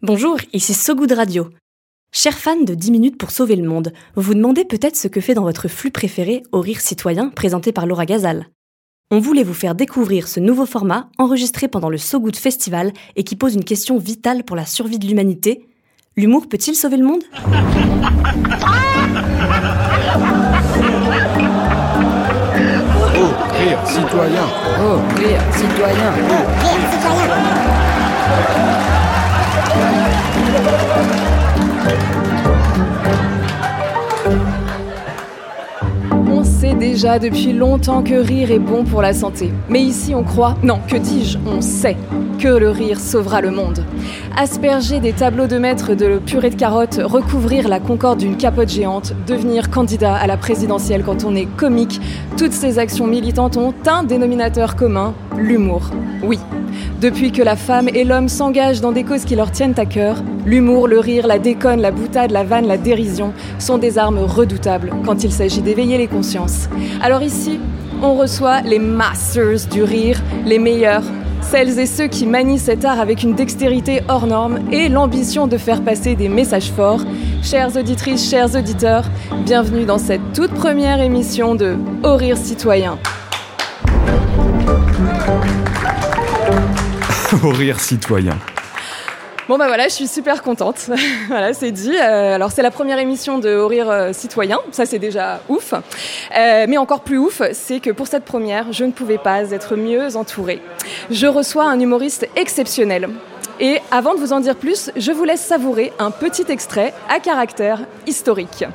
Bonjour, 0.00 0.36
ici 0.52 0.74
So 0.74 0.94
Good 0.94 1.10
Radio. 1.10 1.48
Chers 2.12 2.38
fans 2.38 2.62
de 2.62 2.74
10 2.74 2.92
minutes 2.92 3.18
pour 3.18 3.32
sauver 3.32 3.56
le 3.56 3.68
monde, 3.68 3.92
vous 4.14 4.22
vous 4.22 4.34
demandez 4.34 4.64
peut-être 4.64 4.94
ce 4.94 5.08
que 5.08 5.20
fait 5.20 5.34
dans 5.34 5.42
votre 5.42 5.66
flux 5.66 5.90
préféré 5.90 6.44
Au 6.52 6.60
Rire 6.60 6.80
Citoyen 6.80 7.30
présenté 7.30 7.72
par 7.72 7.84
Laura 7.84 8.06
Gazal. 8.06 8.46
On 9.10 9.18
voulait 9.18 9.42
vous 9.42 9.54
faire 9.54 9.74
découvrir 9.74 10.28
ce 10.28 10.38
nouveau 10.38 10.66
format 10.66 11.10
enregistré 11.18 11.66
pendant 11.66 11.90
le 11.90 11.98
So 11.98 12.20
Good 12.20 12.36
Festival 12.36 12.92
et 13.16 13.24
qui 13.24 13.34
pose 13.34 13.56
une 13.56 13.64
question 13.64 13.98
vitale 13.98 14.44
pour 14.44 14.54
la 14.54 14.66
survie 14.66 15.00
de 15.00 15.06
l'humanité. 15.08 15.66
L'humour 16.16 16.48
peut-il 16.48 16.76
sauver 16.76 16.96
le 16.96 17.04
monde? 17.04 17.24
Oh, 23.16 23.32
rire 23.50 23.84
citoyen. 23.84 24.46
Oh, 24.80 25.00
rire 25.16 25.42
citoyen. 25.52 27.47
On 31.88 31.90
sait 31.90 32.17
déjà 36.78 37.18
depuis 37.18 37.52
longtemps 37.52 38.02
que 38.02 38.14
rire 38.14 38.50
est 38.52 38.58
bon 38.58 38.84
pour 38.84 39.02
la 39.02 39.12
santé. 39.12 39.50
Mais 39.68 39.80
ici, 39.80 40.14
on 40.14 40.22
croit, 40.22 40.56
non, 40.62 40.78
que 40.88 40.96
dis-je, 40.96 41.38
on 41.46 41.60
sait 41.60 41.96
que 42.38 42.48
le 42.48 42.70
rire 42.70 43.00
sauvera 43.00 43.40
le 43.40 43.50
monde. 43.50 43.84
Asperger 44.36 45.00
des 45.00 45.12
tableaux 45.12 45.48
de 45.48 45.58
maître 45.58 45.94
de 45.94 46.18
purée 46.18 46.50
de 46.50 46.54
carottes, 46.54 47.00
recouvrir 47.02 47.68
la 47.68 47.80
concorde 47.80 48.20
d'une 48.20 48.36
capote 48.36 48.68
géante, 48.68 49.12
devenir 49.26 49.70
candidat 49.70 50.14
à 50.14 50.26
la 50.28 50.36
présidentielle 50.36 51.02
quand 51.04 51.24
on 51.24 51.34
est 51.34 51.46
comique, 51.56 52.00
toutes 52.36 52.52
ces 52.52 52.78
actions 52.78 53.08
militantes 53.08 53.56
ont 53.56 53.74
un 53.86 54.04
dénominateur 54.04 54.76
commun, 54.76 55.14
l'humour. 55.36 55.90
Oui, 56.22 56.38
depuis 57.00 57.32
que 57.32 57.42
la 57.42 57.56
femme 57.56 57.88
et 57.88 58.04
l'homme 58.04 58.28
s'engagent 58.28 58.80
dans 58.80 58.92
des 58.92 59.04
causes 59.04 59.24
qui 59.24 59.34
leur 59.34 59.50
tiennent 59.50 59.74
à 59.76 59.86
cœur, 59.86 60.22
l'humour, 60.46 60.86
le 60.86 61.00
rire, 61.00 61.26
la 61.26 61.38
déconne, 61.38 61.80
la 61.80 61.90
boutade, 61.90 62.30
la 62.30 62.44
vanne, 62.44 62.66
la 62.66 62.76
dérision 62.76 63.32
sont 63.58 63.78
des 63.78 63.98
armes 63.98 64.18
redoutables 64.18 64.92
quand 65.04 65.24
il 65.24 65.32
s'agit 65.32 65.62
d'éveiller 65.62 65.98
les 65.98 66.08
consciences. 66.08 66.67
Alors 67.02 67.22
ici, 67.22 67.58
on 68.02 68.14
reçoit 68.14 68.60
les 68.62 68.78
masters 68.78 69.66
du 69.70 69.82
rire, 69.82 70.20
les 70.44 70.58
meilleurs, 70.58 71.02
celles 71.40 71.78
et 71.78 71.86
ceux 71.86 72.08
qui 72.08 72.26
manient 72.26 72.58
cet 72.58 72.84
art 72.84 73.00
avec 73.00 73.22
une 73.22 73.34
dextérité 73.34 74.02
hors 74.08 74.26
norme 74.26 74.58
et 74.70 74.88
l'ambition 74.88 75.46
de 75.46 75.56
faire 75.56 75.82
passer 75.82 76.14
des 76.14 76.28
messages 76.28 76.70
forts. 76.70 77.02
Chères 77.42 77.76
auditrices, 77.76 78.28
chers 78.28 78.54
auditeurs, 78.54 79.04
bienvenue 79.44 79.84
dans 79.84 79.98
cette 79.98 80.32
toute 80.34 80.52
première 80.52 81.00
émission 81.00 81.54
de 81.54 81.76
Au 82.02 82.16
rire 82.16 82.36
citoyen. 82.36 82.98
Au 87.42 87.50
rire 87.50 87.80
citoyen. 87.80 88.36
Bon 89.48 89.56
bah 89.56 89.66
voilà, 89.66 89.88
je 89.88 89.94
suis 89.94 90.08
super 90.08 90.42
contente. 90.42 90.90
voilà, 91.28 91.54
c'est 91.54 91.70
dit. 91.70 91.96
Euh, 91.96 92.34
alors 92.34 92.52
c'est 92.52 92.60
la 92.60 92.70
première 92.70 92.98
émission 92.98 93.38
de 93.38 93.56
Au 93.56 93.66
rire 93.66 93.88
euh, 93.88 94.12
citoyen, 94.12 94.58
ça 94.72 94.84
c'est 94.84 94.98
déjà 94.98 95.40
ouf. 95.48 95.72
Euh, 95.72 96.66
mais 96.68 96.76
encore 96.76 97.00
plus 97.00 97.16
ouf, 97.16 97.40
c'est 97.52 97.80
que 97.80 97.88
pour 97.88 98.08
cette 98.08 98.26
première, 98.26 98.70
je 98.74 98.84
ne 98.84 98.92
pouvais 98.92 99.16
pas 99.16 99.50
être 99.50 99.74
mieux 99.74 100.16
entourée. 100.16 100.60
Je 101.10 101.26
reçois 101.26 101.64
un 101.64 101.80
humoriste 101.80 102.28
exceptionnel. 102.36 103.08
Et 103.58 103.78
avant 103.90 104.14
de 104.14 104.20
vous 104.20 104.34
en 104.34 104.40
dire 104.40 104.54
plus, 104.54 104.90
je 104.96 105.12
vous 105.12 105.24
laisse 105.24 105.40
savourer 105.40 105.94
un 105.98 106.10
petit 106.10 106.44
extrait 106.50 106.92
à 107.08 107.18
caractère 107.18 107.80
historique. 108.06 108.66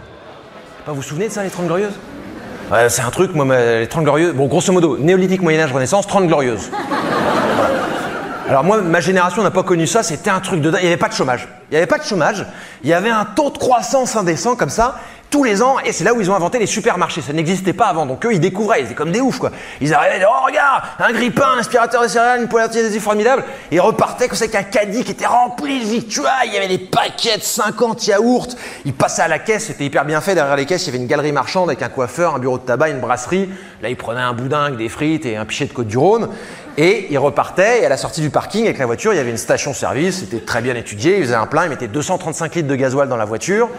Vous 0.88 0.95
vous 0.95 1.03
souvenez 1.03 1.27
de 1.27 1.33
ça, 1.33 1.44
les 1.44 1.51
30 1.51 1.67
Glorieuses? 1.67 1.94
Ouais, 2.71 2.89
C'est 2.89 3.03
un 3.03 3.11
truc, 3.11 3.35
moi, 3.35 3.45
les 3.45 3.88
30 3.88 4.05
Glorieuses, 4.05 4.33
bon, 4.33 4.47
grosso 4.47 4.73
modo, 4.73 4.97
néolithique, 4.97 5.44
Moyen-Âge, 5.44 5.71
Renaissance, 5.71 6.07
30 6.07 6.25
Glorieuses. 6.25 6.71
Voilà. 7.55 7.69
Alors 8.47 8.63
moi, 8.63 8.81
ma 8.81 8.99
génération 8.99 9.41
n'a 9.41 9.52
pas 9.52 9.63
connu 9.63 9.88
ça, 9.88 10.03
c'était 10.03 10.30
un 10.30 10.39
truc 10.39 10.61
de 10.61 10.69
dingue. 10.69 10.81
Il 10.81 10.86
n'y 10.86 10.91
avait 10.91 10.97
pas 10.97 11.08
de 11.08 11.13
chômage. 11.13 11.47
Il 11.69 11.73
n'y 11.73 11.77
avait 11.77 11.88
pas 11.88 11.97
de 11.97 12.03
chômage, 12.03 12.45
il 12.83 12.89
y 12.89 12.94
avait 12.94 13.09
un 13.09 13.25
taux 13.25 13.50
de 13.50 13.58
croissance 13.58 14.16
indécent 14.16 14.55
comme 14.55 14.69
ça, 14.69 15.00
tous 15.34 15.44
les 15.44 15.64
ans, 15.64 15.78
et 15.84 15.92
c'est 15.92 16.03
là 16.03 16.14
où 16.14 16.22
ils 16.22 16.30
ont 16.30 16.36
inventé 16.36 16.59
les 16.59 16.67
supermarchés. 16.67 17.22
Ça 17.22 17.34
n'existait 17.34 17.73
pas 17.73 17.88
avant, 17.88 18.06
donc 18.06 18.23
eux, 18.23 18.34
ils 18.34 18.39
découvraient, 18.39 18.81
ils 18.81 18.86
étaient 18.86 18.94
comme 18.94 19.12
des 19.12 19.19
oufs, 19.19 19.40
quoi. 19.40 19.50
Ils 19.81 19.91
arrivaient, 19.91 20.18
disaient, 20.18 20.28
oh 20.30 20.46
regarde, 20.46 20.84
un 21.00 21.12
grille-pain, 21.12 21.53
un 21.56 21.57
aspirateur 21.57 22.03
de 22.03 22.07
céréales, 22.07 22.41
une 22.41 22.47
poêle 22.47 22.66
à 22.66 22.68
d'adhésif 22.68 23.02
formidable, 23.02 23.44
et 23.72 23.78
ils 23.78 23.81
repartaient 23.81 24.28
comme 24.28 24.38
ça 24.38 24.46
avec 24.46 24.53
un 24.53 24.62
caddie 24.62 25.03
qui 25.03 25.13
était 25.13 25.25
rempli 25.25 25.80
de 25.80 25.85
victuailles, 25.85 26.50
il 26.50 26.53
y 26.53 26.57
avait 26.57 26.68
des 26.68 26.78
paquets 26.78 27.40
de 27.40 27.41
50 27.41 28.06
yaourts, 28.06 28.50
ils 28.85 28.94
passaient 28.94 29.24
à 29.24 29.28
la 29.28 29.40
caisse, 29.40 29.66
c'était 29.66 29.85
hyper 29.85 30.06
bien 30.06 30.22
fait, 30.22 30.35
derrière 30.35 30.56
les 30.56 30.68
caisses, 30.68 30.84
il 30.84 30.85
y 30.85 30.90
avait 30.90 31.00
une 31.00 31.07
galerie 31.07 31.31
marchande 31.31 31.68
avec 31.68 31.81
un 31.81 31.90
coiffeur, 31.90 32.36
un 32.36 32.40
bureau 32.40 32.59
de 32.59 32.63
tabac, 32.63 32.90
une 32.90 33.00
brasserie, 33.00 33.50
là 33.81 33.90
ils 33.90 33.97
prenaient 33.97 34.22
un 34.22 34.34
boudin 34.34 34.69
des 34.69 34.88
frites 34.88 35.25
et 35.25 35.36
un 35.36 35.46
pichet 35.46 35.66
de 35.66 35.74
côte 35.74 35.88
du 35.88 35.97
Rhône, 35.97 36.30
et 36.78 37.07
ils 37.09 37.18
repartaient, 37.18 37.81
et 37.81 37.86
à 37.88 37.90
la 37.90 37.97
sortie 37.97 38.22
du 38.22 38.30
parking 38.30 38.66
avec 38.66 38.78
la 38.78 38.86
voiture, 38.86 39.13
il 39.13 39.18
y 39.18 39.19
avait 39.19 39.31
une 39.31 39.38
station-service, 39.38 40.19
c'était 40.19 40.46
très 40.46 40.62
bien 40.62 40.75
étudié, 40.75 41.18
ils 41.18 41.24
faisaient 41.24 41.34
un 41.34 41.47
plein, 41.47 41.63
ils 41.63 41.69
mettaient 41.69 41.88
235 41.88 42.53
litres 42.53 42.68
de 42.68 42.75
gasoil 42.75 43.09
dans 43.09 43.18
la 43.18 43.25
voiture, 43.25 43.69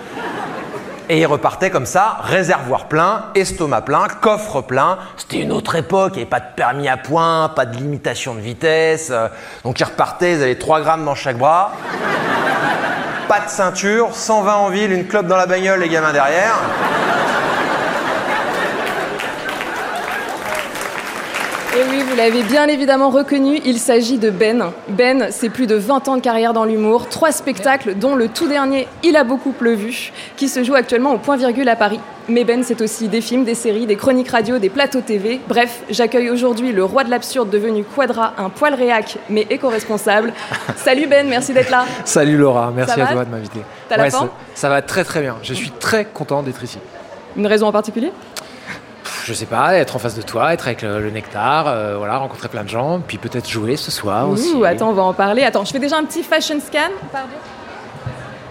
et 1.09 1.21
ils 1.21 1.27
repartaient 1.27 1.71
comme 1.71 1.87
ça, 1.87 2.19
réservoir 2.23 2.87
plein, 2.87 3.27
estomac 3.35 3.83
plein, 3.83 4.07
coffre 4.21 4.63
plein. 4.63 4.99
C'était 5.17 5.41
une 5.41 5.53
autre 5.53 5.77
époque, 5.77 6.13
il 6.15 6.17
n'y 6.17 6.23
avait 6.23 6.31
pas 6.31 6.41
de 6.41 6.55
permis 6.57 6.89
à 6.89 6.97
points, 6.97 7.51
pas 7.55 7.67
de 7.67 7.77
limitation 7.77 8.35
de 8.35 8.41
vitesse. 8.41 9.09
euh, 9.11 9.29
donc 9.65 9.81
ils 9.81 9.85
repartaient, 9.85 10.33
ils 10.33 10.43
avaient 10.43 10.59
3 10.59 10.81
grammes 10.81 11.05
dans 11.05 11.15
chaque 11.15 11.39
bras. 11.39 11.73
Pas 13.29 13.41
de 13.41 13.49
ceinture, 13.49 14.15
120 14.15 14.55
en 14.55 14.69
ville, 14.69 14.93
une 14.93 15.07
clope 15.07 15.27
dans 15.27 15.37
la 15.37 15.47
bagnole, 15.47 15.81
les 15.81 15.89
gamins 15.89 16.13
derrière. 16.13 16.55
Et 21.77 21.83
oui, 21.91 22.04
vous 22.15 22.21
l'avez 22.21 22.45
bien 22.45 22.69
évidemment 22.69 23.11
reconnu, 23.11 23.61
il 23.65 23.77
s'agit 23.77 24.19
de 24.19 24.31
Ben. 24.31 24.71
Ben, 24.89 25.27
c'est 25.31 25.49
plus 25.49 25.67
de 25.67 25.75
20 25.75 26.07
ans 26.07 26.17
de 26.17 26.21
carrière 26.21 26.53
dans 26.53 26.65
l'humour, 26.65 27.09
trois 27.09 27.33
spectacles, 27.33 27.97
dont 27.97 28.15
le 28.15 28.29
tout 28.29 28.47
dernier 28.47 28.87
Il 29.03 29.17
a 29.17 29.25
beaucoup 29.25 29.51
plu, 29.51 30.13
qui 30.37 30.49
se 30.49 30.63
joue 30.63 30.77
actuellement 30.77 31.15
au 31.15 31.19
point 31.19 31.37
virgule 31.37 31.69
à 31.69 31.75
Paris. 31.75 31.99
Mais 32.29 32.45
Ben, 32.45 32.63
c'est 32.63 32.81
aussi 32.83 33.09
des 33.09 33.21
films, 33.21 33.43
des 33.43 33.57
séries, 33.57 33.87
des 33.87 33.97
chroniques 33.97 34.29
radio, 34.29 34.61
des 34.61 34.69
plateaux 34.69 35.01
TV. 35.01 35.41
Bref, 35.49 35.81
j'accueille 35.91 36.31
aujourd'hui 36.31 36.71
le 36.71 36.85
roi 36.85 37.03
de 37.03 37.11
l'absurde 37.11 37.51
devenu 37.51 37.83
Quadra, 37.83 38.35
un 38.39 38.49
poil 38.49 38.75
réac, 38.75 39.19
mais 39.29 39.49
éco-responsable. 39.51 40.33
Salut 40.77 41.09
Ben, 41.09 41.27
merci 41.29 41.53
d'être 41.53 41.71
là. 41.71 41.85
Salut 42.05 42.37
Laura, 42.37 42.73
merci 42.73 43.01
à 43.01 43.07
toi 43.09 43.25
de 43.25 43.31
m'inviter. 43.31 43.63
La 43.91 44.09
ça, 44.55 44.69
va 44.69 44.83
très 44.83 45.03
très 45.03 45.21
bien. 45.21 45.35
Je 45.43 45.53
suis 45.53 45.73
très 45.73 46.05
content 46.05 46.45
d'être 46.45 46.63
ici. 46.63 46.79
Une 47.37 47.49
raison 47.49 47.67
en 47.67 47.73
particulier? 47.73 48.13
Je 49.25 49.33
sais 49.33 49.47
pas, 49.47 49.75
être 49.77 49.97
en 49.97 49.99
face 49.99 50.15
de 50.15 50.21
toi, 50.23 50.53
être 50.53 50.67
avec 50.67 50.83
le, 50.83 51.01
le 51.01 51.11
nectar, 51.11 51.67
euh, 51.67 51.95
voilà, 51.97 52.19
rencontrer 52.19 52.49
plein 52.49 52.63
de 52.63 52.69
gens, 52.69 53.01
puis 53.07 53.17
peut-être 53.17 53.49
jouer 53.49 53.77
ce 53.77 53.91
soir 53.91 54.29
aussi. 54.29 54.53
Ouh, 54.53 54.65
attends, 54.65 54.91
on 54.91 54.93
va 54.93 55.03
en 55.03 55.15
parler. 55.15 55.43
Attends, 55.45 55.65
je 55.65 55.73
fais 55.73 55.79
déjà 55.79 55.97
un 55.97 56.05
petit 56.05 56.23
fashion 56.23 56.61
scan. 56.61 56.91
Pardon. 57.11 57.29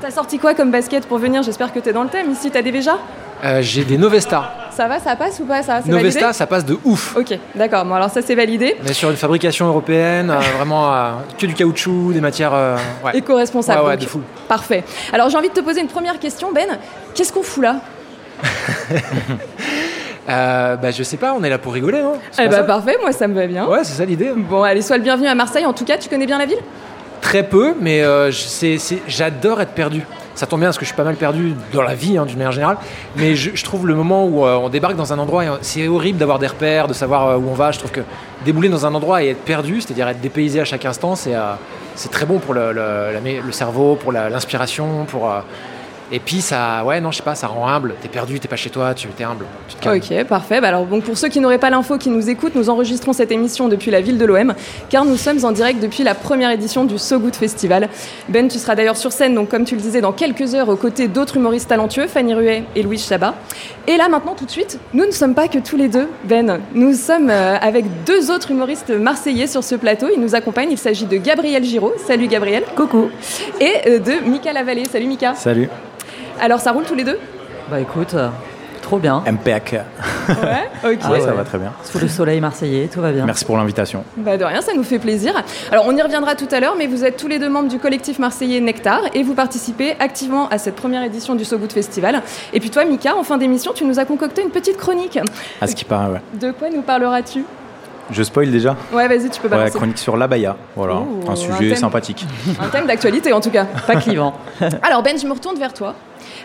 T'as 0.01 0.09
sorti 0.09 0.39
quoi 0.39 0.55
comme 0.55 0.71
basket 0.71 1.05
pour 1.07 1.19
venir? 1.19 1.43
J'espère 1.43 1.71
que 1.71 1.79
t'es 1.79 1.93
dans 1.93 2.01
le 2.01 2.09
thème. 2.09 2.31
Ici, 2.31 2.49
t'as 2.49 2.63
des 2.63 2.71
Véja 2.71 2.97
Euh, 3.43 3.61
J'ai 3.61 3.85
des 3.85 3.97
Novesta. 3.99 4.51
Ça 4.71 4.87
va, 4.87 4.99
ça 4.99 5.15
passe 5.15 5.39
ou 5.39 5.45
pas? 5.45 5.61
Ça 5.61 5.81
Novesta, 5.85 6.33
ça 6.33 6.47
passe 6.47 6.65
de 6.65 6.75
ouf. 6.83 7.15
Ok, 7.15 7.37
d'accord. 7.53 7.85
Bon, 7.85 7.93
alors 7.93 8.09
ça 8.09 8.23
c'est 8.23 8.33
validé. 8.33 8.75
On 8.83 8.87
est 8.87 8.93
sur 8.93 9.11
une 9.11 9.15
fabrication 9.15 9.67
européenne, 9.67 10.31
euh, 10.31 10.39
vraiment 10.57 10.91
euh, 10.91 11.11
que 11.37 11.45
du 11.45 11.53
caoutchouc, 11.53 12.11
des 12.13 12.19
matières. 12.21 12.53
euh, 12.55 12.77
ouais. 13.05 13.11
Ouais, 13.85 13.95
de 13.97 14.05
fou. 14.05 14.21
Parfait. 14.47 14.83
Alors 15.13 15.29
j'ai 15.29 15.37
envie 15.37 15.49
de 15.49 15.53
te 15.53 15.61
poser 15.61 15.81
une 15.81 15.87
première 15.87 16.17
question, 16.17 16.51
Ben. 16.51 16.67
Qu'est-ce 17.13 17.31
qu'on 17.31 17.43
fout 17.43 17.61
là? 17.63 17.75
Euh, 20.29 20.75
bah, 20.77 20.91
je 20.91 21.03
sais 21.03 21.17
pas, 21.17 21.33
on 21.37 21.43
est 21.43 21.49
là 21.49 21.57
pour 21.57 21.73
rigoler, 21.73 22.01
non? 22.01 22.13
Eh 22.39 22.47
bah 22.47 22.63
parfait, 22.63 22.95
moi 23.01 23.11
ça 23.11 23.27
me 23.27 23.33
va 23.33 23.45
bien. 23.47 23.67
Ouais, 23.67 23.83
c'est 23.83 23.93
ça 23.93 24.05
l'idée. 24.05 24.31
Bon, 24.35 24.63
allez, 24.63 24.81
sois 24.81 24.97
le 24.97 25.03
bienvenu 25.03 25.27
à 25.27 25.35
Marseille. 25.35 25.65
En 25.65 25.73
tout 25.73 25.83
cas, 25.85 25.97
tu 25.97 26.07
connais 26.09 26.25
bien 26.25 26.37
la 26.37 26.45
ville? 26.45 26.59
Très 27.21 27.43
peu, 27.43 27.73
mais 27.79 28.01
euh, 28.03 28.31
j'adore 29.07 29.61
être 29.61 29.71
perdu. 29.73 30.03
Ça 30.35 30.47
tombe 30.47 30.61
bien 30.61 30.69
parce 30.69 30.77
que 30.79 30.83
je 30.85 30.87
suis 30.89 30.95
pas 30.97 31.03
mal 31.03 31.15
perdu 31.15 31.53
dans 31.73 31.83
la 31.83 31.93
vie, 31.93 32.17
hein, 32.17 32.25
d'une 32.25 32.37
manière 32.37 32.51
générale. 32.51 32.77
Mais 33.17 33.35
je, 33.35 33.51
je 33.53 33.63
trouve 33.63 33.85
le 33.85 33.93
moment 33.93 34.25
où 34.25 34.45
euh, 34.45 34.55
on 34.55 34.69
débarque 34.69 34.95
dans 34.95 35.13
un 35.13 35.19
endroit, 35.19 35.43
c'est 35.61 35.87
horrible 35.87 36.17
d'avoir 36.17 36.39
des 36.39 36.47
repères, 36.47 36.87
de 36.87 36.93
savoir 36.93 37.27
euh, 37.27 37.37
où 37.37 37.49
on 37.51 37.53
va. 37.53 37.71
Je 37.71 37.77
trouve 37.79 37.91
que 37.91 38.01
débouler 38.43 38.69
dans 38.69 38.85
un 38.85 38.95
endroit 38.95 39.23
et 39.23 39.29
être 39.29 39.43
perdu, 39.43 39.79
c'est-à-dire 39.81 40.07
être 40.07 40.21
dépaysé 40.21 40.59
à 40.59 40.65
chaque 40.65 40.85
instant, 40.85 41.15
c'est 41.15 41.33
c'est 41.95 42.09
très 42.11 42.25
bon 42.25 42.39
pour 42.39 42.55
le, 42.55 42.71
le- 42.73 43.11
la 43.13 43.19
mé- 43.21 43.41
le 43.45 43.51
cerveau, 43.51 43.95
pour 43.95 44.11
l'inspiration, 44.11 45.05
pour. 45.07 45.31
Et 46.11 46.19
puis 46.19 46.41
ça, 46.41 46.83
ouais, 46.85 47.01
non, 47.01 47.11
je 47.11 47.17
sais 47.17 47.23
pas, 47.23 47.35
ça 47.35 47.47
rend 47.47 47.67
humble. 47.67 47.95
T'es 48.01 48.07
perdu, 48.07 48.39
t'es 48.39 48.47
pas 48.47 48.55
chez 48.55 48.69
toi, 48.69 48.93
tu 48.93 49.07
es 49.07 49.23
humble. 49.23 49.45
Tu 49.67 49.75
te. 49.75 49.89
Ok, 49.89 50.27
parfait. 50.27 50.61
Bah 50.61 50.69
alors, 50.69 50.85
bon, 50.85 51.01
pour 51.01 51.17
ceux 51.17 51.29
qui 51.29 51.39
n'auraient 51.39 51.57
pas 51.57 51.69
l'info, 51.69 51.97
qui 51.97 52.09
nous 52.09 52.29
écoutent, 52.29 52.55
nous 52.55 52.69
enregistrons 52.69 53.13
cette 53.13 53.31
émission 53.31 53.67
depuis 53.67 53.91
la 53.91 54.01
ville 54.01 54.17
de 54.17 54.25
l'OM, 54.25 54.53
car 54.89 55.05
nous 55.05 55.17
sommes 55.17 55.43
en 55.43 55.51
direct 55.51 55.79
depuis 55.79 56.03
la 56.03 56.15
première 56.15 56.51
édition 56.51 56.85
du 56.85 56.97
So 56.97 57.19
Good 57.19 57.35
Festival. 57.35 57.89
Ben, 58.29 58.47
tu 58.47 58.59
seras 58.59 58.75
d'ailleurs 58.75 58.97
sur 58.97 59.11
scène, 59.11 59.35
donc 59.35 59.49
comme 59.49 59.65
tu 59.65 59.75
le 59.75 59.81
disais, 59.81 60.01
dans 60.01 60.11
quelques 60.13 60.55
heures, 60.55 60.69
aux 60.69 60.75
côtés 60.75 61.07
d'autres 61.07 61.37
humoristes 61.37 61.69
talentueux, 61.69 62.07
Fanny 62.07 62.33
Ruet 62.33 62.63
et 62.75 62.83
Louis 62.83 62.97
Chabat. 62.97 63.33
Et 63.87 63.97
là, 63.97 64.07
maintenant, 64.09 64.35
tout 64.35 64.45
de 64.45 64.51
suite, 64.51 64.79
nous 64.93 65.05
ne 65.05 65.11
sommes 65.11 65.33
pas 65.33 65.47
que 65.47 65.59
tous 65.59 65.77
les 65.77 65.87
deux, 65.87 66.07
Ben. 66.23 66.59
Nous 66.73 66.93
sommes 66.93 67.29
euh, 67.29 67.57
avec 67.59 67.85
deux 68.05 68.31
autres 68.31 68.51
humoristes 68.51 68.89
marseillais 68.89 69.47
sur 69.47 69.63
ce 69.63 69.75
plateau. 69.75 70.07
Ils 70.13 70.21
nous 70.21 70.35
accompagnent. 70.35 70.71
Il 70.71 70.77
s'agit 70.77 71.05
de 71.05 71.17
Gabriel 71.17 71.63
Giraud. 71.63 71.93
Salut 72.05 72.27
Gabriel. 72.27 72.63
Coucou. 72.75 73.09
Et 73.59 73.73
euh, 73.87 73.99
de 73.99 74.29
Mika 74.29 74.53
Lavallée. 74.53 74.85
Salut 74.85 75.07
Mika. 75.07 75.35
Salut. 75.35 75.69
Alors, 76.41 76.59
ça 76.59 76.71
roule 76.71 76.83
tous 76.83 76.95
les 76.95 77.03
deux 77.03 77.19
Bah 77.69 77.79
écoute, 77.79 78.13
euh, 78.13 78.29
trop 78.81 78.97
bien. 78.97 79.23
MPAC. 79.31 79.73
Ouais, 79.73 80.33
ok. 80.93 80.99
Oui, 81.11 81.21
ça 81.21 81.31
va 81.31 81.43
très 81.43 81.57
bien. 81.57 81.71
Sous 81.83 81.99
le 81.99 82.07
soleil 82.07 82.41
marseillais, 82.41 82.87
tout 82.91 83.01
va 83.01 83.11
bien. 83.11 83.25
Merci 83.25 83.45
pour 83.45 83.57
l'invitation. 83.57 84.03
Bah 84.17 84.37
de 84.37 84.43
rien, 84.43 84.61
ça 84.61 84.73
nous 84.75 84.83
fait 84.83 84.99
plaisir. 84.99 85.33
Alors 85.71 85.85
on 85.87 85.95
y 85.95 86.01
reviendra 86.01 86.35
tout 86.35 86.47
à 86.51 86.59
l'heure, 86.59 86.75
mais 86.77 86.87
vous 86.87 87.03
êtes 87.05 87.17
tous 87.17 87.27
les 87.27 87.39
deux 87.39 87.49
membres 87.49 87.69
du 87.69 87.79
collectif 87.79 88.19
marseillais 88.19 88.59
Nectar 88.59 89.01
et 89.13 89.23
vous 89.23 89.33
participez 89.35 89.95
activement 89.99 90.47
à 90.49 90.57
cette 90.57 90.75
première 90.75 91.03
édition 91.03 91.35
du 91.35 91.45
So 91.45 91.57
Good 91.57 91.71
Festival. 91.73 92.21
Et 92.53 92.59
puis 92.59 92.69
toi, 92.69 92.83
Mika, 92.85 93.15
en 93.15 93.23
fin 93.23 93.37
d'émission, 93.37 93.71
tu 93.73 93.85
nous 93.85 93.99
as 93.99 94.05
concocté 94.05 94.41
une 94.41 94.49
petite 94.51 94.77
chronique. 94.77 95.17
À 95.61 95.67
ce 95.67 95.75
qui 95.75 95.85
paraît, 95.85 96.11
ouais. 96.13 96.21
De 96.39 96.51
quoi 96.51 96.69
nous 96.69 96.81
parleras-tu? 96.81 97.43
Je 98.11 98.21
spoil 98.21 98.51
déjà 98.51 98.75
Ouais, 98.91 99.07
vas-y, 99.07 99.29
tu 99.29 99.39
peux 99.39 99.47
Ouais, 99.47 99.55
balancer. 99.55 99.77
chronique 99.77 99.97
sur 99.97 100.17
l'abaya. 100.17 100.57
Voilà, 100.75 100.95
Ouh, 100.95 101.21
un 101.25 101.31
un 101.31 101.35
sujet 101.37 101.69
thème. 101.69 101.77
sympathique. 101.77 102.25
Un 102.61 102.67
thème 102.67 102.85
d'actualité 102.85 103.31
en 103.31 103.39
tout 103.39 103.49
cas. 103.49 103.63
Pas 103.87 103.95
clivant. 103.95 104.33
Alors 104.83 105.01
Ben, 105.03 105.17
je 105.17 105.25
me 105.25 105.31
retourne 105.31 105.57
vers 105.57 105.73
toi. 105.73 105.95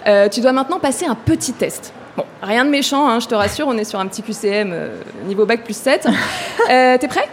Euh, 0.07 0.29
tu 0.29 0.41
dois 0.41 0.53
maintenant 0.53 0.79
passer 0.79 1.07
un 1.07 1.15
petit 1.15 1.53
test. 1.53 1.93
Bon, 2.17 2.25
rien 2.43 2.65
de 2.65 2.71
méchant, 2.71 3.09
hein, 3.09 3.21
je 3.21 3.27
te 3.29 3.35
rassure, 3.35 3.67
on 3.69 3.77
est 3.79 3.85
sur 3.85 4.01
un 4.01 4.07
petit 4.07 4.23
QCM 4.23 4.71
euh, 4.73 4.89
niveau 5.27 5.47
bac 5.47 5.63
plus 5.65 5.77
7. 5.77 6.07
Euh, 6.71 6.99
T'es 6.99 7.09
prêt? 7.09 7.27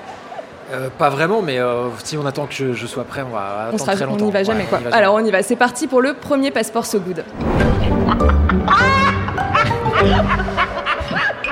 Euh, 0.73 0.87
pas 0.97 1.09
vraiment, 1.09 1.41
mais 1.41 1.59
euh, 1.59 1.89
si 2.03 2.17
on 2.17 2.25
attend 2.25 2.45
que 2.47 2.53
je, 2.53 2.73
je 2.73 2.87
sois 2.87 3.03
prêt, 3.03 3.21
on 3.21 3.29
va 3.33 3.65
on, 3.65 3.67
attendre 3.67 3.79
sera- 3.81 3.95
très 3.95 4.05
on 4.05 4.09
longtemps. 4.11 4.25
n'y 4.25 4.31
va 4.31 4.43
jamais 4.43 4.61
Ouais, 4.61 4.65
quoi. 4.69 4.77
on 4.77 4.81
y 4.81 4.83
va 4.85 4.89
jamais. 4.91 5.03
Alors 5.03 5.15
on 5.15 5.25
y 5.25 5.29
va, 5.31 5.43
c'est 5.43 5.55
parti 5.57 5.87
pour 5.87 6.01
le 6.01 6.13
premier 6.13 6.51
passeport 6.51 6.85
So 6.85 6.99
Good. 6.99 7.23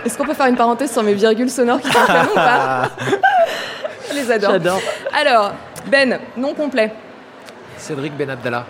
Est-ce 0.05 0.17
qu'on 0.17 0.25
peut 0.25 0.33
faire 0.33 0.47
une 0.47 0.55
parenthèse 0.55 0.91
sur 0.91 1.03
mes 1.03 1.13
virgules 1.13 1.49
sonores 1.49 1.79
qui 1.81 1.91
sont 1.91 1.99
ou 1.99 2.35
pas? 2.35 2.89
Je 4.09 4.15
les 4.15 4.31
adore. 4.31 4.51
J'adore. 4.51 4.81
Alors, 5.17 5.51
Ben, 5.87 6.19
nom 6.37 6.53
complet. 6.53 6.91
Cédric 7.77 8.15
Ben 8.17 8.29
Abdallah, 8.29 8.65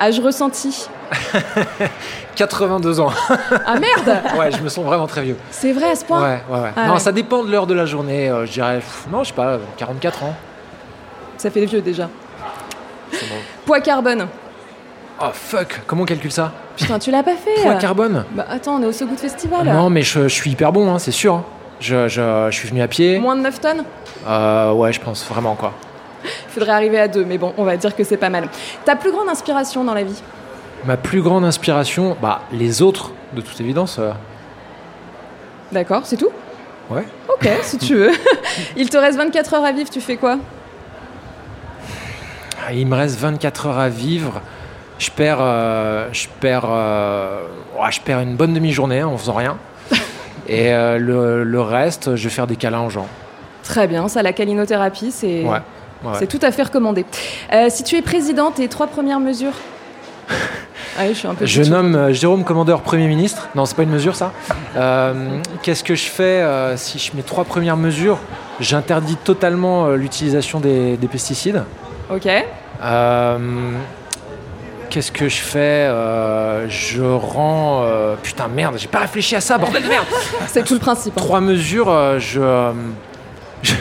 Âge 0.00 0.20
ressenti. 0.20 0.88
82 2.36 3.00
ans. 3.00 3.10
Ah 3.64 3.78
merde 3.78 4.22
ouais, 4.38 4.50
je 4.52 4.60
me 4.62 4.68
sens 4.68 4.84
vraiment 4.84 5.06
très 5.06 5.22
vieux. 5.22 5.36
C'est 5.50 5.72
vrai 5.72 5.90
à 5.90 5.94
ce 5.96 6.04
point 6.04 6.20
Ouais, 6.22 6.40
ouais, 6.50 6.60
ouais. 6.60 6.70
Ah 6.76 6.86
non, 6.88 6.94
ouais. 6.94 7.00
ça 7.00 7.12
dépend 7.12 7.42
de 7.44 7.50
l'heure 7.50 7.66
de 7.66 7.74
la 7.74 7.86
journée. 7.86 8.28
euh, 8.28 8.44
je 8.46 8.52
dirais, 8.52 8.76
pff, 8.76 9.06
non, 9.10 9.22
je 9.22 9.28
sais 9.28 9.34
pas, 9.34 9.58
44 9.78 10.24
ans. 10.24 10.34
Ça 11.38 11.50
fait 11.50 11.64
vieux 11.64 11.80
déjà. 11.80 12.08
C'est 13.12 13.28
bon. 13.28 13.36
Poids 13.64 13.80
carbone. 13.80 14.26
Oh 15.20 15.26
fuck, 15.32 15.80
comment 15.86 16.02
on 16.02 16.06
calcule 16.06 16.32
ça 16.32 16.52
Putain, 16.76 16.98
tu 16.98 17.10
l'as 17.10 17.22
pas 17.22 17.36
fait 17.36 17.62
Poids 17.62 17.72
euh. 17.72 17.78
carbone 17.78 18.24
Bah 18.32 18.44
attends, 18.50 18.74
on 18.76 18.82
est 18.82 18.86
au 18.86 18.92
So 18.92 19.06
Good 19.06 19.18
Festival. 19.18 19.64
Non, 19.66 19.88
mais 19.88 20.02
je, 20.02 20.22
je 20.24 20.28
suis 20.34 20.50
hyper 20.50 20.72
bon, 20.72 20.92
hein, 20.92 20.98
c'est 20.98 21.10
sûr. 21.12 21.34
hein. 21.36 21.44
Je, 21.80 22.08
je- 22.08 22.48
je 22.50 22.54
suis 22.56 22.68
venu 22.68 22.82
à 22.82 22.88
pied. 22.88 23.18
Moins 23.18 23.36
de 23.36 23.40
9 23.42 23.60
tonnes 23.60 23.84
Euh, 24.28 24.72
ouais, 24.72 24.92
je 24.92 25.00
pense 25.00 25.24
vraiment 25.26 25.54
quoi. 25.54 25.72
Il 26.26 26.48
faudrait 26.52 26.72
arriver 26.72 26.98
à 26.98 27.08
2, 27.08 27.24
mais 27.24 27.38
bon, 27.38 27.52
on 27.56 27.64
va 27.64 27.76
dire 27.76 27.94
que 27.96 28.04
c'est 28.04 28.16
pas 28.16 28.30
mal. 28.30 28.48
Ta 28.84 28.96
plus 28.96 29.10
grande 29.12 29.28
inspiration 29.28 29.84
dans 29.84 29.94
la 29.94 30.04
vie? 30.04 30.22
Ma 30.84 30.96
plus 30.96 31.22
grande 31.22 31.44
inspiration, 31.44 32.16
bah 32.20 32.42
les 32.52 32.82
autres, 32.82 33.12
de 33.34 33.40
toute 33.40 33.60
évidence. 33.60 33.98
euh, 33.98 34.12
D'accord, 35.72 36.02
c'est 36.04 36.16
tout? 36.16 36.30
Ouais. 36.90 37.04
Ok, 37.28 37.48
si 37.62 37.78
tu 37.78 37.96
veux. 37.96 38.12
Il 38.76 38.88
te 38.88 38.96
reste 38.96 39.18
24 39.18 39.54
heures 39.54 39.64
à 39.64 39.72
vivre, 39.72 39.90
tu 39.90 40.00
fais 40.00 40.16
quoi? 40.16 40.38
Ah, 42.66 42.72
Il 42.72 42.86
me 42.86 42.94
reste 42.94 43.18
24 43.18 43.66
heures 43.66 43.78
à 43.78 43.88
vivre. 43.88 44.40
Je 44.98 45.10
perds, 45.10 45.38
euh, 45.40 46.08
je 46.12 46.26
perds, 46.40 46.64
euh, 46.68 47.42
ouais, 47.78 47.90
je 47.90 48.00
perds 48.00 48.20
une 48.20 48.36
bonne 48.36 48.54
demi-journée 48.54 49.02
en 49.02 49.16
faisant 49.18 49.34
rien. 49.34 49.58
Et 50.48 50.72
euh, 50.72 50.98
le, 50.98 51.42
le 51.44 51.60
reste, 51.60 52.16
je 52.16 52.24
vais 52.24 52.30
faire 52.34 52.46
des 52.46 52.56
câlins 52.56 52.82
aux 52.82 52.90
gens. 52.90 53.06
Très 53.62 53.88
bien, 53.88 54.06
ça, 54.08 54.22
la 54.22 54.32
calinothérapie, 54.32 55.10
c'est 55.10 55.42
Ouais. 55.42 55.58
Ouais. 56.06 56.12
c'est 56.18 56.26
tout 56.26 56.38
à 56.42 56.50
fait 56.52 56.62
recommandé. 56.64 57.04
Euh, 57.52 57.66
si 57.70 57.82
tu 57.84 57.96
es 57.96 58.02
président, 58.02 58.50
tes 58.50 58.68
trois 58.68 58.86
premières 58.86 59.20
mesures 59.20 59.52
Ouais, 60.98 61.08
je 61.08 61.14
suis 61.14 61.28
un 61.28 61.34
peu 61.34 61.44
Je 61.44 61.58
têtue. 61.60 61.70
nomme 61.70 61.94
euh, 61.94 62.12
Jérôme 62.14 62.42
Commandeur 62.42 62.80
Premier 62.80 63.06
ministre. 63.06 63.48
Non, 63.54 63.66
c'est 63.66 63.76
pas 63.76 63.82
une 63.82 63.90
mesure 63.90 64.16
ça. 64.16 64.32
Euh, 64.76 65.40
Qu'est-ce 65.62 65.84
que 65.84 65.94
je 65.94 66.06
fais 66.06 66.22
euh, 66.22 66.76
si 66.78 66.98
je 66.98 67.14
mets 67.14 67.22
trois 67.22 67.44
premières 67.44 67.76
mesures 67.76 68.18
J'interdis 68.60 69.16
totalement 69.16 69.88
l'utilisation 69.90 70.58
des, 70.58 70.96
des 70.96 71.06
pesticides. 71.08 71.62
Ok. 72.10 72.26
Qu'est-ce 74.88 75.12
que 75.12 75.28
je 75.28 75.36
fais 75.36 75.86
Je 76.70 77.02
rends. 77.02 77.86
putain, 78.22 78.48
merde, 78.48 78.76
j'ai 78.78 78.88
pas 78.88 79.00
réfléchi 79.00 79.36
à 79.36 79.40
ça, 79.42 79.58
bordel 79.58 79.82
de 79.82 79.88
merde 79.88 80.06
C'est 80.46 80.64
tout 80.64 80.74
le 80.74 80.80
principe. 80.80 81.12
hein. 81.18 81.20
Trois 81.20 81.40
mesures, 81.42 82.18
je, 82.18 82.40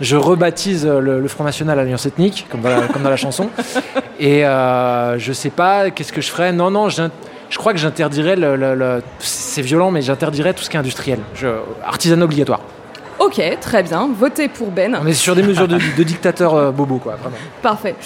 je, 0.00 0.16
rebaptise 0.16 0.86
euh, 0.86 1.00
le, 1.00 1.20
le 1.20 1.28
Front 1.28 1.44
National 1.44 1.78
Alliance 1.78 2.06
Ethnique, 2.06 2.46
comme 2.50 2.60
dans 2.60 2.68
la, 2.70 2.86
comme 2.88 3.02
dans 3.02 3.10
la 3.10 3.16
chanson. 3.16 3.48
Et 4.20 4.44
euh, 4.44 5.18
je 5.18 5.32
sais 5.32 5.50
pas, 5.50 5.90
qu'est-ce 5.90 6.12
que 6.12 6.20
je 6.20 6.30
ferais? 6.30 6.52
Non, 6.52 6.70
non, 6.70 6.88
je 6.88 7.08
crois 7.56 7.72
que 7.72 7.78
j'interdirais 7.78 8.36
le. 8.36 8.56
le- 8.56 8.74
le- 8.74 9.02
c'est 9.20 9.62
violent, 9.62 9.90
mais 9.90 10.02
j'interdirais 10.02 10.54
tout 10.54 10.62
ce 10.62 10.70
qui 10.70 10.76
est 10.76 10.80
industriel. 10.80 11.20
Je, 11.34 11.46
artisanat 11.86 12.24
obligatoire. 12.24 12.60
Ok, 13.20 13.40
très 13.60 13.82
bien. 13.82 14.08
Votez 14.16 14.48
pour 14.48 14.70
Ben. 14.70 14.96
On 15.02 15.06
est 15.06 15.12
sur 15.12 15.34
des 15.34 15.42
mesures 15.42 15.66
de, 15.66 15.78
de 15.96 16.02
dictateur 16.04 16.54
euh, 16.54 16.70
bobo, 16.70 16.98
quoi, 16.98 17.16
vraiment. 17.16 17.36
Parfait. 17.62 17.96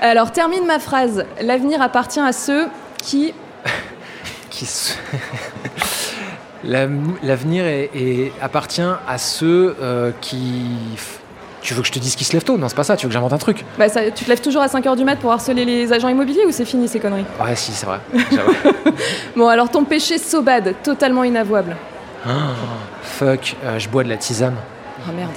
Alors, 0.00 0.30
termine 0.32 0.64
ma 0.66 0.78
phrase. 0.78 1.24
L'avenir 1.42 1.82
appartient 1.82 2.20
à 2.20 2.32
ceux 2.32 2.66
qui. 3.02 3.34
qui 4.50 4.66
se- 4.66 4.94
L'avenir 6.64 7.64
est- 7.64 7.90
est- 7.94 8.32
appartient 8.42 8.82
à 9.08 9.18
ceux 9.18 9.76
euh, 9.80 10.10
qui. 10.20 10.66
Tu 11.62 11.74
veux 11.74 11.82
que 11.82 11.86
je 11.88 11.92
te 11.92 11.98
dise 11.98 12.16
qui 12.16 12.24
se 12.24 12.32
lève 12.32 12.42
tôt? 12.42 12.56
Non, 12.56 12.68
c'est 12.68 12.74
pas 12.76 12.84
ça, 12.84 12.96
tu 12.96 13.04
veux 13.06 13.10
que 13.10 13.12
j'invente 13.12 13.32
un 13.34 13.38
truc 13.38 13.64
Bah, 13.78 13.88
ça- 13.88 14.10
tu 14.10 14.24
te 14.24 14.28
lèves 14.30 14.40
toujours 14.40 14.62
à 14.62 14.66
5h 14.68 14.96
du 14.96 15.04
mat 15.04 15.16
pour 15.16 15.30
harceler 15.32 15.64
les 15.64 15.92
agents 15.92 16.08
immobiliers 16.08 16.46
ou 16.46 16.52
c'est 16.52 16.64
fini 16.64 16.88
ces 16.88 17.00
conneries? 17.00 17.24
Ouais, 17.42 17.54
si, 17.54 17.72
c'est 17.72 17.86
vrai. 17.86 17.98
Bon, 19.36 19.48
alors 19.48 19.68
ton 19.70 19.84
péché 19.84 20.18
sobad, 20.18 20.74
totalement 20.82 21.22
inavouable. 21.24 21.76
Fuck, 23.02 23.56
euh, 23.64 23.78
je 23.78 23.88
bois 23.88 24.04
de 24.04 24.08
la 24.08 24.16
tisane. 24.16 24.56
Oh 25.08 25.12
merde. 25.14 25.30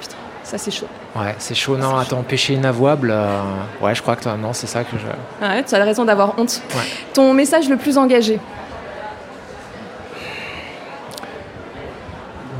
Putain, 0.00 0.14
ça 0.44 0.58
c'est 0.58 0.70
chaud. 0.70 0.86
Ouais, 1.16 1.34
c'est 1.38 1.54
chaud. 1.54 1.76
Non, 1.76 1.96
attends, 1.96 2.22
péché 2.22 2.54
inavouable. 2.54 3.10
euh, 3.12 3.40
Ouais, 3.80 3.94
je 3.94 4.02
crois 4.02 4.16
que 4.16 4.22
toi, 4.22 4.36
non, 4.36 4.52
c'est 4.52 4.66
ça 4.66 4.84
que 4.84 4.96
je. 4.98 5.06
Ah 5.42 5.54
ouais, 5.54 5.64
tu 5.64 5.74
as 5.74 5.82
raison 5.84 6.04
d'avoir 6.04 6.38
honte. 6.38 6.60
Ouais. 6.74 6.82
Ton 7.14 7.32
message 7.34 7.68
le 7.68 7.76
plus 7.76 7.98
engagé 7.98 8.38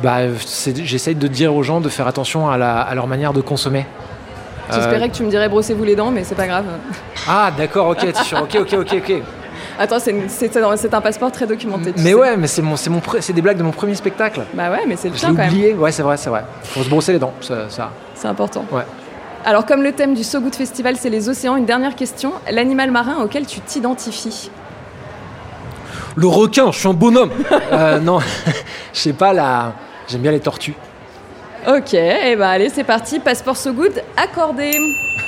Bah, 0.03 0.19
j'essaye 0.85 1.15
de 1.15 1.27
dire 1.27 1.55
aux 1.55 1.63
gens 1.63 1.81
de 1.81 1.89
faire 1.89 2.07
attention 2.07 2.49
à, 2.49 2.57
la- 2.57 2.81
à 2.81 2.95
leur 2.95 3.07
manière 3.07 3.33
de 3.33 3.41
consommer. 3.41 3.87
Euh, 4.71 4.75
J'espérais 4.75 5.09
que 5.09 5.15
tu 5.17 5.23
me 5.23 5.31
dirais 5.31 5.49
brossez-vous 5.49 5.83
les 5.85 5.97
dents, 5.97 6.11
mais 6.11 6.25
c'est 6.25 6.35
pas 6.35 6.47
grave. 6.47 6.65
Ah, 7.29 7.51
d'accord, 7.57 7.89
ok, 7.89 8.07
sûr, 8.23 8.43
ok, 8.43 8.59
ok, 8.61 8.73
ok, 8.81 8.95
ok. 8.99 9.23
Attends, 9.81 9.99
c'est 9.99 10.93
un 10.95 11.01
passeport 11.01 11.33
très 11.33 11.47
documenté. 11.47 11.93
tu 11.93 12.03
Mais 12.03 12.11
sais. 12.11 12.15
ouais, 12.15 12.37
mais 12.37 12.47
c'est 12.49 12.63
mon, 12.63 12.77
c'est 12.77 12.91
mon, 12.91 13.01
des 13.33 13.43
blagues 13.43 13.57
de 13.59 13.63
mon 13.63 13.71
premier 13.71 13.95
spectacle. 13.95 14.43
Bah 14.55 14.71
ouais, 14.71 14.85
mais 14.87 14.97
c'est 14.97 15.09
le 15.09 15.15
tien 15.15 15.31
quand 15.31 15.37
même. 15.37 15.49
oublié. 15.49 15.75
Ouais, 15.75 15.91
c'est 15.93 16.03
vrai, 16.03 16.17
c'est 16.17 16.31
vrai. 16.31 16.45
Faut 16.65 16.83
se 16.83 16.89
brosser 16.89 17.13
les 17.13 17.19
dents, 17.19 17.33
ça. 17.41 17.69
ça. 17.71 17.91
C'est 18.15 18.29
important. 18.29 18.65
Ouais. 18.73 18.83
Alors, 19.45 19.65
comme 19.67 19.83
le 19.83 19.93
thème 19.93 20.15
du 20.15 20.25
So 20.25 20.41
Good 20.41 20.55
Festival, 20.57 20.97
c'est 20.97 21.11
les 21.11 21.29
océans, 21.29 21.57
une 21.57 21.65
dernière 21.65 21.95
question. 21.95 22.33
L'animal 22.51 22.91
marin 22.91 23.23
auquel 23.23 23.47
tu 23.47 23.61
t'identifies? 23.61 24.51
Le 26.17 26.27
requin, 26.27 26.73
je 26.73 26.79
suis 26.81 26.89
un 26.89 26.93
bonhomme. 26.95 27.31
euh, 27.73 28.01
non, 28.01 28.19
je 28.93 28.99
sais 28.99 29.13
pas 29.13 29.33
là. 29.33 29.73
J'aime 30.09 30.23
bien 30.23 30.33
les 30.33 30.41
tortues. 30.41 30.75
Ok, 31.67 31.93
et 31.93 32.35
ben 32.37 32.49
allez, 32.49 32.71
c'est 32.71 32.85
parti. 32.85 33.21
Passeport 33.21 33.57
So 33.57 33.73
Good 33.73 34.03
accordé. 34.17 34.71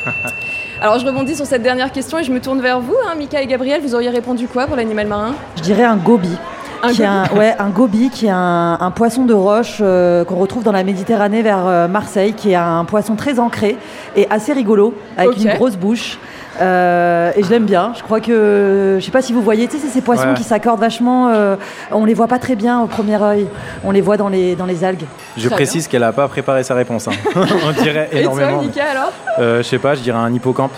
Alors, 0.81 0.99
je 0.99 1.05
rebondis 1.05 1.37
sur 1.37 1.45
cette 1.45 1.63
dernière 1.63 1.93
question 1.93 2.19
et 2.19 2.25
je 2.25 2.33
me 2.33 2.41
tourne 2.41 2.63
vers 2.63 2.81
vous, 2.81 2.97
hein, 3.07 3.15
Mika 3.15 3.43
et 3.43 3.47
Gabriel. 3.47 3.83
Vous 3.83 3.95
auriez 3.95 4.09
répondu 4.09 4.49
quoi 4.49 4.67
pour 4.67 4.77
l'animal 4.77 5.07
marin? 5.07 5.35
Je 5.57 5.63
dirais 5.63 5.85
un 5.85 5.97
gobi. 5.97 6.35
Un 6.83 6.93
qui 6.93 7.03
est 7.03 7.07
un, 7.07 7.25
gobi 7.27 7.39
ouais, 7.39 7.55
un 7.59 7.69
gobi 7.69 8.11
qui 8.11 8.27
est 8.27 8.31
un, 8.31 8.79
un 8.81 8.91
poisson 8.91 9.25
de 9.25 9.35
roche 9.35 9.79
euh, 9.81 10.25
qu'on 10.25 10.37
retrouve 10.37 10.63
dans 10.63 10.73
la 10.73 10.83
Méditerranée 10.85 11.43
vers 11.43 11.67
euh, 11.67 11.89
Marseille, 11.89 12.33
qui 12.33 12.53
est 12.53 12.57
un 12.57 12.85
poisson 12.85 13.17
très 13.17 13.39
ancré 13.39 13.77
et 14.17 14.27
assez 14.31 14.53
rigolo, 14.53 14.95
avec 15.17 15.37
une 15.39 15.53
grosse 15.55 15.77
bouche. 15.77 16.19
Euh, 16.61 17.31
et 17.37 17.43
je 17.43 17.49
l'aime 17.49 17.65
bien. 17.65 17.93
Je 17.97 18.03
crois 18.03 18.21
que, 18.21 18.97
je 18.99 19.05
sais 19.05 19.11
pas 19.11 19.23
si 19.23 19.33
vous 19.33 19.41
voyez, 19.41 19.67
tu 19.67 19.77
sais, 19.79 19.87
c'est 19.87 19.93
ces 19.93 20.01
poissons 20.03 20.29
Ouais. 20.29 20.35
qui 20.35 20.43
s'accordent 20.43 20.81
vachement. 20.81 21.29
euh, 21.29 21.57
on 21.91 22.05
les 22.05 22.13
voit 22.13 22.27
pas 22.29 22.39
très 22.39 22.55
bien 22.57 22.81
au 22.81 22.87
premier 22.87 23.23
œil. 23.23 23.47
On 23.85 23.93
les 23.93 24.01
voit 24.03 24.17
dans 24.19 24.29
les, 24.29 24.57
dans 24.57 24.67
les 24.67 24.85
algues. 24.85 25.05
Je 25.39 25.47
Très 25.47 25.55
précise 25.55 25.89
qu'elle 25.89 26.03
n'a 26.03 26.13
pas 26.13 26.29
préparé 26.29 26.63
sa 26.63 26.75
réponse. 26.75 27.09
hein. 27.09 27.13
On 27.35 27.83
dirait 27.83 28.09
Et 28.13 28.25
toi, 28.25 28.33
énormément. 28.35 28.63
Mika, 28.63 28.83
alors? 28.91 29.13
Euh, 29.39 29.59
je 29.59 29.63
sais 29.69 29.79
pas, 29.79 29.95
je 29.95 30.01
dirais 30.01 30.19
un 30.19 30.33
hippocampe. 30.35 30.73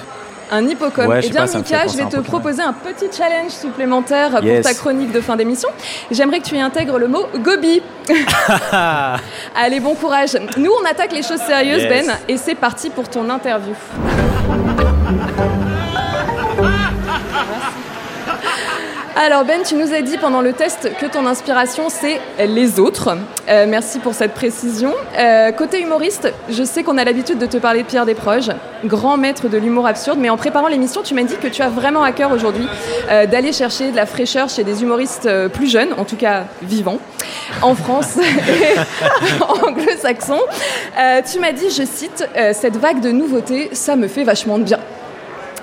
Un 0.54 0.68
hippocampe. 0.68 1.08
Ouais, 1.08 1.20
eh 1.24 1.30
bien, 1.30 1.46
pas, 1.46 1.58
Mika, 1.58 1.86
je 1.86 1.96
vais 1.96 2.04
te 2.04 2.20
proposer 2.20 2.60
un 2.60 2.74
petit 2.74 3.06
challenge 3.10 3.52
supplémentaire 3.52 4.30
pour 4.32 4.60
ta 4.62 4.74
chronique 4.74 5.10
de 5.10 5.22
fin 5.22 5.34
d'émission. 5.34 5.70
J'aimerais 6.10 6.40
que 6.40 6.44
tu 6.44 6.56
y 6.56 6.60
intègres 6.60 6.98
le 6.98 7.08
mot 7.08 7.26
gobi. 7.36 7.80
Allez, 9.56 9.80
bon 9.80 9.94
courage. 9.94 10.36
Nous, 10.58 10.70
on 10.70 10.84
attaque 10.84 11.12
les 11.12 11.22
choses 11.22 11.40
sérieuses, 11.40 11.82
Yes. 11.82 12.06
Ben, 12.06 12.14
et 12.28 12.36
c'est 12.36 12.54
parti 12.54 12.90
pour 12.90 13.08
ton 13.08 13.28
interview. 13.30 13.74
Alors 19.14 19.44
Ben, 19.44 19.60
tu 19.62 19.74
nous 19.74 19.92
as 19.92 20.00
dit 20.00 20.16
pendant 20.16 20.40
le 20.40 20.54
test 20.54 20.90
que 20.98 21.04
ton 21.04 21.26
inspiration 21.26 21.90
c'est 21.90 22.18
les 22.38 22.80
autres. 22.80 23.10
Euh, 23.46 23.66
merci 23.68 23.98
pour 23.98 24.14
cette 24.14 24.32
précision. 24.32 24.94
Euh, 25.18 25.52
côté 25.52 25.82
humoriste, 25.82 26.32
je 26.48 26.64
sais 26.64 26.82
qu'on 26.82 26.96
a 26.96 27.04
l'habitude 27.04 27.36
de 27.36 27.44
te 27.44 27.58
parler 27.58 27.82
de 27.82 27.86
Pierre 27.86 28.06
Desproges, 28.06 28.52
grand 28.86 29.18
maître 29.18 29.48
de 29.48 29.58
l'humour 29.58 29.86
absurde, 29.86 30.18
mais 30.18 30.30
en 30.30 30.38
préparant 30.38 30.68
l'émission, 30.68 31.02
tu 31.02 31.12
m'as 31.12 31.24
dit 31.24 31.36
que 31.36 31.48
tu 31.48 31.60
as 31.60 31.68
vraiment 31.68 32.02
à 32.02 32.12
cœur 32.12 32.32
aujourd'hui 32.32 32.66
euh, 33.10 33.26
d'aller 33.26 33.52
chercher 33.52 33.90
de 33.90 33.96
la 33.96 34.06
fraîcheur 34.06 34.48
chez 34.48 34.64
des 34.64 34.82
humoristes 34.82 35.28
plus 35.48 35.70
jeunes, 35.70 35.92
en 35.98 36.04
tout 36.04 36.16
cas 36.16 36.44
vivants. 36.62 36.98
en 37.60 37.74
France 37.74 38.16
et 38.16 38.78
anglo-saxon. 39.66 40.38
Tu 41.30 41.38
m'as 41.38 41.52
dit, 41.52 41.68
je 41.68 41.84
cite, 41.84 42.26
cette 42.54 42.76
vague 42.78 43.00
de 43.00 43.10
nouveautés, 43.10 43.68
ça 43.72 43.94
me 43.94 44.08
fait 44.08 44.24
vachement 44.24 44.58
de 44.58 44.64
bien. 44.64 44.78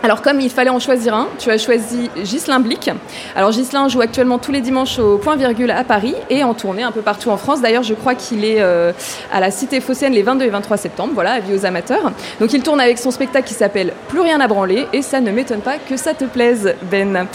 Alors 0.02 0.22
comme 0.22 0.40
il 0.40 0.50
fallait 0.50 0.70
en 0.70 0.80
choisir 0.80 1.14
un, 1.14 1.28
tu 1.40 1.52
as 1.52 1.58
choisi 1.58 2.10
Ghislain 2.16 2.62
Blic. 2.62 2.90
Alors 3.36 3.52
Ghislain 3.52 3.90
joue 3.90 4.00
actuellement 4.00 4.38
tous 4.38 4.54
les 4.54 4.62
dimanches 4.62 4.98
au 4.98 5.18
Point 5.18 5.36
Virgule 5.36 5.72
à 5.72 5.84
Paris 5.84 6.16
et 6.30 6.44
en 6.46 6.54
tournée 6.54 6.84
un 6.84 6.92
peu 6.92 7.02
partout 7.02 7.30
en 7.30 7.38
France. 7.38 7.62
D'ailleurs, 7.62 7.84
je 7.84 7.94
crois 7.94 8.16
qu'il 8.16 8.46
est 8.46 8.62
euh, 8.62 8.94
à 9.34 9.42
la 9.42 9.52
Cité 9.52 9.82
Phocéenne 9.82 10.14
les 10.14 10.24
22 10.24 10.46
et 10.46 10.50
23 10.50 10.78
septembre. 10.78 11.12
Voilà, 11.14 11.32
avis 11.32 11.54
aux 11.54 11.66
amateurs. 11.66 12.14
Donc 12.40 12.54
il 12.54 12.64
tourne 12.64 12.80
avec 12.80 12.98
son 12.98 13.12
spectacle 13.12 13.46
qui 13.48 13.54
s'appelle 13.54 13.92
Plus 14.08 14.22
rien 14.22 14.40
à 14.40 14.48
branler 14.48 14.88
et 14.94 15.02
ça 15.02 15.20
ne 15.20 15.32
m'étonne 15.32 15.62
pas 15.62 15.78
que 15.78 15.98
ça 15.98 16.14
te 16.14 16.24
plaise, 16.24 16.76
Ben. 16.90 17.28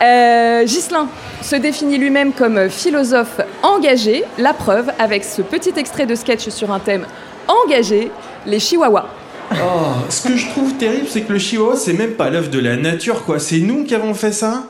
Euh, 0.00 0.64
Ghislain 0.64 1.08
se 1.40 1.56
définit 1.56 1.98
lui-même 1.98 2.32
comme 2.32 2.68
philosophe 2.68 3.40
engagé. 3.64 4.24
La 4.38 4.52
preuve 4.52 4.92
avec 5.00 5.24
ce 5.24 5.42
petit 5.42 5.72
extrait 5.76 6.06
de 6.06 6.14
sketch 6.14 6.48
sur 6.50 6.70
un 6.70 6.78
thème 6.78 7.04
engagé, 7.48 8.12
les 8.46 8.60
chihuahuas. 8.60 9.06
Oh, 9.54 9.92
ce 10.08 10.28
que 10.28 10.36
je 10.36 10.48
trouve 10.48 10.74
terrible, 10.74 11.06
c'est 11.08 11.22
que 11.22 11.32
le 11.32 11.38
chihuahua, 11.38 11.76
c'est 11.76 11.92
même 11.92 12.12
pas 12.12 12.30
l'œuvre 12.30 12.50
de 12.50 12.58
la 12.58 12.76
nature, 12.76 13.24
quoi. 13.24 13.38
C'est 13.38 13.58
nous 13.58 13.84
qui 13.84 13.94
avons 13.94 14.14
fait 14.14 14.32
ça. 14.32 14.64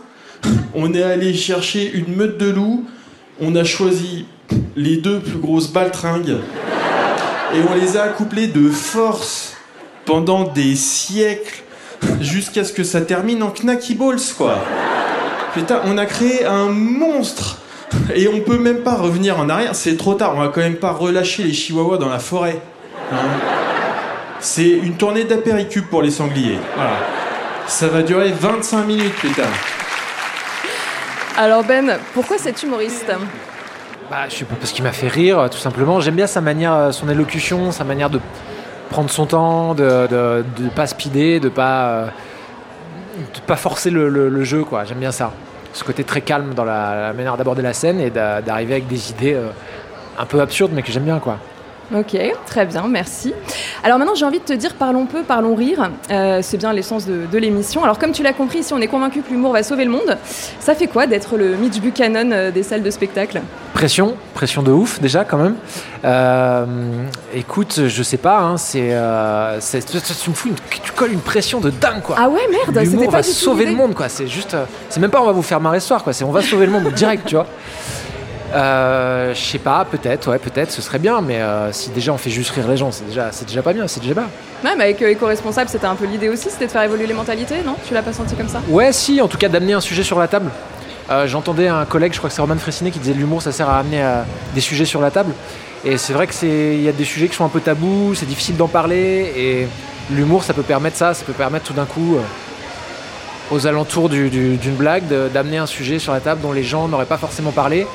On 0.74 0.92
est 0.92 1.02
allé 1.02 1.34
chercher 1.34 1.90
une 1.92 2.16
meute 2.16 2.36
de 2.38 2.50
loups, 2.50 2.84
on 3.40 3.54
a 3.54 3.64
choisi 3.64 4.26
les 4.74 4.96
deux 4.96 5.20
plus 5.20 5.38
grosses 5.38 5.68
baltringues, 5.68 6.36
et 7.54 7.58
on 7.70 7.74
les 7.80 7.96
a 7.96 8.02
accouplées 8.02 8.48
de 8.48 8.68
force 8.68 9.54
pendant 10.04 10.44
des 10.44 10.74
siècles, 10.74 11.62
jusqu'à 12.20 12.64
ce 12.64 12.72
que 12.72 12.82
ça 12.82 13.02
termine 13.02 13.42
en 13.42 13.50
knacky 13.50 13.94
balls, 13.94 14.18
quoi. 14.36 14.58
Putain, 15.54 15.80
on 15.84 15.96
a 15.96 16.06
créé 16.06 16.44
un 16.44 16.66
monstre 16.68 17.58
et 18.14 18.26
on 18.26 18.40
peut 18.40 18.58
même 18.58 18.78
pas 18.78 18.96
revenir 18.96 19.38
en 19.38 19.48
arrière, 19.48 19.76
c'est 19.76 19.96
trop 19.96 20.14
tard, 20.14 20.32
on 20.34 20.40
va 20.40 20.48
quand 20.48 20.62
même 20.62 20.76
pas 20.76 20.92
relâcher 20.92 21.44
les 21.44 21.52
chihuahuas 21.52 21.98
dans 21.98 22.08
la 22.08 22.18
forêt. 22.18 22.60
hein. 23.12 23.16
C'est 24.44 24.68
une 24.68 24.96
tournée 24.96 25.22
d'apéricube 25.24 25.86
pour 25.86 26.02
les 26.02 26.10
sangliers. 26.10 26.58
Voilà. 26.74 26.90
Ça 27.68 27.86
va 27.86 28.02
durer 28.02 28.32
25 28.32 28.84
minutes, 28.84 29.14
putain. 29.14 29.44
Alors 31.38 31.62
Ben, 31.64 31.96
pourquoi 32.12 32.38
cet 32.38 32.62
humoriste? 32.62 33.10
Bah, 34.10 34.28
je 34.28 34.34
sais 34.34 34.44
pas, 34.44 34.56
parce 34.56 34.72
qu'il 34.72 34.82
m'a 34.84 34.92
fait 34.92 35.06
rire, 35.08 35.48
tout 35.50 35.58
simplement. 35.58 36.00
J'aime 36.00 36.16
bien 36.16 36.26
sa 36.26 36.40
manière, 36.40 36.74
euh, 36.74 36.90
son 36.92 37.08
élocution, 37.08 37.70
sa 37.70 37.84
manière 37.84 38.10
de 38.10 38.20
prendre 38.90 39.08
son 39.08 39.26
temps, 39.26 39.74
de 39.74 40.06
de, 40.10 40.44
de 40.58 40.68
pas 40.68 40.86
speeder, 40.86 41.40
de 41.40 41.48
pas, 41.48 41.84
euh, 41.88 42.06
de 43.34 43.40
pas 43.46 43.56
forcer 43.56 43.88
le, 43.90 44.08
le- 44.10 44.28
le 44.28 44.44
jeu, 44.44 44.64
quoi. 44.64 44.84
J'aime 44.84 44.98
bien 44.98 45.12
ça. 45.12 45.32
Ce 45.72 45.84
côté 45.84 46.04
très 46.04 46.20
calme 46.20 46.52
dans 46.52 46.64
la, 46.64 46.94
la 47.08 47.12
manière 47.14 47.36
d'aborder 47.38 47.62
la 47.62 47.72
scène 47.72 48.00
et 48.00 48.10
d'a- 48.10 48.42
d'arriver 48.42 48.74
avec 48.74 48.88
des 48.88 49.10
idées 49.10 49.34
euh, 49.34 49.46
un 50.18 50.26
peu 50.26 50.40
absurdes, 50.40 50.72
mais 50.74 50.82
que 50.82 50.92
j'aime 50.92 51.04
bien, 51.04 51.20
quoi. 51.20 51.38
Ok, 51.94 52.16
très 52.46 52.64
bien, 52.64 52.86
merci. 52.88 53.34
Alors 53.84 53.98
maintenant, 53.98 54.14
j'ai 54.14 54.24
envie 54.24 54.38
de 54.38 54.44
te 54.44 54.52
dire, 54.54 54.74
parlons 54.74 55.04
peu, 55.06 55.22
parlons 55.22 55.54
rire. 55.54 55.90
Euh, 56.10 56.40
c'est 56.42 56.56
bien 56.56 56.72
l'essence 56.72 57.04
de, 57.06 57.26
de 57.30 57.38
l'émission. 57.38 57.84
Alors 57.84 57.98
comme 57.98 58.12
tu 58.12 58.22
l'as 58.22 58.32
compris, 58.32 58.62
si 58.62 58.72
on 58.72 58.78
est 58.78 58.86
convaincu 58.86 59.20
que 59.20 59.30
l'humour 59.30 59.52
va 59.52 59.62
sauver 59.62 59.84
le 59.84 59.90
monde, 59.90 60.16
ça 60.58 60.74
fait 60.74 60.86
quoi 60.86 61.06
d'être 61.06 61.36
le 61.36 61.54
Mitch 61.56 61.80
Buchanan 61.80 62.32
euh, 62.32 62.50
des 62.50 62.62
salles 62.62 62.82
de 62.82 62.90
spectacle? 62.90 63.42
Pression, 63.74 64.14
pression 64.34 64.62
de 64.62 64.70
ouf 64.72 65.00
déjà 65.00 65.24
quand 65.24 65.36
même. 65.38 65.56
Euh, 66.04 66.64
écoute, 67.34 67.80
je 67.88 68.02
sais 68.02 68.16
pas, 68.16 68.38
hein, 68.40 68.56
c'est, 68.56 68.92
euh, 68.92 69.60
c'est- 69.60 69.84
tu, 69.90 69.98
tu 70.00 70.30
me 70.30 70.34
fous 70.34 70.48
une- 70.48 70.54
tu 70.82 70.92
colles 70.92 71.12
une 71.12 71.20
pression 71.20 71.60
de 71.60 71.70
dingue 71.70 72.02
quoi. 72.02 72.16
Ah 72.18 72.28
ouais, 72.28 72.40
merde, 72.50 72.66
c'était 72.68 72.84
L'humour 72.84 73.06
pas 73.06 73.18
va 73.18 73.22
du 73.22 73.28
tout 73.28 73.34
sauver 73.34 73.66
le 73.66 73.72
monde 73.72 73.94
quoi. 73.94 74.08
C'est 74.08 74.26
juste, 74.28 74.56
c'est 74.88 75.00
même 75.00 75.10
pas 75.10 75.20
on 75.20 75.26
va 75.26 75.32
vous 75.32 75.42
faire 75.42 75.60
marrer 75.60 75.80
ce 75.80 75.88
soir 75.88 76.02
quoi. 76.04 76.12
C'est 76.12 76.24
on 76.24 76.32
va 76.32 76.42
sauver 76.42 76.66
le 76.66 76.72
monde 76.72 76.90
direct, 76.92 77.24
tu 77.26 77.34
vois. 77.34 77.46
Euh, 78.54 79.32
je 79.34 79.40
sais 79.40 79.58
pas, 79.58 79.84
peut-être, 79.90 80.30
ouais, 80.30 80.38
peut-être, 80.38 80.70
ce 80.70 80.82
serait 80.82 80.98
bien, 80.98 81.20
mais 81.22 81.40
euh, 81.40 81.72
si 81.72 81.90
déjà 81.90 82.12
on 82.12 82.18
fait 82.18 82.30
juste 82.30 82.50
rire 82.50 82.68
les 82.68 82.76
gens, 82.76 82.90
c'est 82.92 83.06
déjà, 83.06 83.28
c'est 83.32 83.46
déjà 83.46 83.62
pas 83.62 83.72
bien, 83.72 83.88
c'est 83.88 84.00
déjà 84.00 84.14
pas. 84.14 84.28
Ouais, 84.64 84.70
mais 84.76 84.84
avec 84.84 85.00
euh, 85.02 85.08
éco-responsable, 85.10 85.70
c'était 85.70 85.86
un 85.86 85.94
peu 85.94 86.04
l'idée 86.04 86.28
aussi, 86.28 86.50
c'était 86.50 86.66
de 86.66 86.70
faire 86.70 86.82
évoluer 86.82 87.06
les 87.06 87.14
mentalités, 87.14 87.56
non? 87.64 87.76
Tu 87.88 87.94
l'as 87.94 88.02
pas 88.02 88.12
senti 88.12 88.34
comme 88.34 88.48
ça? 88.48 88.60
Ouais, 88.68 88.92
si, 88.92 89.20
en 89.22 89.28
tout 89.28 89.38
cas 89.38 89.48
d'amener 89.48 89.72
un 89.72 89.80
sujet 89.80 90.02
sur 90.02 90.18
la 90.18 90.28
table. 90.28 90.50
Euh, 91.10 91.26
J'entendais 91.26 91.68
un 91.68 91.84
collègue, 91.86 92.12
je 92.12 92.18
crois 92.18 92.28
que 92.28 92.36
c'est 92.36 92.42
Roman 92.42 92.56
Fressinet, 92.58 92.90
qui 92.90 92.98
disait 92.98 93.14
l'humour 93.14 93.40
ça 93.42 93.52
sert 93.52 93.68
à 93.70 93.78
amener 93.78 94.02
euh, 94.02 94.22
des 94.54 94.60
sujets 94.60 94.84
sur 94.84 95.00
la 95.00 95.10
table. 95.10 95.32
Et 95.84 95.96
c'est 95.96 96.12
vrai 96.12 96.26
que 96.26 96.34
c'est, 96.34 96.74
il 96.76 96.82
y 96.82 96.88
a 96.88 96.92
des 96.92 97.04
sujets 97.04 97.28
qui 97.28 97.34
sont 97.34 97.44
un 97.44 97.48
peu 97.48 97.60
tabous, 97.60 98.14
c'est 98.14 98.26
difficile 98.26 98.56
d'en 98.56 98.68
parler. 98.68 99.32
Et 99.36 99.66
l'humour 100.14 100.44
ça 100.44 100.52
peut 100.52 100.62
permettre 100.62 100.96
ça, 100.96 101.14
ça 101.14 101.24
peut 101.24 101.32
permettre 101.32 101.64
tout 101.64 101.72
d'un 101.72 101.86
coup, 101.86 102.18
aux 103.50 103.66
alentours 103.66 104.08
du- 104.08 104.30
du- 104.30 104.56
d'une 104.58 104.74
blague, 104.74 105.08
de- 105.08 105.28
d'amener 105.32 105.58
un 105.58 105.66
sujet 105.66 105.98
sur 105.98 106.12
la 106.12 106.20
table 106.20 106.40
dont 106.40 106.52
les 106.52 106.62
gens 106.62 106.86
n'auraient 106.86 107.04
pas 107.06 107.16
forcément 107.18 107.50
parlé. 107.50 107.86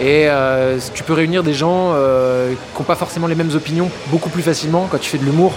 Et 0.00 0.26
euh, 0.28 0.78
tu 0.94 1.02
peux 1.02 1.12
réunir 1.12 1.42
des 1.42 1.54
gens 1.54 1.92
euh, 1.94 2.52
qui 2.74 2.78
n'ont 2.78 2.84
pas 2.84 2.96
forcément 2.96 3.26
les 3.26 3.34
mêmes 3.34 3.54
opinions 3.54 3.90
beaucoup 4.08 4.30
plus 4.30 4.42
facilement 4.42 4.88
quand 4.90 4.98
tu 4.98 5.08
fais 5.10 5.18
de 5.18 5.24
l'humour. 5.24 5.52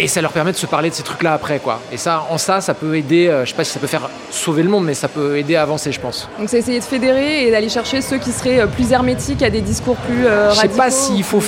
Et 0.00 0.06
ça 0.06 0.22
leur 0.22 0.30
permet 0.30 0.52
de 0.52 0.56
se 0.56 0.66
parler 0.66 0.90
de 0.90 0.94
ces 0.94 1.02
trucs-là 1.02 1.32
après, 1.32 1.58
quoi. 1.58 1.80
Et 1.90 1.96
ça, 1.96 2.24
en 2.30 2.38
ça, 2.38 2.60
ça 2.60 2.72
peut 2.72 2.96
aider. 2.96 3.26
euh, 3.26 3.44
je 3.44 3.50
sais 3.50 3.56
pas 3.56 3.64
si 3.64 3.72
ça 3.72 3.80
peut 3.80 3.88
faire 3.88 4.08
sauver 4.30 4.62
le 4.62 4.68
monde, 4.68 4.84
mais 4.84 4.94
ça 4.94 5.08
peut 5.08 5.36
aider 5.36 5.56
à 5.56 5.62
avancer, 5.62 5.90
je 5.90 5.98
pense. 6.00 6.28
Donc 6.38 6.48
c'est 6.48 6.58
essayer 6.58 6.78
de 6.78 6.84
fédérer 6.84 7.48
et 7.48 7.50
d'aller 7.50 7.68
chercher 7.68 8.00
ceux 8.00 8.18
qui 8.18 8.30
seraient 8.30 8.60
euh, 8.60 8.66
plus 8.68 8.92
hermétiques 8.92 9.42
à 9.42 9.50
des 9.50 9.60
discours 9.60 9.96
plus 9.96 10.24
euh, 10.24 10.50
je 10.50 10.54
sais 10.54 10.60
radicaux. 10.60 10.76
pas 10.78 10.90
s'il 10.92 11.24
faut 11.24 11.42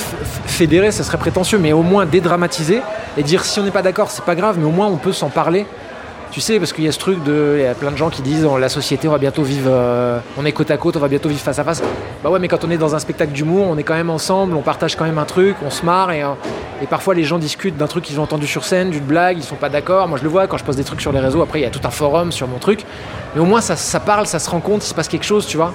fédérer, 0.47 0.91
ça 0.91 1.05
serait 1.05 1.19
prétentieux, 1.19 1.59
mais 1.59 1.73
au 1.73 1.83
moins 1.83 2.07
dédramatiser 2.07 2.81
et 3.17 3.23
dire 3.23 3.45
si 3.45 3.61
on 3.61 3.63
n'est 3.63 3.71
pas 3.71 3.83
d'accord, 3.83 4.11
c'est 4.11 4.25
pas 4.25 4.35
grave, 4.35 4.57
mais 4.59 4.67
au 4.67 4.71
moins 4.73 4.89
on 4.89 4.97
peut 4.97 5.13
s'en 5.13 5.29
parler. 5.29 5.65
Tu 6.31 6.41
sais, 6.41 6.61
parce 6.61 6.73
qu'il 6.73 6.85
y 6.85 6.89
a 6.89 6.93
ce 6.93 6.99
truc 6.99 7.23
de. 7.25 7.57
Il 7.59 7.63
y 7.63 7.67
a 7.67 7.75
plein 7.75 7.91
de 7.91 7.97
gens 7.97 8.09
qui 8.09 8.23
disent 8.23 8.47
oh, 8.49 8.57
la 8.57 8.69
société, 8.69 9.09
on 9.09 9.11
va 9.11 9.19
bientôt 9.19 9.43
vivre. 9.43 9.69
euh, 9.69 10.21
on 10.39 10.45
est 10.45 10.53
côte 10.53 10.71
à 10.71 10.77
côte, 10.77 10.97
on 10.97 11.01
va 11.01 11.09
bientôt 11.09 11.29
vivre 11.29 11.41
face 11.41 11.59
à 11.59 11.65
face. 11.65 11.83
Bah 12.23 12.31
ouais, 12.31 12.39
mais 12.39 12.47
quand 12.47 12.65
on 12.65 12.71
est 12.71 12.79
dans 12.79 12.95
un 12.95 13.01
spectacle 13.01 13.33
d'humour, 13.33 13.67
on 13.69 13.77
est 13.77 13.83
quand 13.83 13.95
même 13.95 14.11
ensemble, 14.11 14.55
on 14.55 14.63
partage 14.63 14.95
quand 14.95 15.05
même 15.05 15.19
un 15.19 15.25
truc, 15.25 15.57
on 15.67 15.71
se 15.71 15.85
marre 15.85 16.13
et, 16.13 16.23
euh, 16.23 16.29
et 16.81 16.87
parfois 16.87 17.15
les 17.15 17.25
gens 17.25 17.39
discutent 17.39 17.77
d'un 17.77 17.89
truc 17.89 18.05
qu'ils 18.05 18.21
ont 18.21 18.23
entendu 18.23 18.47
sur 18.47 18.65
scène, 18.65 18.91
d'une 18.91 19.03
blague, 19.05 19.39
ils 19.39 19.43
sont 19.43 19.57
pas 19.57 19.71
d'accord. 19.71 20.07
Moi 20.07 20.19
je 20.19 20.23
le 20.23 20.29
vois 20.29 20.47
quand 20.47 20.57
je 20.57 20.63
poste 20.65 20.79
des 20.79 20.85
trucs 20.85 21.01
sur 21.01 21.11
les 21.11 21.19
réseaux, 21.19 21.43
après 21.43 21.59
il 21.59 21.63
y 21.63 21.67
a 21.67 21.71
tout 21.71 21.81
un 21.83 21.91
forum 21.91 22.31
sur 22.31 22.47
mon 22.47 22.59
truc. 22.59 22.85
Mais 23.35 23.41
au 23.41 23.45
moins 23.45 23.61
ça, 23.61 24.01
parle, 24.01 24.27
ça 24.29 24.39
se 24.39 24.49
rend 24.49 24.61
compte, 24.61 24.85
il 24.85 24.89
se 24.89 24.95
passe 24.95 25.09
quelque 25.09 25.27
chose, 25.27 25.47
tu 25.47 25.57
vois. 25.57 25.73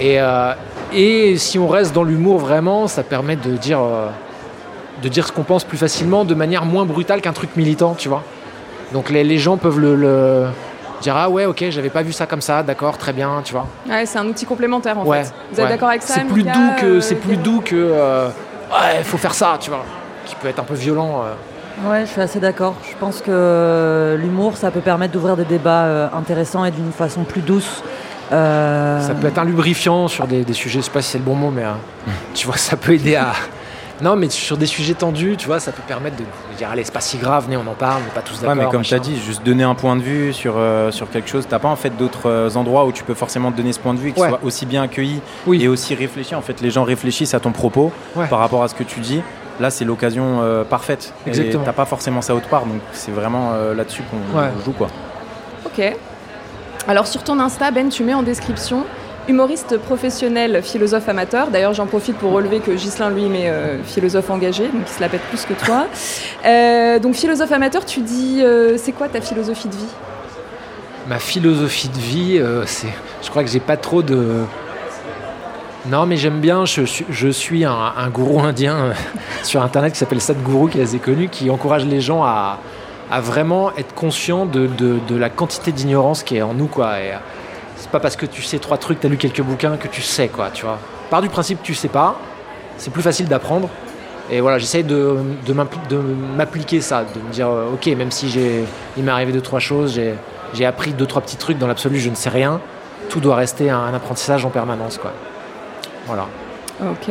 Et, 0.00 0.20
euh, 0.20 0.52
si 1.36 1.60
on 1.60 1.68
reste 1.68 1.94
dans 1.94 2.04
l'humour 2.04 2.38
vraiment, 2.38 2.88
ça 2.88 3.04
permet 3.04 3.36
de 3.36 3.56
dire, 3.56 3.80
de 5.02 5.08
dire 5.08 5.26
ce 5.26 5.32
qu'on 5.32 5.42
pense 5.42 5.62
plus 5.62 5.78
facilement, 5.78 6.24
de 6.24 6.34
manière 6.34 6.64
moins 6.64 6.86
brutale 6.86 7.20
qu'un 7.20 7.32
truc 7.32 7.50
militant, 7.56 7.94
tu 7.96 8.08
vois. 8.08 8.24
Donc 8.92 9.10
les, 9.10 9.24
les 9.24 9.38
gens 9.38 9.56
peuvent 9.56 9.78
le, 9.80 9.96
le- 9.96 10.46
dire 11.02 11.14
ah 11.16 11.28
ouais 11.28 11.44
ok 11.44 11.64
j'avais 11.70 11.90
pas 11.90 12.02
vu 12.02 12.12
ça 12.12 12.26
comme 12.26 12.40
ça, 12.40 12.62
d'accord 12.62 12.96
très 12.98 13.12
bien, 13.12 13.40
tu 13.44 13.52
vois. 13.52 13.66
Ouais, 13.88 14.06
c'est 14.06 14.18
un 14.18 14.26
outil 14.26 14.46
complémentaire 14.46 14.98
en 14.98 15.04
ouais. 15.04 15.24
fait. 15.24 15.32
Vous 15.52 15.58
êtes 15.60 15.64
ouais. 15.64 15.70
d'accord 15.70 15.88
avec 15.90 16.02
ça 16.02 16.14
C'est 16.14 16.24
plus 16.24 16.42
Mika, 16.44 16.52
doux 16.52 16.70
que 16.80 16.86
euh, 16.86 17.00
c'est 17.00 17.16
plus 17.16 17.36
doux 17.36 17.60
que 17.60 17.74
euh, 17.76 18.28
ouais 18.70 19.02
faut 19.04 19.18
faire 19.18 19.34
ça, 19.34 19.56
tu 19.60 19.70
vois, 19.70 19.84
qui 20.24 20.34
peut 20.36 20.48
être 20.48 20.60
un 20.60 20.64
peu 20.64 20.74
violent. 20.74 21.22
euh. 21.24 21.90
Ouais, 21.90 22.06
je 22.06 22.10
suis 22.12 22.20
assez 22.22 22.40
d'accord. 22.40 22.74
Je 22.90 22.96
pense 22.98 23.18
que 23.20 23.26
euh, 23.28 24.16
l'humour, 24.16 24.56
ça 24.56 24.70
peut 24.70 24.80
permettre 24.80 25.12
d'ouvrir 25.12 25.36
des 25.36 25.44
débats 25.44 25.84
euh, 25.84 26.08
intéressants 26.16 26.64
et 26.64 26.70
d'une 26.70 26.90
façon 26.90 27.24
plus 27.24 27.42
douce. 27.42 27.82
Euh, 28.32 28.98
Ça 29.06 29.14
peut 29.14 29.26
être 29.26 29.38
un 29.38 29.44
lubrifiant 29.44 30.08
sur 30.08 30.26
des, 30.26 30.42
des 30.42 30.52
sujets, 30.54 30.80
je 30.80 30.86
sais 30.86 30.90
pas 30.90 31.02
si 31.02 31.10
c'est 31.10 31.18
le 31.18 31.24
bon 31.24 31.34
mot, 31.34 31.50
mais 31.50 31.64
euh, 31.64 31.72
tu 32.34 32.46
vois, 32.46 32.56
ça 32.56 32.76
peut 32.78 32.92
aider 32.94 33.14
à. 33.16 33.32
Non, 34.02 34.14
mais 34.14 34.28
sur 34.28 34.58
des 34.58 34.66
sujets 34.66 34.92
tendus, 34.94 35.36
tu 35.38 35.46
vois, 35.46 35.58
ça 35.58 35.72
peut 35.72 35.82
permettre 35.86 36.16
de, 36.16 36.22
de 36.22 36.56
dire 36.58 36.68
allez, 36.70 36.84
c'est 36.84 36.92
pas 36.92 37.00
si 37.00 37.16
grave, 37.16 37.44
venez, 37.46 37.56
on 37.56 37.66
en 37.66 37.74
parle, 37.74 38.02
on 38.02 38.04
n'est 38.04 38.10
pas 38.10 38.20
tous 38.20 38.34
Ouais, 38.34 38.40
d'accord. 38.48 38.56
mais 38.56 38.70
comme 38.70 38.82
tu 38.82 38.92
as 38.94 38.98
dit, 38.98 39.18
juste 39.18 39.42
donner 39.42 39.62
un 39.64 39.74
point 39.74 39.96
de 39.96 40.02
vue 40.02 40.32
sur, 40.34 40.54
euh, 40.58 40.90
sur 40.90 41.08
quelque 41.08 41.28
chose. 41.30 41.46
T'as 41.48 41.58
pas 41.58 41.68
en 41.68 41.76
fait 41.76 41.96
d'autres 41.96 42.28
euh, 42.28 42.50
endroits 42.56 42.84
où 42.84 42.92
tu 42.92 43.04
peux 43.04 43.14
forcément 43.14 43.50
te 43.50 43.56
donner 43.56 43.72
ce 43.72 43.78
point 43.80 43.94
de 43.94 43.98
vue 43.98 44.10
et 44.10 44.12
qu'il 44.12 44.22
Ouais. 44.22 44.28
soit 44.28 44.40
aussi 44.44 44.66
bien 44.66 44.82
accueilli 44.82 45.20
Oui. 45.46 45.62
et 45.62 45.68
aussi 45.68 45.94
réfléchi. 45.94 46.34
En 46.34 46.42
fait, 46.42 46.60
les 46.60 46.70
gens 46.70 46.84
réfléchissent 46.84 47.32
à 47.34 47.40
ton 47.40 47.52
propos 47.52 47.90
Ouais. 48.14 48.26
par 48.26 48.38
rapport 48.38 48.62
à 48.62 48.68
ce 48.68 48.74
que 48.74 48.82
tu 48.84 49.00
dis. 49.00 49.22
Là, 49.60 49.70
c'est 49.70 49.86
l'occasion 49.86 50.40
euh, 50.42 50.64
parfaite. 50.64 51.14
Exactement. 51.26 51.64
T'as 51.64 51.72
pas 51.72 51.86
forcément 51.86 52.20
ça 52.20 52.34
autre 52.34 52.48
part, 52.48 52.66
donc 52.66 52.80
c'est 52.92 53.12
vraiment 53.12 53.52
euh, 53.54 53.74
là-dessus 53.74 54.02
qu'on 54.10 54.38
Ouais. 54.38 54.48
joue 54.62 54.72
quoi. 54.72 54.88
Ok. 55.64 55.82
Alors 56.86 57.06
sur 57.06 57.24
ton 57.24 57.40
Insta, 57.40 57.70
Ben, 57.70 57.88
tu 57.88 58.04
mets 58.04 58.12
en 58.14 58.22
description 58.22 58.84
humoriste 59.28 59.76
professionnel, 59.78 60.60
philosophe 60.62 61.08
amateur. 61.08 61.48
D'ailleurs, 61.48 61.74
j'en 61.74 61.86
profite 61.86 62.16
pour 62.16 62.32
relever 62.32 62.60
que 62.60 62.70
Ghislain, 62.72 63.10
lui, 63.10 63.26
met 63.26 63.48
euh, 63.48 63.82
philosophe 63.82 64.30
engagé, 64.30 64.64
donc 64.68 64.82
il 64.86 64.92
se 64.92 65.00
la 65.00 65.08
pète 65.08 65.22
plus 65.22 65.44
que 65.44 65.54
toi. 65.54 65.86
Euh, 66.46 67.00
donc 67.00 67.14
philosophe 67.16 67.50
amateur, 67.50 67.84
tu 67.84 68.00
dis, 68.00 68.40
euh, 68.40 68.76
c'est 68.78 68.92
quoi 68.92 69.08
ta 69.08 69.20
philosophie 69.20 69.66
de 69.66 69.74
vie? 69.74 69.88
Ma 71.08 71.18
philosophie 71.18 71.88
de 71.88 71.98
vie, 71.98 72.40
c'est, 72.66 72.86
je 73.22 73.28
crois 73.30 73.42
que 73.42 73.50
j'ai 73.50 73.58
pas 73.60 73.76
trop 73.76 74.00
de. 74.02 74.44
Non, 75.86 76.06
mais 76.06 76.16
j'aime 76.16 76.40
bien. 76.40 76.64
Je, 76.64 76.82
suis- 76.82 77.06
je 77.10 77.28
suis 77.28 77.64
un, 77.64 77.92
un 77.96 78.08
gourou 78.10 78.40
indien 78.40 78.92
sur 79.42 79.62
internet 79.62 79.92
qui 79.92 79.98
s'appelle 79.98 80.20
Sadhguru, 80.20 80.68
qui 80.70 80.78
est 80.80 80.82
assez 80.84 80.98
connu, 80.98 81.28
qui 81.28 81.48
encourage 81.50 81.84
les 81.84 82.00
gens 82.00 82.22
à, 82.24 82.58
à 83.10 83.20
vraiment 83.20 83.70
être 83.76 83.94
conscients 83.94 84.46
de, 84.46 84.66
de- 84.66 84.98
de 85.08 85.16
la 85.16 85.28
quantité 85.30 85.72
d'ignorance 85.72 86.22
qui 86.22 86.36
est 86.36 86.42
en 86.42 86.54
nous, 86.54 86.66
quoi. 86.66 87.00
Et, 87.00 87.12
c'est 87.76 87.90
pas 87.90 88.00
parce 88.00 88.16
que 88.16 88.26
tu 88.26 88.42
sais 88.42 88.58
trois 88.58 88.78
trucs, 88.78 89.00
tu 89.00 89.06
as 89.06 89.10
lu 89.10 89.16
quelques 89.16 89.42
bouquins 89.42 89.76
que 89.76 89.88
tu 89.88 90.02
sais, 90.02 90.28
quoi, 90.28 90.50
tu 90.52 90.64
vois. 90.64 90.78
Par 91.10 91.22
du 91.22 91.28
principe, 91.28 91.62
tu 91.62 91.74
sais 91.74 91.88
pas, 91.88 92.18
c'est 92.78 92.90
plus 92.92 93.02
facile 93.02 93.28
d'apprendre. 93.28 93.68
Et 94.30 94.40
voilà, 94.40 94.58
j'essaye 94.58 94.82
de, 94.82 95.16
de 95.46 95.52
m'appli- 95.52 95.86
de 95.88 95.98
m'appliquer 96.36 96.80
ça, 96.80 97.04
de 97.04 97.20
me 97.20 97.32
dire, 97.32 97.48
euh, 97.48 97.72
ok, 97.72 97.86
même 97.96 98.10
si 98.10 98.28
j'ai, 98.28 98.64
il 98.96 99.04
m'est 99.04 99.12
arrivé 99.12 99.32
deux, 99.32 99.40
trois 99.40 99.60
choses, 99.60 100.00
j'ai, 100.52 100.66
appris 100.66 100.92
deux, 100.92 101.06
trois 101.06 101.22
petits 101.22 101.36
trucs, 101.36 101.58
dans 101.58 101.68
l'absolu, 101.68 102.00
je 102.00 102.10
ne 102.10 102.16
sais 102.16 102.30
rien. 102.30 102.60
Tout 103.08 103.20
doit 103.20 103.36
rester 103.36 103.70
un, 103.70 103.94
apprentissage 103.94 104.44
en 104.44 104.50
permanence, 104.50 104.98
quoi. 104.98 105.12
Voilà. 106.06 106.26
Ok. 106.80 107.08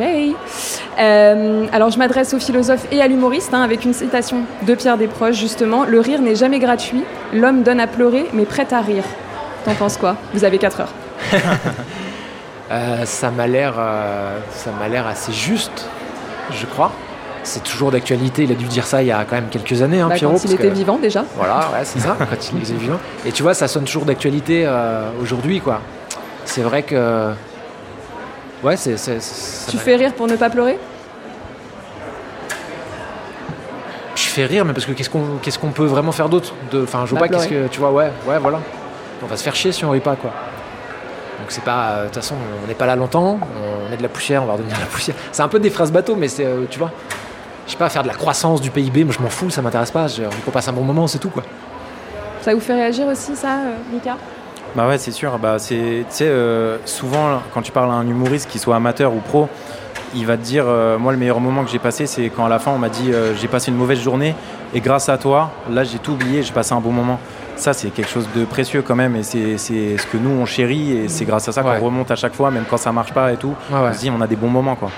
Euh, 0.98 1.66
alors 1.72 1.90
je 1.90 1.98
m'adresse 1.98 2.32
aux 2.34 2.38
philosophes 2.38 2.86
et 2.92 3.02
à 3.02 3.08
l'humoriste 3.08 3.52
hein, 3.52 3.62
avec 3.62 3.84
une 3.84 3.94
citation 3.94 4.42
de 4.62 4.74
Pierre 4.74 4.96
Desproges 4.96 5.34
justement. 5.34 5.84
Le 5.84 5.98
rire 5.98 6.20
n'est 6.22 6.36
jamais 6.36 6.60
gratuit. 6.60 7.02
L'homme 7.34 7.62
donne 7.64 7.80
à 7.80 7.88
pleurer 7.88 8.26
mais 8.32 8.44
prête 8.44 8.72
à 8.72 8.80
rire. 8.80 9.02
T'en 9.66 9.74
penses 9.74 9.96
quoi? 9.98 10.16
Vous 10.32 10.44
avez 10.44 10.56
4 10.58 10.80
heures. 10.80 10.92
Euh, 12.68 13.04
ça 13.04 13.30
m'a 13.30 13.46
l'air, 13.46 13.74
euh, 13.78 14.40
ça 14.50 14.70
m'a 14.72 14.88
l'air 14.88 15.06
assez 15.06 15.32
juste, 15.32 15.86
je 16.50 16.66
crois. 16.66 16.90
C'est 17.44 17.62
toujours 17.62 17.92
d'actualité. 17.92 18.42
Il 18.42 18.50
a 18.50 18.56
dû 18.56 18.64
dire 18.64 18.84
ça 18.84 19.02
il 19.04 19.06
y 19.06 19.12
a 19.12 19.24
quand 19.24 19.36
même 19.36 19.46
quelques 19.48 19.82
années, 19.82 20.00
hein, 20.00 20.08
Bah, 20.08 20.16
Pierrot. 20.16 20.32
quand 20.34 20.44
il 20.46 20.52
était 20.54 20.68
que- 20.70 20.74
vivant 20.74 20.98
déjà. 20.98 21.24
Voilà, 21.36 21.70
ouais, 21.72 21.84
c'est 21.84 22.00
ça, 22.00 22.16
quand 22.18 22.52
il 22.52 22.58
était 22.64 22.72
vivant. 22.72 22.98
Et 23.24 23.30
tu 23.30 23.44
vois, 23.44 23.54
ça 23.54 23.68
sonne 23.68 23.84
toujours 23.84 24.04
d'actualité 24.04 24.64
euh, 24.66 25.08
aujourd'hui, 25.22 25.60
quoi. 25.60 25.80
C'est 26.44 26.62
vrai 26.62 26.82
que. 26.82 27.30
Ouais, 28.64 28.76
c'est. 28.76 28.96
Tu 29.70 29.76
fais 29.78 29.94
rire 29.94 30.12
pour 30.14 30.26
ne 30.26 30.34
pas 30.34 30.50
pleurer? 30.50 30.76
Je 34.16 34.22
fais 34.22 34.44
rire, 34.46 34.64
mais 34.64 34.72
parce 34.72 34.86
que 34.86 34.92
qu'est-ce 34.92 35.10
qu'on 35.10 35.38
qu'est-ce 35.40 35.60
qu'on 35.60 35.70
peut 35.70 35.84
vraiment 35.86 36.10
faire 36.10 36.28
d'autre. 36.28 36.52
Enfin, 36.82 37.04
je 37.06 37.10
vois 37.12 37.20
Bah, 37.20 37.28
pas, 37.28 37.34
qu'est-ce 37.36 37.48
que. 37.48 37.68
Tu 37.68 37.78
vois, 37.78 37.92
ouais, 37.92 38.10
ouais, 38.26 38.38
voilà. 38.40 38.58
On 39.22 39.26
va 39.26 39.36
se 39.36 39.42
faire 39.42 39.54
chier 39.54 39.72
si 39.72 39.84
on 39.84 39.90
rit 39.90 40.00
pas, 40.00 40.16
quoi. 40.16 40.30
Donc 41.40 41.46
c'est 41.50 41.64
pas. 41.64 41.88
euh, 41.90 42.00
De 42.02 42.06
toute 42.06 42.16
façon, 42.16 42.34
on 42.64 42.66
n'est 42.68 42.74
pas 42.74 42.86
là 42.86 42.96
longtemps, 42.96 43.38
on 43.88 43.92
est 43.92 43.96
de 43.96 44.02
la 44.02 44.08
poussière, 44.08 44.42
on 44.42 44.46
va 44.46 44.52
redevenir 44.54 44.76
de 44.76 44.80
la 44.80 44.86
poussière. 44.86 45.16
C'est 45.32 45.42
un 45.42 45.48
peu 45.48 45.58
des 45.58 45.70
phrases 45.70 45.92
bateau, 45.92 46.16
mais 46.16 46.28
c'est. 46.28 46.44
euh, 46.44 46.64
tu 46.68 46.78
vois. 46.78 46.90
Je 47.66 47.72
sais 47.72 47.76
pas, 47.78 47.88
faire 47.88 48.02
de 48.04 48.08
la 48.08 48.14
croissance 48.14 48.60
du 48.60 48.70
PIB, 48.70 49.04
moi 49.04 49.14
je 49.16 49.22
m'en 49.22 49.28
fous, 49.28 49.50
ça 49.50 49.60
m'intéresse 49.62 49.90
pas. 49.90 50.06
Je, 50.06 50.22
on 50.46 50.50
passe 50.50 50.68
un 50.68 50.72
bon 50.72 50.82
moment, 50.82 51.06
c'est 51.08 51.18
tout, 51.18 51.30
quoi. 51.30 51.42
Ça 52.42 52.54
vous 52.54 52.60
fait 52.60 52.74
réagir 52.74 53.06
aussi 53.08 53.34
ça, 53.34 53.54
euh, 53.56 53.72
Mika? 53.92 54.16
Bah 54.76 54.86
ouais, 54.86 54.98
c'est 54.98 55.10
sûr. 55.10 55.36
Bah 55.38 55.56
c'est, 55.58 56.04
tu 56.08 56.14
sais, 56.14 56.28
euh, 56.28 56.78
souvent 56.84 57.40
quand 57.52 57.62
tu 57.62 57.72
parles 57.72 57.90
à 57.90 57.94
un 57.94 58.06
humoriste, 58.06 58.48
qu'il 58.50 58.60
soit 58.60 58.76
amateur 58.76 59.12
ou 59.12 59.18
pro, 59.20 59.48
il 60.14 60.26
va 60.26 60.36
te 60.36 60.42
dire, 60.42 60.64
euh, 60.68 60.96
moi 60.98 61.10
le 61.12 61.18
meilleur 61.18 61.40
moment 61.40 61.64
que 61.64 61.70
j'ai 61.70 61.78
passé, 61.78 62.06
c'est 62.06 62.28
quand 62.28 62.44
à 62.46 62.48
la 62.48 62.58
fin 62.60 62.70
on 62.70 62.78
m'a 62.78 62.88
dit, 62.88 63.12
euh, 63.12 63.34
j'ai 63.34 63.48
passé 63.48 63.70
une 63.70 63.76
mauvaise 63.76 63.98
journée 64.00 64.34
et 64.74 64.80
grâce 64.80 65.08
à 65.08 65.18
toi, 65.18 65.50
là 65.70 65.82
j'ai 65.82 65.98
tout 65.98 66.12
oublié, 66.12 66.42
j'ai 66.42 66.52
passé 66.52 66.72
un 66.72 66.80
bon 66.80 66.92
moment. 66.92 67.18
Ça 67.56 67.72
c'est 67.72 67.88
quelque 67.90 68.08
chose 68.10 68.28
de 68.36 68.44
précieux 68.44 68.82
quand 68.82 68.94
même 68.94 69.16
et 69.16 69.22
c'est, 69.22 69.56
ce 69.58 70.06
que 70.06 70.16
nous 70.18 70.30
on 70.30 70.44
chérit 70.46 70.92
et 70.92 71.08
c'est 71.08 71.24
grâce 71.24 71.48
à 71.48 71.52
ça 71.52 71.62
Ouais. 71.64 71.78
qu'on 71.78 71.86
remonte 71.86 72.10
à 72.10 72.16
chaque 72.16 72.34
fois, 72.34 72.50
même 72.50 72.64
quand 72.68 72.76
ça 72.76 72.92
marche 72.92 73.12
pas 73.12 73.32
et 73.32 73.36
tout. 73.36 73.54
Ouais, 73.70 73.78
ouais. 73.80 73.88
On 73.90 73.92
se 73.94 73.98
dit, 74.00 74.10
on 74.10 74.20
a 74.20 74.26
des 74.26 74.36
bons 74.36 74.48
moments 74.50 74.76
quoi. 74.76 74.90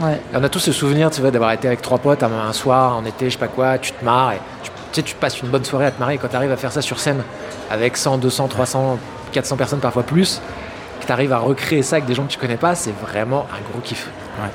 Ouais. 0.00 0.20
Et 0.32 0.36
on 0.36 0.42
a 0.42 0.48
tous 0.48 0.58
ce 0.58 0.72
souvenir, 0.72 1.10
tu 1.10 1.20
vois, 1.20 1.30
d'avoir 1.30 1.52
été 1.52 1.68
avec 1.68 1.80
trois 1.82 1.98
potes 1.98 2.22
un, 2.22 2.30
un 2.32 2.52
soir, 2.52 2.96
en 2.96 3.04
été, 3.04 3.26
je 3.26 3.30
sais 3.34 3.38
pas 3.38 3.48
quoi, 3.48 3.78
tu 3.78 3.92
te 3.92 4.04
marres 4.04 4.32
et 4.32 4.38
tu, 4.62 4.70
tu 4.70 4.76
sais, 4.92 5.02
tu 5.02 5.14
passes 5.14 5.40
une 5.40 5.48
bonne 5.48 5.64
soirée 5.64 5.86
à 5.86 5.90
te 5.90 6.00
marrer. 6.00 6.14
Et 6.14 6.18
quand 6.18 6.28
tu 6.28 6.36
arrives 6.36 6.52
à 6.52 6.56
faire 6.56 6.72
ça 6.72 6.82
sur 6.82 6.98
scène 6.98 7.22
avec 7.70 7.96
100, 7.96 8.18
200, 8.18 8.48
300, 8.48 8.98
400 9.32 9.56
personnes, 9.56 9.80
parfois 9.80 10.02
plus, 10.02 10.40
que 11.00 11.06
tu 11.06 11.12
arrives 11.12 11.32
à 11.32 11.38
recréer 11.38 11.82
ça 11.82 11.96
avec 11.96 12.06
des 12.06 12.14
gens 12.14 12.24
que 12.24 12.30
tu 12.32 12.38
connais 12.38 12.56
pas, 12.56 12.74
c'est 12.74 12.94
vraiment 13.00 13.46
un 13.52 13.60
gros 13.70 13.80
kiff. 13.82 14.08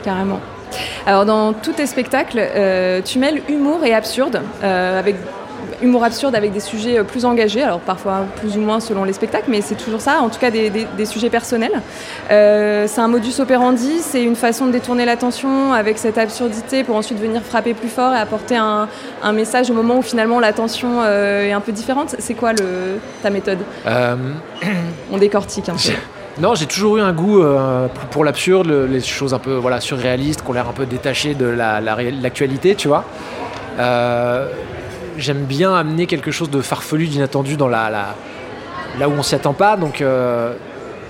Carrément. 0.03 0.39
Alors 1.05 1.23
dans 1.25 1.53
tous 1.53 1.71
tes 1.73 1.85
spectacles, 1.87 2.39
euh, 2.39 3.01
tu 3.01 3.19
mêles 3.19 3.41
humour 3.47 3.83
et 3.85 3.93
absurde, 3.93 4.41
euh, 4.63 4.99
avec 4.99 5.15
humour 5.81 6.03
absurde 6.03 6.35
avec 6.35 6.51
des 6.51 6.59
sujets 6.59 6.97
euh, 6.99 7.03
plus 7.03 7.25
engagés, 7.25 7.61
alors 7.63 7.79
parfois 7.79 8.25
plus 8.39 8.57
ou 8.57 8.61
moins 8.61 8.79
selon 8.79 9.03
les 9.03 9.13
spectacles, 9.13 9.45
mais 9.49 9.61
c'est 9.61 9.75
toujours 9.75 10.01
ça, 10.01 10.19
en 10.21 10.29
tout 10.29 10.39
cas 10.39 10.49
des, 10.51 10.69
des- 10.69 10.87
des 10.97 11.05
sujets 11.05 11.29
personnels. 11.29 11.81
Euh, 12.31 12.85
c'est 12.87 13.01
un 13.01 13.07
modus 13.07 13.39
operandi, 13.39 13.99
c'est 14.01 14.23
une 14.23 14.35
façon 14.35 14.65
de 14.67 14.71
détourner 14.71 15.05
l'attention 15.05 15.73
avec 15.73 15.97
cette 15.97 16.17
absurdité 16.17 16.83
pour 16.83 16.95
ensuite 16.95 17.19
venir 17.19 17.41
frapper 17.41 17.73
plus 17.73 17.89
fort 17.89 18.13
et 18.13 18.17
apporter 18.17 18.55
un, 18.55 18.87
un 19.23 19.31
message 19.33 19.69
au 19.69 19.73
moment 19.73 19.97
où 19.97 20.01
finalement 20.01 20.39
l'attention 20.39 21.01
euh, 21.03 21.45
est 21.47 21.51
un 21.53 21.61
peu 21.61 21.71
différente. 21.71 22.15
C'est 22.19 22.33
quoi 22.33 22.53
le, 22.53 22.99
ta 23.23 23.29
méthode 23.29 23.59
Euh, 23.85 24.15
On 25.11 25.17
décortique 25.17 25.69
un 25.69 25.73
peu. 25.73 26.41
non, 26.41 26.55
j'ai 26.55 26.65
toujours 26.65 26.97
eu 26.97 27.01
un 27.01 27.13
goût 27.13 27.41
euh, 27.41 27.87
pour, 28.11 28.23
l'absurde, 28.25 28.67
le- 28.67 28.85
les 28.87 29.01
choses 29.01 29.33
un 29.33 29.39
peu 29.39 29.53
voilà, 29.55 29.79
surréalistes, 29.79 30.41
qui 30.43 30.49
ont 30.49 30.53
l'air 30.53 30.67
un 30.67 30.73
peu 30.73 30.85
détachées 30.85 31.33
de 31.35 31.45
la- 31.45 31.79
la 31.81 31.95
l'actualité, 32.21 32.75
tu 32.75 32.87
vois. 32.87 33.05
Euh, 33.79 34.47
J'aime 35.17 35.43
bien 35.45 35.73
amener 35.75 36.05
quelque 36.05 36.29
chose 36.31 36.49
de 36.51 36.61
farfelu, 36.61 37.07
d'inattendu 37.07 37.57
dans 37.57 37.67
la, 37.67 37.89
la- 37.89 38.15
là 38.99 39.09
où 39.09 39.13
on 39.17 39.23
s'y 39.23 39.33
attend 39.35 39.53
pas. 39.53 39.75
Donc, 39.75 40.01
euh, 40.01 40.53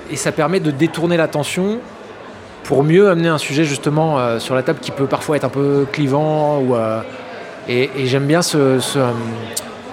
et 0.10 0.16
ça 0.16 0.32
permet 0.32 0.60
de 0.62 0.72
détourner 0.72 1.18
l'attention 1.18 1.80
pour 2.64 2.84
mieux 2.84 3.10
amener 3.10 3.28
un 3.28 3.38
sujet 3.38 3.66
justement 3.66 4.18
euh, 4.20 4.40
sur 4.40 4.56
la 4.56 4.64
table 4.64 4.80
qui 4.80 4.92
peut 4.92 5.08
parfois 5.08 5.36
être 5.36 5.44
un 5.44 5.50
peu 5.50 5.86
clivant. 5.92 6.64
Euh, 6.72 7.02
et 7.68 7.90
j'aime 8.06 8.26
bien 8.26 8.42
ce, 8.42 8.80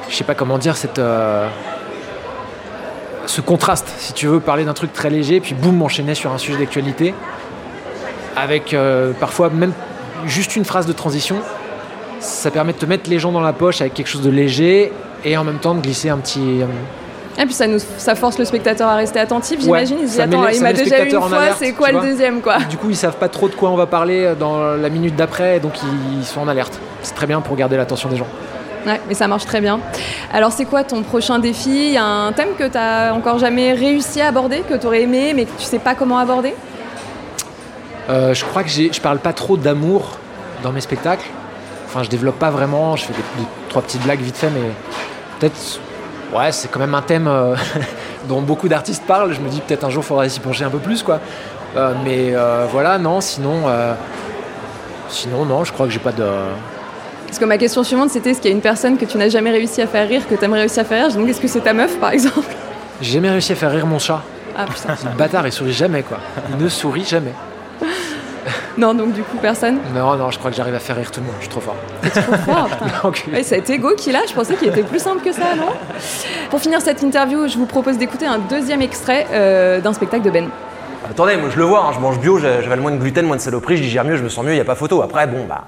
sais 0.08 0.22
pas 0.24 0.36
comment 0.36 0.58
dire, 0.58 0.76
cette, 0.76 1.00
ce 3.26 3.40
contraste, 3.40 3.92
si 3.98 4.12
tu 4.12 4.28
veux 4.28 4.38
parler 4.38 4.64
d'un 4.64 4.74
truc 4.74 4.92
très 4.92 5.10
léger, 5.10 5.40
puis 5.40 5.54
boum, 5.54 5.82
enchaîner 5.82 6.14
sur 6.14 6.30
un 6.32 6.38
sujet 6.38 6.58
d'actualité, 6.58 7.14
avec 8.36 8.76
parfois 9.18 9.50
même 9.50 9.72
juste 10.24 10.54
une 10.54 10.64
phrase 10.64 10.86
de 10.86 10.92
transition. 10.92 11.36
Ça 12.24 12.50
permet 12.50 12.72
de 12.72 12.78
te 12.78 12.86
mettre 12.86 13.10
les 13.10 13.18
gens 13.18 13.32
dans 13.32 13.42
la 13.42 13.52
poche 13.52 13.82
avec 13.82 13.92
quelque 13.92 14.06
chose 14.06 14.22
de 14.22 14.30
léger 14.30 14.92
et 15.24 15.36
en 15.36 15.44
même 15.44 15.58
temps 15.58 15.74
de 15.74 15.80
glisser 15.80 16.08
un 16.08 16.16
petit. 16.16 16.62
euh, 16.62 17.42
Et 17.42 17.44
puis 17.44 17.52
ça, 17.52 17.66
nous, 17.66 17.78
ça 17.98 18.14
force 18.14 18.38
le 18.38 18.46
spectateur 18.46 18.88
à 18.88 18.96
rester 18.96 19.18
attentif, 19.20 19.58
Ouais, 19.58 19.84
j'imagine. 19.84 19.98
Il 20.00 20.08
se 20.08 20.14
dit, 20.14 20.20
attends, 20.22 20.48
il 20.48 20.62
m'a 20.62 20.72
déjà 20.72 21.04
eu 21.04 21.10
une 21.10 21.20
fois, 21.20 21.52
c'est 21.58 21.72
quoi 21.72 21.92
le 21.92 22.00
deuxième, 22.00 22.40
quoi 22.40 22.58
Du 22.70 22.78
coup, 22.78 22.88
ils 22.88 22.96
savent 22.96 23.16
pas 23.18 23.28
trop 23.28 23.48
de 23.48 23.54
quoi 23.54 23.68
on 23.70 23.76
va 23.76 23.84
parler 23.86 24.32
dans 24.40 24.74
la 24.74 24.88
minute 24.88 25.14
d'après, 25.16 25.60
donc 25.60 25.72
ils, 26.18 26.24
sont 26.24 26.40
en 26.40 26.48
alerte. 26.48 26.80
C'est 27.02 27.14
très 27.14 27.26
bien 27.26 27.42
pour 27.42 27.56
garder 27.56 27.76
l'attention 27.76 28.08
des 28.08 28.16
gens. 28.16 28.26
Ouais, 28.86 29.00
mais 29.06 29.14
ça 29.14 29.28
marche 29.28 29.44
très 29.44 29.60
bien. 29.60 29.80
Alors, 30.32 30.50
c'est 30.50 30.64
quoi 30.64 30.82
ton 30.82 31.02
prochain 31.02 31.38
défi? 31.38 31.88
Il 31.88 31.92
y 31.92 31.98
a 31.98 32.04
un 32.04 32.32
thème 32.32 32.54
que 32.58 32.68
tu 32.68 32.78
as 32.78 33.12
encore 33.14 33.38
jamais 33.38 33.74
réussi 33.74 34.22
à 34.22 34.28
aborder, 34.28 34.60
que 34.60 34.74
tu 34.74 34.86
aurais 34.86 35.02
aimé, 35.02 35.32
mais 35.36 35.44
que 35.44 35.58
tu 35.58 35.64
sais 35.64 35.78
pas 35.78 35.94
comment 35.94 36.18
aborder? 36.18 36.54
Euh, 38.08 38.32
je 38.32 38.44
crois 38.46 38.62
que 38.62 38.70
je 38.70 39.00
parle 39.00 39.18
pas 39.18 39.34
trop 39.34 39.58
d'amour 39.58 40.18
dans 40.62 40.72
mes 40.72 40.80
spectacles. 40.80 41.26
Enfin, 41.94 42.02
je 42.02 42.10
développe 42.10 42.38
pas 42.40 42.50
vraiment. 42.50 42.96
Je 42.96 43.04
fais 43.04 43.12
des, 43.12 43.18
des- 43.42 43.48
trois 43.68 43.80
petites 43.82 44.02
blagues 44.02 44.20
vite 44.20 44.36
fait, 44.36 44.50
mais 44.50 44.70
peut-être. 45.38 45.80
Ouais, 46.34 46.50
c'est 46.50 46.68
quand 46.68 46.80
même 46.80 46.94
un 46.96 47.02
thème 47.02 47.28
euh, 47.28 47.54
dont 48.28 48.40
beaucoup 48.42 48.68
d'artistes 48.68 49.04
parlent. 49.06 49.32
Je 49.32 49.40
me 49.40 49.48
dis 49.48 49.60
peut-être 49.60 49.84
un 49.84 49.90
jour, 49.90 50.02
il 50.02 50.06
faudrait 50.06 50.28
s'y 50.28 50.40
pencher 50.40 50.64
un 50.64 50.70
peu 50.70 50.78
plus, 50.78 51.02
quoi. 51.04 51.20
Euh, 51.76 51.92
mais 52.04 52.30
euh, 52.34 52.66
voilà, 52.72 52.98
non. 52.98 53.20
Sinon, 53.20 53.62
sinon, 55.08 55.44
non. 55.44 55.64
Je 55.64 55.72
crois 55.72 55.86
que 55.86 55.92
j'ai 55.92 55.98
pas 56.00 56.12
de. 56.12 56.24
Parce 57.26 57.38
que 57.38 57.44
ma 57.44 57.58
question 57.58 57.82
suivante, 57.82 58.10
c'était 58.10 58.30
est-ce 58.30 58.40
qu'il 58.40 58.50
y 58.50 58.54
a 58.54 58.56
une 58.56 58.62
personne 58.62 58.96
que 58.96 59.04
tu 59.04 59.16
n'as 59.18 59.28
jamais 59.28 59.50
réussi 59.50 59.80
à 59.82 59.86
faire 59.86 60.08
rire, 60.08 60.22
que 60.28 60.34
tu 60.34 60.44
aimerais 60.44 60.60
réussir 60.60 60.82
à 60.82 60.84
faire 60.84 61.06
rire? 61.06 61.16
Donc, 61.16 61.28
est-ce 61.28 61.40
que 61.40 61.48
c'est 61.48 61.60
ta 61.60 61.72
meuf, 61.72 61.96
par 61.98 62.10
exemple? 62.10 62.46
J'ai 63.00 63.12
jamais 63.14 63.30
réussi 63.30 63.52
à 63.52 63.56
faire 63.56 63.70
rire 63.72 63.86
mon 63.86 63.98
chat. 63.98 64.20
Ah 64.56 64.66
putain. 64.66 64.94
Le 65.10 65.16
bâtard, 65.18 65.44
il 65.46 65.52
sourit 65.52 65.72
jamais, 65.72 66.02
quoi. 66.02 66.18
Il 66.50 66.56
ne 66.62 66.68
sourit 66.68 67.04
jamais. 67.04 67.32
Non, 68.76 68.92
donc 68.94 69.12
du 69.12 69.22
coup, 69.22 69.36
personne? 69.40 69.78
Non, 69.94 70.16
non, 70.16 70.30
je 70.30 70.38
crois 70.38 70.50
que 70.50 70.56
j'arrive 70.56 70.74
à 70.74 70.80
faire 70.80 70.96
rire 70.96 71.10
tout 71.10 71.20
le 71.20 71.26
monde. 71.26 71.34
Je 71.38 71.44
suis 71.44 71.50
trop 71.50 71.60
fort. 71.60 71.76
Trop 72.02 72.52
fort, 72.52 72.68
putain. 72.68 72.86
L'enculé. 73.04 73.36
Ouais, 73.36 73.42
cet 73.42 73.70
ego 73.70 73.94
qu'il 73.96 74.16
a, 74.16 74.26
je 74.28 74.34
pensais 74.34 74.54
qu'il 74.56 74.68
était 74.68 74.82
plus 74.82 74.98
simple 74.98 75.22
que 75.22 75.32
ça, 75.32 75.54
non? 75.56 75.68
Pour 76.50 76.60
finir 76.60 76.80
cette 76.80 77.02
interview, 77.02 77.46
je 77.46 77.56
vous 77.56 77.66
propose 77.66 77.98
d'écouter 77.98 78.26
un 78.26 78.38
deuxième 78.38 78.82
extrait 78.82 79.26
euh, 79.32 79.80
d'un 79.80 79.92
spectacle 79.92 80.24
de 80.24 80.30
Ben. 80.30 80.48
Attendez, 81.08 81.36
moi 81.36 81.50
je 81.50 81.58
le 81.58 81.64
vois, 81.64 81.84
hein, 81.84 81.92
je 81.94 82.00
mange 82.00 82.18
bio, 82.18 82.38
j'avale 82.38 82.80
moins 82.80 82.90
de 82.90 82.96
gluten, 82.96 83.26
moins 83.26 83.36
de 83.36 83.40
saloperie, 83.42 83.76
je 83.76 83.82
digère 83.82 84.04
mieux, 84.04 84.16
je 84.16 84.24
me 84.24 84.30
sens 84.30 84.42
mieux, 84.42 84.52
il 84.52 84.56
n'y 84.56 84.60
a 84.60 84.64
pas 84.64 84.74
photo. 84.74 85.02
Après, 85.02 85.26
bon, 85.26 85.44
bah, 85.46 85.64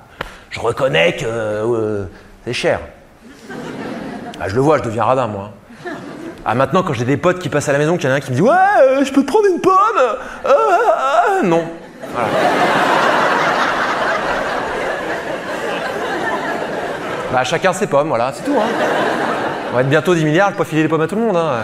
je 0.50 0.58
reconnais 0.58 1.14
que 1.14 1.26
euh, 1.26 2.04
c'est 2.44 2.54
cher. 2.54 2.80
Bah, 4.38 4.46
je 4.48 4.54
le 4.54 4.60
vois, 4.62 4.78
je 4.78 4.82
deviens 4.82 5.04
radin, 5.04 5.26
moi. 5.26 5.50
Ah, 6.44 6.54
maintenant, 6.54 6.82
quand 6.82 6.94
j'ai 6.94 7.04
des 7.04 7.16
potes 7.16 7.38
qui 7.38 7.48
passent 7.48 7.68
à 7.68 7.72
la 7.72 7.78
maison, 7.78 7.96
qu'il 7.96 8.08
y 8.08 8.12
en 8.12 8.14
a 8.14 8.16
un 8.18 8.20
qui 8.20 8.30
me 8.30 8.36
dit 8.36 8.42
Ouais, 8.42 8.50
euh, 8.82 9.04
je 9.04 9.12
peux 9.12 9.22
te 9.22 9.26
prendre 9.26 9.46
une 9.46 9.60
pomme 9.60 9.74
Non. 11.44 11.64
Voilà. 12.14 12.28
Bah, 17.32 17.44
chacun 17.44 17.72
ses 17.72 17.86
pommes, 17.86 18.08
voilà, 18.08 18.32
c'est 18.34 18.44
tout. 18.44 18.56
Hein. 18.56 18.66
On 19.72 19.74
va 19.74 19.80
être 19.82 19.88
bientôt 19.88 20.14
10 20.14 20.24
milliards, 20.24 20.48
je 20.48 20.52
peux 20.52 20.58
pas 20.58 20.64
filer 20.64 20.82
les 20.82 20.88
pommes 20.88 21.00
à 21.02 21.06
tout 21.06 21.16
le 21.16 21.22
monde. 21.22 21.36
Hein. 21.36 21.60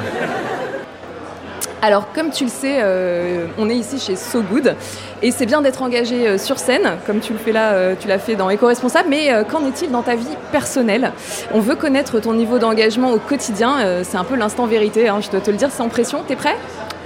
Alors, 1.85 2.13
comme 2.13 2.31
tu 2.31 2.45
le 2.45 2.51
sais, 2.51 2.79
euh, 2.81 3.47
on 3.59 3.69
est 3.69 3.75
ici 3.75 3.99
chez 3.99 4.15
So 4.15 4.41
Good 4.43 4.77
et 5.21 5.33
c'est 5.33 5.47
bien 5.47 5.63
d'être 5.63 5.83
engagé 5.83 6.29
euh, 6.29 6.39
sur 6.39 6.59
scène, 6.61 6.99
comme 7.07 7.19
tu 7.19 7.33
le 7.33 7.41
fais 7.41 7.51
là, 7.51 7.73
euh, 7.73 7.95
tu 7.99 8.07
l'as 8.07 8.21
fait 8.21 8.37
dans 8.37 8.51
Éco-Responsable, 8.51 9.09
mais 9.09 9.33
euh, 9.33 9.43
qu'en 9.43 9.67
est-il 9.67 9.91
dans 9.91 10.03
ta 10.03 10.15
vie 10.15 10.37
personnelle? 10.53 11.11
On 11.53 11.59
veut 11.59 11.75
connaître 11.75 12.21
ton 12.21 12.35
niveau 12.35 12.61
d'engagement 12.61 13.11
au 13.11 13.19
quotidien, 13.19 13.81
euh, 13.81 14.03
c'est 14.05 14.17
un 14.17 14.23
peu 14.23 14.37
l'instant 14.37 14.67
vérité, 14.67 15.09
hein, 15.09 15.19
je 15.21 15.31
dois 15.31 15.41
te 15.41 15.51
le 15.51 15.57
dire 15.57 15.73
sans 15.73 15.89
pression, 15.89 16.23
t'es 16.27 16.37
prêt? 16.37 16.57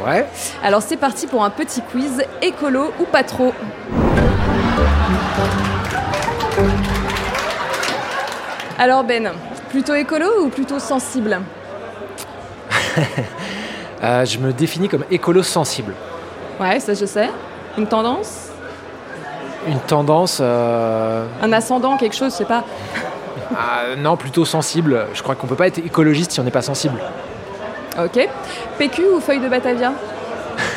Ouais. 0.07 0.27
Alors, 0.63 0.83
c'est 0.83 0.99
parti 0.99 1.27
pour 1.27 1.43
un 1.43 1.51
petit 1.51 1.81
quiz 1.81 2.23
écolo 2.43 2.93
ou 3.01 3.05
pas 3.05 3.23
trop? 3.23 3.55
Alors 8.79 9.05
Ben, 9.05 9.31
plutôt 9.71 9.95
écolo 9.95 10.27
ou 10.45 10.49
plutôt 10.49 10.79
sensible 10.79 11.41
Euh, 14.03 14.27
je 14.27 14.39
me 14.39 14.53
définis 14.53 14.91
comme 14.91 15.05
écolo 15.11 15.43
sensible. 15.43 15.95
Ouais, 16.61 16.79
ça 16.81 16.93
je 16.93 17.07
sais. 17.07 17.31
Une 17.79 17.87
tendance 17.87 18.49
Une 19.67 19.81
tendance. 19.81 20.37
euh, 20.43 21.25
Un 21.43 21.51
ascendant, 21.55 21.97
quelque 21.97 22.15
chose, 22.15 22.33
je 22.33 22.37
sais 22.37 22.45
pas. 22.45 22.63
ah, 23.57 23.97
non, 23.97 24.19
plutôt 24.19 24.45
sensible. 24.45 25.07
Je 25.15 25.23
crois 25.23 25.35
qu'on 25.35 25.47
peut 25.47 25.55
pas 25.57 25.67
être 25.69 25.79
écologiste 25.79 26.33
si 26.33 26.41
on 26.41 26.43
n'est 26.45 26.51
pas 26.51 26.61
sensible. 26.63 27.01
Ok. 27.99 28.29
PQ 28.77 29.03
ou 29.17 29.21
feuille 29.21 29.41
de 29.41 29.49
Batavia 29.49 29.93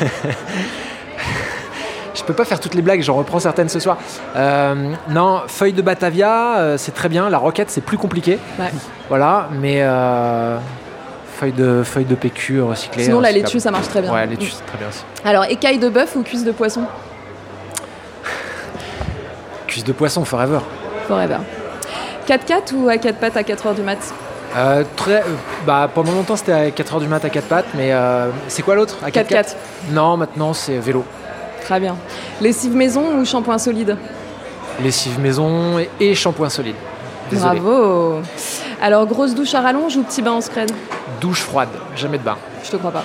Je 2.20 2.24
peux 2.26 2.34
pas 2.34 2.44
faire 2.44 2.60
toutes 2.60 2.74
les 2.74 2.82
blagues, 2.82 3.00
j'en 3.00 3.14
reprends 3.14 3.40
certaines 3.40 3.70
ce 3.70 3.80
soir. 3.80 3.96
Euh, 4.36 4.92
non, 5.08 5.40
feuille 5.46 5.72
de 5.72 5.80
Batavia, 5.80 6.58
euh, 6.58 6.76
c'est 6.76 6.92
très 6.92 7.08
bien. 7.08 7.30
La 7.30 7.38
roquette, 7.38 7.70
c'est 7.70 7.80
plus 7.80 7.96
compliqué. 7.96 8.38
Ouais. 8.58 8.70
Voilà, 9.08 9.48
mais 9.58 9.78
euh, 9.80 10.58
feuille 11.38 11.52
de 11.52 11.82
feuille 11.82 12.04
de 12.04 12.14
PQ 12.14 12.60
recyclée. 12.60 13.04
Sinon, 13.04 13.20
la 13.20 13.32
laitue, 13.32 13.58
ça 13.58 13.70
marche 13.70 13.88
très 13.88 14.02
bien. 14.02 14.12
Ouais, 14.12 14.26
laitue, 14.26 14.50
c'est 14.50 14.66
très 14.66 14.76
bien 14.76 14.88
aussi. 14.88 15.02
Alors, 15.24 15.44
écaille 15.44 15.78
de 15.78 15.88
bœuf 15.88 16.14
ou 16.14 16.22
cuisse 16.22 16.44
de 16.44 16.52
poisson? 16.52 16.82
Cuisse 19.66 19.84
de 19.84 19.92
poisson, 19.92 20.22
forever. 20.26 20.58
Forever. 21.08 21.38
4x4 22.28 22.74
ou 22.74 22.88
à 22.90 22.98
4 22.98 23.16
pattes 23.16 23.36
à 23.38 23.42
4h 23.42 23.74
du 23.74 23.82
mat? 23.82 23.98
Euh, 24.56 24.84
très, 24.94 25.22
bah, 25.64 25.88
pendant 25.94 26.12
longtemps, 26.12 26.36
c'était 26.36 26.52
à 26.52 26.68
4h 26.68 27.00
du 27.00 27.08
mat 27.08 27.24
à 27.24 27.30
4 27.30 27.46
pattes, 27.46 27.66
mais 27.74 27.92
euh, 27.92 28.28
c'est 28.48 28.62
quoi 28.62 28.74
l'autre? 28.74 28.98
À 29.02 29.08
4x4. 29.08 29.54
Non, 29.92 30.18
maintenant, 30.18 30.52
c'est 30.52 30.76
vélo. 30.76 31.02
Très 31.70 31.78
bien. 31.78 31.96
Lessive 32.40 32.74
maison 32.74 33.16
ou 33.16 33.24
shampoing 33.24 33.56
solide 33.56 33.96
Lessive 34.82 35.20
maison 35.20 35.78
et, 35.78 35.88
et 36.00 36.16
shampoing 36.16 36.48
solide. 36.48 36.74
Désolé. 37.30 37.60
Bravo 37.60 38.22
Alors, 38.82 39.06
grosse 39.06 39.36
douche 39.36 39.54
à 39.54 39.60
rallonge 39.60 39.96
ou 39.96 40.02
petit 40.02 40.20
bain 40.20 40.32
en 40.32 40.40
scred 40.40 40.68
Douche 41.20 41.42
froide, 41.42 41.68
jamais 41.94 42.18
de 42.18 42.24
bain. 42.24 42.36
Je 42.64 42.72
te 42.72 42.76
crois 42.76 42.90
pas. 42.90 43.04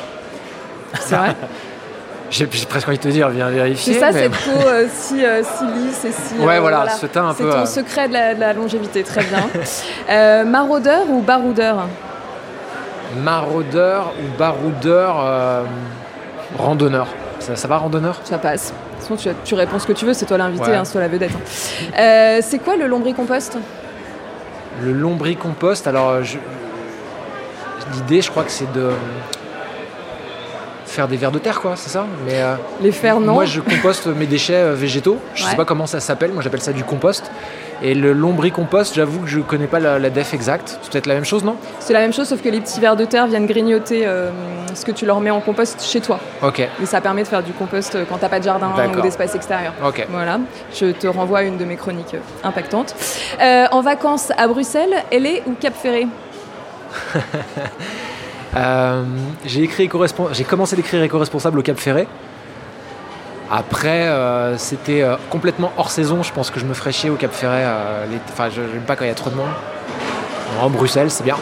C'est 1.00 1.16
vrai 1.16 1.36
J'ai 2.32 2.48
presque 2.48 2.88
envie 2.88 2.98
de 2.98 3.04
te 3.04 3.08
dire, 3.10 3.30
viens 3.30 3.52
vérifier. 3.52 3.94
C'est 3.94 4.00
ça, 4.00 4.12
mais- 4.12 4.24
cette 4.24 4.32
peau 4.32 4.68
euh, 4.68 4.88
si, 4.92 5.24
euh, 5.24 5.44
si 5.44 5.64
lisse 5.66 6.04
et 6.06 6.12
si... 6.12 6.40
Ouais, 6.40 6.56
euh, 6.56 6.60
voilà, 6.60 6.90
ce 6.90 7.06
teint 7.06 7.28
un 7.28 7.36
C'est 7.36 7.44
peu, 7.44 7.52
ton 7.52 7.58
euh, 7.60 7.66
secret 7.66 8.08
de 8.08 8.14
la, 8.14 8.34
de 8.34 8.40
la 8.40 8.54
longévité, 8.54 9.04
très 9.04 9.22
bien. 9.26 10.44
Maraudeur 10.46 11.04
ou 11.08 11.22
baroudeur 11.22 11.86
Maraudeur 13.24 14.12
ou 14.20 14.38
baroudeur, 14.40 15.64
randonneur. 16.58 17.06
Ça, 17.46 17.56
ça 17.56 17.68
va, 17.68 17.78
randonneur? 17.78 18.20
Ça 18.24 18.38
passe. 18.40 18.74
Sinon, 19.00 19.18
tu, 19.18 19.30
tu 19.44 19.54
réponds 19.56 19.78
ce 19.78 19.86
que 19.86 19.94
tu 19.94 20.06
veux, 20.06 20.14
c'est 20.14 20.26
toi 20.26 20.38
l'invité, 20.38 20.66
Ouais. 20.72 20.76
hein, 20.76 20.84
c'est 20.86 20.94
toi 20.94 21.02
la 21.02 21.08
vedette. 21.08 21.32
hein. 21.32 22.00
Euh, 22.00 22.40
c'est 22.42 22.58
quoi 22.60 22.76
le 22.76 22.88
lombricompost? 22.88 23.58
Le 24.82 24.92
lombricompost, 24.92 25.86
alors 25.86 26.10
euh, 26.10 26.24
je- 26.24 26.38
l'idée, 27.94 28.22
je 28.22 28.32
crois 28.32 28.44
que 28.44 28.52
c'est 28.52 28.72
de 28.74 28.82
euh, 28.82 28.92
faire 30.86 31.08
des 31.08 31.18
vers 31.18 31.32
de 31.32 31.38
terre, 31.40 31.62
quoi, 31.62 31.74
c'est 31.76 31.90
ça? 31.90 32.06
Mais 32.26 32.42
euh, 32.42 32.56
Les 32.82 32.92
fers, 32.92 33.20
non? 33.20 33.34
Moi, 33.34 33.46
je 33.46 33.60
composte 33.62 34.08
mes 34.08 34.26
déchets 34.26 34.72
végétaux. 34.74 35.20
Je 35.36 35.44
Ouais. 35.44 35.52
sais 35.52 35.56
pas 35.56 35.66
comment 35.66 35.86
ça 35.86 36.00
s'appelle. 36.00 36.32
Moi, 36.32 36.42
j'appelle 36.42 36.62
ça 36.62 36.74
du 36.74 36.84
compost. 36.84 37.30
Et 37.82 37.94
le 37.94 38.14
lombricompost, 38.14 38.96
j'avoue 38.96 39.20
que 39.20 39.28
je 39.28 39.40
connais 39.40 39.68
pas 39.68 39.80
la, 39.80 40.00
la 40.00 40.10
def 40.10 40.34
exacte. 40.34 40.80
C'est 40.82 40.92
peut-être 40.92 41.08
la 41.08 41.16
même 41.16 41.26
chose, 41.26 41.44
non? 41.44 41.56
C'est 41.80 41.94
la 41.94 42.00
même 42.00 42.14
chose, 42.14 42.28
sauf 42.28 42.42
que 42.42 42.50
les 42.50 42.62
petits 42.62 42.80
vers 42.80 42.96
de 42.96 43.06
terre 43.06 43.28
viennent 43.28 43.46
grignoter 43.46 44.06
euh, 44.06 44.30
ce 44.74 44.86
que 44.86 44.92
tu 44.92 45.06
leur 45.06 45.20
mets 45.20 45.30
en 45.32 45.42
compost 45.42 45.82
chez 45.84 46.02
toi. 46.02 46.20
Ok. 46.42 46.60
Et 46.60 46.86
ça 46.86 47.02
permet 47.02 47.24
de 47.24 47.28
faire 47.28 47.44
du 47.44 47.52
compost 47.52 47.98
quand 48.10 48.18
t'as 48.18 48.30
pas 48.30 48.40
de 48.40 48.46
jardin 48.46 48.72
ou 48.96 49.02
d'espace 49.02 49.36
extérieur. 49.36 49.74
Ok. 49.86 50.06
Voilà, 50.10 50.40
je 50.74 50.88
te 50.88 51.08
renvoie 51.08 51.40
à 51.40 51.44
une 51.44 51.58
de 51.58 51.66
mes 51.66 51.76
chroniques 51.76 52.14
euh, 52.14 52.48
impactantes. 52.48 52.96
Euh, 53.42 53.66
en 53.72 53.82
vacances 53.82 54.32
à 54.38 54.48
Bruxelles, 54.48 55.04
LA 55.12 55.42
ou 55.48 55.54
Cap 55.60 55.74
Ferré? 55.76 56.08
Euh, 58.58 59.04
j'ai 59.44 59.64
écrit 59.64 59.90
j'ai 60.32 60.44
commencé 60.46 60.78
d'écrire 60.78 61.04
éco-responsable 61.04 61.60
au 61.60 61.62
Cap 61.62 61.78
Ferré. 61.78 62.08
Après, 63.52 64.08
euh, 64.08 64.58
c'était 64.58 65.02
euh, 65.02 65.16
complètement 65.30 65.72
hors 65.78 65.92
saison. 65.92 66.24
Je 66.24 66.32
pense 66.34 66.50
que 66.50 66.60
je 66.60 66.66
me 66.66 66.74
ferais 66.74 66.92
chier 66.92 67.10
au 67.10 67.16
Cap 67.16 67.32
Ferré. 67.32 67.62
euh. 67.64 68.06
Enfin, 68.32 68.50
je 68.50 68.62
n'aime 68.62 68.82
pas 68.88 68.96
quand 68.96 69.06
il 69.06 69.10
y 69.10 69.12
a 69.12 69.16
trop 69.16 69.30
de 69.30 69.36
monde. 69.36 69.50
En 70.62 70.70
Bruxelles, 70.70 71.12
c'est 71.12 71.24
bien. 71.24 71.36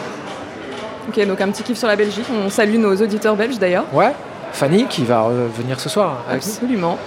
Ok, 1.08 1.26
donc 1.26 1.40
un 1.40 1.48
petit 1.50 1.62
kiff 1.62 1.78
sur 1.78 1.88
la 1.88 1.96
Belgique. 1.96 2.26
On 2.44 2.48
salue 2.50 2.76
nos 2.78 2.94
auditeurs 2.96 3.36
belges 3.36 3.58
d'ailleurs. 3.58 3.84
Ouais. 3.92 4.12
Fanny 4.52 4.86
qui 4.86 5.04
va 5.04 5.22
euh, 5.24 5.48
venir 5.56 5.80
ce 5.80 5.88
soir. 5.88 6.18
Absolument. 6.30 6.98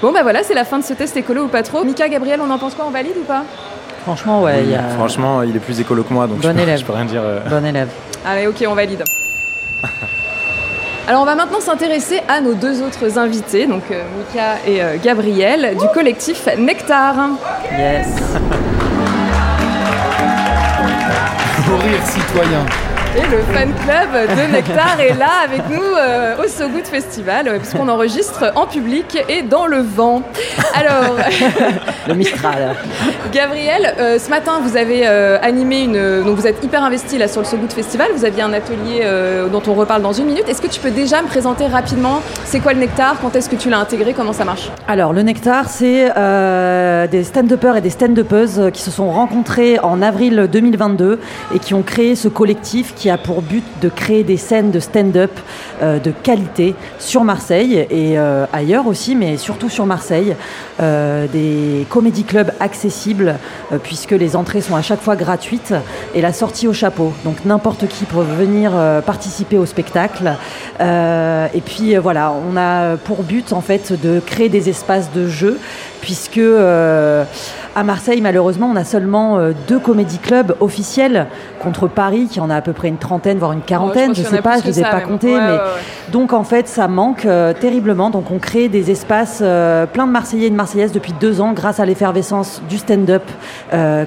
Bon, 0.00 0.12
bah 0.12 0.22
voilà, 0.22 0.42
c'est 0.42 0.54
la 0.54 0.64
fin 0.64 0.78
de 0.78 0.84
ce 0.84 0.94
test 0.94 1.16
écolo 1.16 1.44
ou 1.44 1.48
pas 1.48 1.62
trop. 1.62 1.84
Mika, 1.84 2.08
Gabriel, 2.08 2.40
on 2.40 2.50
en 2.50 2.58
pense 2.58 2.74
quoi? 2.74 2.84
On 2.86 2.90
valide 2.90 3.16
ou 3.20 3.24
pas? 3.24 3.44
Franchement, 4.04 4.42
ouais, 4.42 4.62
il 4.62 4.70
y 4.70 4.74
a... 4.74 4.82
Franchement, 4.96 5.42
il 5.42 5.54
est 5.56 5.60
plus 5.60 5.80
écolo 5.80 6.04
que 6.04 6.12
moi, 6.14 6.26
donc 6.26 6.38
Bon 6.38 6.48
je, 6.48 6.52
peux, 6.54 6.60
élève. 6.60 6.78
je 6.78 6.84
peux 6.84 6.92
rien 6.92 7.04
dire. 7.04 7.22
euh. 7.24 7.40
Bon 7.50 7.64
élève. 7.64 7.88
Allez, 8.24 8.46
ok, 8.46 8.64
on 8.68 8.74
valide. 8.74 9.02
Alors, 11.08 11.22
on 11.22 11.24
va 11.24 11.36
maintenant 11.36 11.60
s'intéresser 11.60 12.20
à 12.26 12.40
nos 12.40 12.54
deux 12.54 12.82
autres 12.82 13.16
invités, 13.16 13.66
donc 13.66 13.84
euh, 13.92 14.02
Mika 14.18 14.56
et 14.66 14.82
euh, 14.82 14.96
Gabriel, 15.00 15.76
du 15.78 15.86
collectif 15.94 16.48
Nectar. 16.58 17.14
Yes. 17.70 18.08
Au 21.72 21.76
rire 21.76 22.04
citoyen. 22.04 22.66
Et 23.16 23.30
le 23.30 23.38
fan 23.54 23.72
club 23.72 24.28
de 24.28 24.52
Nectar 24.52 25.00
est 25.00 25.14
là 25.14 25.30
avec 25.44 25.62
nous 25.70 25.82
euh, 25.82 26.36
au 26.36 26.48
So 26.48 26.68
Good 26.68 26.86
Festival, 26.86 27.48
euh, 27.48 27.58
puisqu'on 27.58 27.88
enregistre 27.88 28.52
en 28.54 28.66
public 28.66 29.16
et 29.30 29.40
dans 29.42 29.66
le 29.66 29.78
vent. 29.78 30.20
Alors, 30.74 31.16
Le 32.08 32.14
Mistral. 32.14 32.76
Gabriel, 33.32 33.94
euh, 33.98 34.18
ce 34.18 34.30
matin, 34.30 34.60
vous 34.62 34.76
avez 34.76 35.06
euh, 35.06 35.38
animé 35.42 35.82
une. 35.82 36.22
Donc, 36.24 36.36
vous 36.36 36.46
êtes 36.46 36.62
hyper 36.62 36.84
investi 36.84 37.18
là 37.18 37.26
sur 37.26 37.40
le 37.40 37.46
So 37.46 37.56
Good 37.56 37.72
Festival. 37.72 38.08
Vous 38.14 38.24
aviez 38.24 38.42
un 38.42 38.52
atelier 38.52 39.00
euh, 39.02 39.48
dont 39.48 39.62
on 39.66 39.74
reparle 39.74 40.02
dans 40.02 40.12
une 40.12 40.26
minute. 40.26 40.48
Est-ce 40.48 40.62
que 40.62 40.68
tu 40.68 40.78
peux 40.78 40.90
déjà 40.90 41.22
me 41.22 41.26
présenter 41.26 41.66
rapidement 41.66 42.20
c'est 42.44 42.60
quoi 42.60 42.74
le 42.74 42.80
Nectar? 42.80 43.16
Quand 43.20 43.34
est-ce 43.34 43.48
que 43.48 43.56
tu 43.56 43.70
l'as 43.70 43.78
intégré? 43.78 44.12
Comment 44.12 44.32
ça 44.32 44.44
marche? 44.44 44.70
Alors, 44.86 45.12
le 45.12 45.22
Nectar, 45.22 45.68
c'est 45.68 46.12
euh, 46.16 47.06
des 47.08 47.24
stand-uppers 47.24 47.76
et 47.76 47.80
des 47.80 47.90
stand-uppeuses 47.90 48.70
qui 48.72 48.82
se 48.82 48.90
sont 48.90 49.10
rencontrés 49.10 49.78
en 49.80 50.02
avril 50.02 50.48
2022 50.52 51.18
et 51.54 51.58
qui 51.58 51.74
ont 51.74 51.82
créé 51.82 52.14
ce 52.14 52.28
collectif 52.28 52.94
qui 52.94 53.05
a 53.10 53.18
pour 53.18 53.42
but 53.42 53.64
de 53.80 53.88
créer 53.88 54.24
des 54.24 54.36
scènes 54.36 54.70
de 54.70 54.80
stand-up 54.80 55.30
euh, 55.82 55.98
de 55.98 56.10
qualité 56.10 56.74
sur 56.98 57.24
Marseille 57.24 57.86
et 57.90 58.18
euh, 58.18 58.46
ailleurs 58.52 58.86
aussi, 58.86 59.14
mais 59.14 59.36
surtout 59.36 59.68
sur 59.68 59.86
Marseille. 59.86 60.36
Euh, 60.80 61.26
des 61.32 61.86
comédie 61.88 62.24
clubs 62.24 62.52
accessibles 62.60 63.36
puisque 63.82 64.10
les 64.10 64.36
entrées 64.36 64.60
sont 64.60 64.76
à 64.76 64.82
chaque 64.82 65.00
fois 65.00 65.16
gratuites 65.16 65.74
et 66.14 66.20
la 66.20 66.32
sortie 66.32 66.68
au 66.68 66.72
chapeau. 66.72 67.12
Donc 67.24 67.44
n'importe 67.44 67.86
qui 67.88 68.04
peut 68.04 68.20
venir 68.20 68.72
participer 69.04 69.58
au 69.58 69.66
spectacle. 69.66 70.36
Et 70.80 71.60
puis 71.64 71.96
voilà, 71.96 72.32
on 72.32 72.56
a 72.56 72.96
pour 72.96 73.22
but 73.22 73.52
en 73.52 73.60
fait 73.60 73.92
de 74.00 74.20
créer 74.20 74.48
des 74.48 74.68
espaces 74.68 75.10
de 75.12 75.26
jeu 75.26 75.58
puisque 76.06 76.38
euh, 76.38 77.24
à 77.74 77.82
Marseille 77.82 78.20
malheureusement 78.20 78.70
on 78.72 78.76
a 78.76 78.84
seulement 78.84 79.38
euh, 79.38 79.50
deux 79.66 79.80
comédie 79.80 80.18
clubs 80.18 80.54
officiels 80.60 81.26
contre 81.60 81.88
Paris 81.88 82.28
qui 82.30 82.38
en 82.38 82.48
a 82.48 82.54
à 82.54 82.60
peu 82.60 82.72
près 82.72 82.86
une 82.86 82.96
trentaine 82.96 83.38
voire 83.38 83.50
une 83.50 83.60
quarantaine, 83.60 84.14
je 84.14 84.22
en 84.22 84.30
sais 84.30 84.40
pas, 84.40 84.58
je 84.58 84.62
que 84.62 84.68
les 84.68 84.78
ai 84.78 84.84
pas 84.84 85.00
comptés, 85.00 85.34
Ouais, 85.34 85.40
mais 85.40 85.52
ouais, 85.54 85.58
donc 86.12 86.32
en 86.32 86.44
fait, 86.44 86.68
ça 86.68 86.86
manque 86.86 87.26
euh, 87.26 87.52
terriblement. 87.52 88.10
Donc 88.10 88.30
on 88.30 88.38
crée 88.38 88.68
des 88.68 88.92
espaces, 88.92 89.38
plein 89.38 90.06
de 90.06 90.12
Marseillais 90.12 90.46
et 90.46 90.50
de 90.50 90.54
Marseillaises 90.54 90.92
depuis 90.92 91.12
deux 91.20 91.40
ans 91.40 91.52
grâce 91.52 91.80
à 91.80 91.86
l'effervescence 91.86 92.62
du 92.68 92.78
stand-up, 92.78 93.24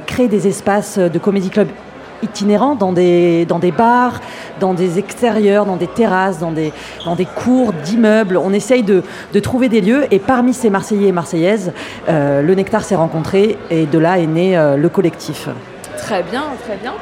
créer 0.08 0.30
des 0.30 0.48
espaces 0.48 0.98
de 0.98 1.20
comédie 1.20 1.50
club 1.50 1.68
itinérants 2.24 2.76
dans 2.76 2.94
des, 2.94 3.46
dans 3.46 3.60
des 3.60 3.72
bars, 3.72 4.22
dans 4.60 4.74
des 4.74 5.00
extérieurs, 5.00 5.66
dans 5.66 5.76
des 5.76 5.88
terrasses, 5.88 6.40
dans 6.40 6.52
des, 6.52 6.72
dans 7.06 7.16
des 7.16 7.26
cours 7.26 7.74
d'immeubles. 7.74 8.38
On 8.38 8.54
essaye 8.54 8.84
de, 8.84 9.04
de 9.34 9.40
trouver 9.40 9.70
des 9.70 9.82
lieux 9.82 10.06
et 10.12 10.20
parmi 10.20 10.54
ces 10.54 10.70
Marseillais 10.70 11.10
et 11.10 11.12
Marseillaises, 11.12 11.72
euh, 12.10 12.42
le 12.42 12.56
Nectar 12.56 12.84
s'est 12.84 12.96
rencontré 12.96 13.58
et 13.70 13.86
de 13.86 14.00
là 14.00 14.20
est 14.20 14.28
né 14.28 14.58
euh, 14.58 14.76
le 14.78 14.90
collectif. 14.90 15.50
Très 16.02 16.24
bien, 16.24 16.44
très 16.66 16.78
bien. 16.78 16.94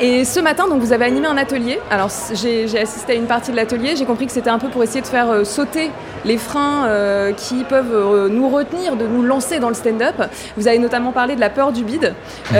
Et 0.00 0.24
ce 0.24 0.40
matin, 0.40 0.68
donc, 0.68 0.80
vous 0.80 0.92
avez 0.92 1.04
animé 1.04 1.26
un 1.26 1.36
atelier. 1.36 1.78
Alors, 1.90 2.10
j'ai 2.32 2.78
assisté 2.78 3.12
à 3.12 3.16
une 3.16 3.26
partie 3.26 3.50
de 3.50 3.56
l'atelier. 3.56 3.94
J'ai 3.96 4.04
compris 4.04 4.26
que 4.26 4.32
c'était 4.32 4.50
un 4.50 4.58
peu 4.58 4.68
pour 4.68 4.82
essayer 4.82 5.00
de 5.00 5.06
faire 5.06 5.30
euh, 5.30 5.44
sauter 5.44 5.90
les 6.24 6.38
freins 6.38 6.86
euh, 6.86 7.32
qui 7.32 7.64
peuvent 7.64 7.94
euh, 7.94 8.28
nous 8.28 8.48
retenir 8.48 8.96
de 8.96 9.06
nous 9.06 9.22
lancer 9.22 9.58
dans 9.58 9.68
le 9.68 9.74
stand-up. 9.74 10.14
Vous 10.56 10.68
avez 10.68 10.78
notamment 10.78 11.12
parlé 11.12 11.36
de 11.36 11.40
la 11.40 11.50
peur 11.50 11.72
du 11.72 11.84
bide. 11.84 12.14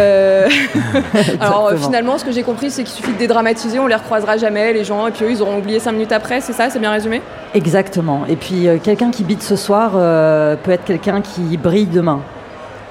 Alors, 1.41 1.73
finalement, 1.77 2.19
ce 2.19 2.25
que 2.25 2.33
j'ai 2.33 2.43
compris, 2.43 2.71
c'est 2.71 2.85
qu'il 2.85 2.95
suffit 2.95 3.13
de 3.13 3.19
dédramatiser. 3.19 3.79
On 3.79 3.87
les 3.87 3.95
recroisera 3.95 4.37
jamais, 4.37 4.73
les 4.73 4.85
gens, 4.85 5.07
et 5.07 5.11
puis 5.11 5.25
eux, 5.25 5.31
ils 5.31 5.43
auront 5.43 5.59
oublié 5.59 5.81
cinq 5.81 5.93
minutes 5.93 6.13
après. 6.13 6.41
C'est 6.41 6.53
ça 6.53 6.71
C'est 6.71 6.79
bien 6.79 6.93
résumé? 6.93 7.23
Exactement. 7.55 8.25
Et 8.29 8.37
puis 8.37 8.69
quelqu'un 8.83 9.11
qui 9.11 9.25
bite 9.25 9.43
ce 9.43 9.57
soir 9.57 9.93
peut 9.93 10.71
être 10.71 10.85
quelqu'un 10.85 11.21
qui 11.21 11.57
brille 11.57 11.87
demain. 11.87 12.21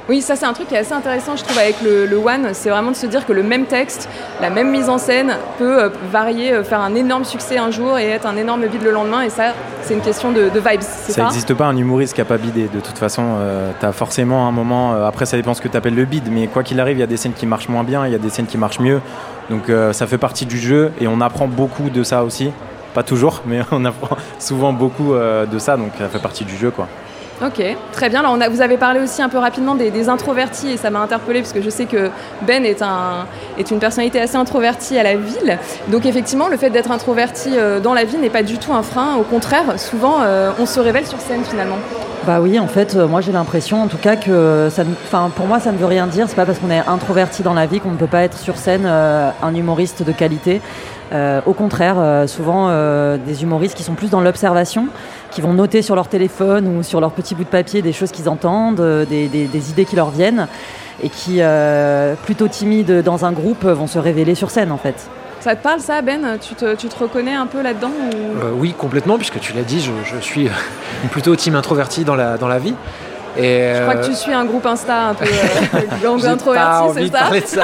Oui, 0.08 0.22
ça 0.22 0.36
c'est 0.36 0.46
un 0.46 0.54
truc 0.54 0.68
qui 0.68 0.76
est 0.76 0.80
assez 0.80 0.94
intéressant, 0.94 1.36
je 1.36 1.44
trouve, 1.44 1.58
avec 1.58 1.82
le, 1.84 2.06
le 2.06 2.18
One, 2.18 2.50
c'est 2.54 2.70
vraiment 2.70 2.92
de 2.92 2.96
se 2.96 3.08
dire 3.08 3.26
que 3.26 3.34
le 3.34 3.42
même 3.42 3.66
texte, 3.66 4.08
la 4.40 4.52
même 4.52 4.70
mise 4.70 4.88
en 4.88 5.00
scène 5.00 5.36
peut 5.58 5.82
euh, 5.82 5.90
varier, 6.12 6.54
euh, 6.54 6.64
faire 6.64 6.82
un 6.82 6.94
énorme 6.94 7.26
succès 7.26 7.58
un 7.58 7.72
jour 7.72 7.98
et 7.98 8.10
être 8.10 8.28
un 8.28 8.38
énorme 8.38 8.66
vide 8.66 8.84
le 8.84 8.92
lendemain, 8.92 9.24
et 9.24 9.30
ça, 9.32 9.54
c'est 9.82 9.96
une 9.96 10.02
question 10.02 10.32
de, 10.32 10.50
de 10.50 10.60
vibes, 10.60 10.82
Ça 10.82 11.24
n'existe 11.24 11.56
pas 11.56 11.66
un 11.66 11.76
humoriste 11.76 12.14
qui 12.14 12.22
a 12.22 12.26
pas 12.26 12.38
bidé. 12.38 12.70
De 12.72 12.80
toute 12.82 12.98
façon, 13.00 13.24
euh, 13.40 13.72
t'as 13.80 13.92
forcément 13.94 14.48
un 14.48 14.52
moment. 14.52 14.94
euh, 14.94 15.08
après, 15.08 15.26
ça 15.26 15.38
dépend 15.38 15.56
ce 15.56 15.62
que 15.62 15.68
tu 15.68 15.76
appelles 15.78 15.96
le 15.96 16.06
bide, 16.06 16.30
mais 16.32 16.46
quoi 16.48 16.62
qu'il 16.62 16.80
arrive, 16.80 16.98
il 16.98 17.00
y 17.00 17.04
a 17.04 17.08
des 17.08 17.18
scènes 17.18 17.34
qui 17.34 17.48
marchent 17.48 17.70
moins 17.70 17.84
bien, 17.84 18.06
il 18.06 18.12
y 18.12 18.16
a 18.16 18.20
des 18.20 18.30
scènes 18.30 18.46
qui 18.48 18.60
marchent 18.60 18.80
mieux. 18.80 19.02
Donc 19.50 19.70
euh, 19.70 19.92
ça 19.92 20.06
fait 20.06 20.18
partie 20.20 20.46
du 20.46 20.60
jeu 20.60 20.92
et 21.02 21.08
on 21.08 21.20
apprend 21.20 21.48
beaucoup 21.48 21.90
de 21.90 22.04
ça 22.04 22.24
aussi. 22.24 22.52
Pas 22.94 23.04
toujours, 23.04 23.42
mais 23.48 23.62
on 23.72 23.84
apprend 23.86 24.18
souvent 24.38 24.72
beaucoup 24.72 25.14
de 25.16 25.58
ça, 25.60 25.78
donc 25.78 25.94
ça 25.98 26.10
fait 26.10 26.22
partie 26.22 26.46
du 26.46 26.56
jeu, 26.58 26.70
quoi. 26.70 26.88
Ok, 27.44 27.62
très 27.92 28.10
bien. 28.10 28.22
Alors, 28.22 28.34
on 28.34 28.40
a, 28.40 28.48
vous 28.48 28.62
avez 28.62 28.78
parlé 28.78 29.02
aussi 29.02 29.22
un 29.22 29.28
peu 29.28 29.38
rapidement 29.38 29.76
des, 29.76 30.08
introvertis, 30.08 30.72
et 30.72 30.78
ça 30.78 30.90
m'a 30.90 31.00
interpellé 31.00 31.42
parce 31.42 31.52
que 31.52 31.62
je 31.62 31.70
sais 31.70 31.86
que 31.86 32.10
Ben 32.44 32.64
est, 32.64 32.82
un, 32.82 33.26
est 33.58 33.72
une 33.72 33.80
personnalité 33.80 34.22
assez 34.22 34.38
introvertie 34.38 34.98
à 34.98 35.04
la 35.04 35.16
ville. 35.16 35.58
Donc, 35.90 36.06
effectivement, 36.06 36.48
le 36.48 36.56
fait 36.56 36.70
d'être 36.70 36.92
introverti 36.92 37.50
euh, 37.58 37.82
dans 37.82 37.94
la 37.94 38.06
vie 38.06 38.18
n'est 38.18 38.30
pas 38.30 38.44
du 38.44 38.58
tout 38.58 38.72
un 38.74 38.84
frein. 38.84 39.16
Au 39.20 39.24
contraire, 39.24 39.78
souvent, 39.78 40.22
euh, 40.22 40.52
on 40.60 40.66
se 40.66 40.80
révèle 40.80 41.06
sur 41.06 41.20
scène 41.20 41.44
finalement. 41.44 41.78
Bah 42.26 42.40
oui, 42.42 42.58
en 42.58 42.68
fait, 42.68 42.96
euh, 42.96 43.06
moi 43.06 43.22
j'ai 43.22 43.34
l'impression, 43.34 43.84
en 43.84 43.88
tout 43.88 43.98
cas, 43.98 44.16
que 44.16 44.70
ça, 44.72 44.84
pour 45.36 45.46
moi, 45.46 45.60
ça 45.60 45.74
ne 45.74 45.78
veut 45.78 45.86
rien 45.86 46.08
dire. 46.08 46.28
C'est 46.30 46.36
pas 46.36 46.46
parce 46.46 46.60
qu'on 46.60 46.72
est 46.72 46.88
introverti 46.88 47.44
dans 47.44 47.54
la 47.54 47.66
vie 47.66 47.82
qu'on 47.82 47.92
ne 47.92 47.98
peut 47.98 48.08
pas 48.08 48.22
être 48.22 48.38
sur 48.38 48.56
scène 48.56 48.86
un 48.86 49.56
humoriste 49.56 50.04
de 50.04 50.12
qualité. 50.12 50.62
Au 51.46 51.54
contraire, 51.54 52.28
souvent 52.28 52.70
des 53.18 53.44
humoristes 53.44 53.76
qui 53.76 53.84
sont 53.84 53.94
plus 53.94 54.10
dans 54.10 54.22
l'observation, 54.22 54.88
qui 55.36 55.42
vont 55.42 55.52
noter 55.54 55.82
sur 55.82 55.96
leur 55.96 56.08
téléphone 56.08 56.66
ou 56.78 56.82
sur 56.82 57.02
leur 57.02 57.12
petit 57.12 57.36
bout 57.36 57.44
de 57.44 57.50
papier 57.50 57.82
des 57.82 57.92
choses 57.92 58.10
qu'ils 58.12 58.30
entendent, 58.30 58.80
euh, 58.80 59.04
des, 59.06 59.28
des- 59.28 59.48
des 59.48 59.70
idées 59.70 59.84
qui 59.84 59.98
leur 59.98 60.10
viennent, 60.10 60.48
et 61.04 61.10
qui, 61.10 61.40
euh, 61.42 62.16
plutôt 62.24 62.48
timides 62.48 63.02
dans 63.04 63.26
un 63.26 63.34
groupe, 63.34 63.66
vont 63.66 63.86
se 63.88 64.00
révéler 64.00 64.34
sur 64.34 64.50
scène, 64.50 64.72
en 64.72 64.78
fait. 64.78 64.96
Ça 65.42 65.54
te 65.58 65.62
parle 65.62 65.82
ça, 65.82 66.02
Ben? 66.02 66.38
Tu 66.40 66.56
te, 66.56 66.74
tu 66.76 66.88
te 66.88 66.98
reconnais 66.98 67.34
un 67.36 67.48
peu 67.48 67.62
là-dedans 67.62 67.92
ou- 67.92 68.16
Euh, 68.46 68.52
oui, 68.58 68.74
complètement, 68.78 69.18
puisque 69.18 69.40
tu 69.42 69.52
l'as 69.52 69.64
dit, 69.64 69.82
je, 69.82 69.92
je 70.06 70.18
suis 70.22 70.48
euh, 70.48 70.52
plutôt 71.12 71.36
team 71.36 71.54
introverti 71.56 72.06
dans 72.06 72.16
la, 72.16 72.38
dans 72.38 72.48
la 72.48 72.58
vie. 72.58 72.74
Et, 73.38 73.74
Je 73.76 73.82
crois 73.82 73.96
euh, 73.96 74.02
que 74.02 74.06
tu 74.06 74.16
suis 74.16 74.34
un 74.34 74.46
groupe 74.46 74.66
Insta 74.66 75.08
un 75.10 75.14
peu 75.14 75.26
euh, 75.26 76.26
introverti, 76.28 76.84
c'est 76.96 77.12
ça 77.12 77.30
de 77.30 77.46
ça. 77.46 77.64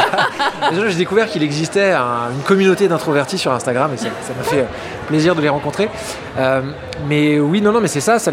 Déjà, 0.72 0.90
j'ai 0.90 0.96
découvert 0.98 1.28
qu'il 1.28 1.44
existait 1.44 1.92
un- 1.94 2.30
une 2.36 2.42
communauté 2.44 2.88
d'introvertis 2.88 3.38
sur 3.38 3.52
Instagram 3.54 3.92
et 3.94 3.98
ça 3.98 4.08
m'a 4.38 4.44
fait 4.44 4.60
euh, 4.60 4.66
plaisir 5.08 5.34
de 5.36 5.42
les 5.42 5.50
rencontrer. 5.50 5.90
Euh, 6.38 6.62
mais 7.08 7.40
oui, 7.40 7.62
non, 7.62 7.72
non, 7.72 7.80
mais 7.82 7.88
c'est 7.88 8.02
ça. 8.02 8.20
ça 8.20 8.32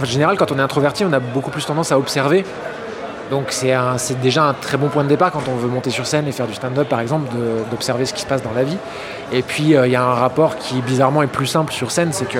en 0.00 0.04
général, 0.04 0.36
quand 0.36 0.52
on 0.52 0.58
est 0.58 0.62
introverti, 0.62 1.04
on 1.04 1.12
a 1.12 1.18
beaucoup 1.20 1.50
plus 1.50 1.66
tendance 1.66 1.90
à 1.92 1.98
observer. 1.98 2.44
Donc 3.30 3.46
c'est 3.52 4.20
déjà 4.20 4.42
un 4.44 4.54
très 4.54 4.76
bon 4.76 4.88
point 4.88 5.04
de 5.04 5.08
départ 5.08 5.30
quand 5.30 5.42
on 5.48 5.54
veut 5.54 5.68
monter 5.68 5.90
sur 5.90 6.04
scène 6.04 6.26
et 6.26 6.32
faire 6.32 6.48
du 6.48 6.54
stand-up 6.54 6.88
par 6.88 6.98
exemple, 7.00 7.28
d'observer 7.70 8.04
ce 8.04 8.12
qui 8.12 8.22
se 8.22 8.26
passe 8.26 8.42
dans 8.42 8.52
la 8.52 8.64
vie. 8.64 8.76
Et 9.32 9.42
puis 9.42 9.76
euh, 9.76 9.86
il 9.86 9.92
y 9.92 9.96
a 9.96 10.02
un 10.02 10.14
rapport 10.14 10.56
qui 10.56 10.80
bizarrement 10.82 11.22
est 11.22 11.28
plus 11.28 11.46
simple 11.46 11.72
sur 11.72 11.92
scène, 11.92 12.08
c'est 12.12 12.28
que 12.28 12.38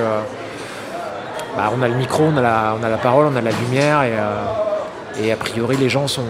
bah, 1.61 1.71
on 1.79 1.83
a 1.83 1.89
le 1.89 1.95
micro, 1.95 2.25
on 2.25 2.37
a 2.39 2.41
la, 2.41 2.75
on 2.81 2.83
a 2.85 2.89
la 2.89 2.97
parole, 2.97 3.27
on 3.31 3.37
a 3.37 3.41
la 3.43 3.51
lumière 3.51 4.03
et, 4.03 4.13
euh, 4.15 5.23
et 5.23 5.31
a 5.33 5.37
priori 5.37 5.77
les 5.77 5.91
gens 5.91 6.07
sont, 6.09 6.23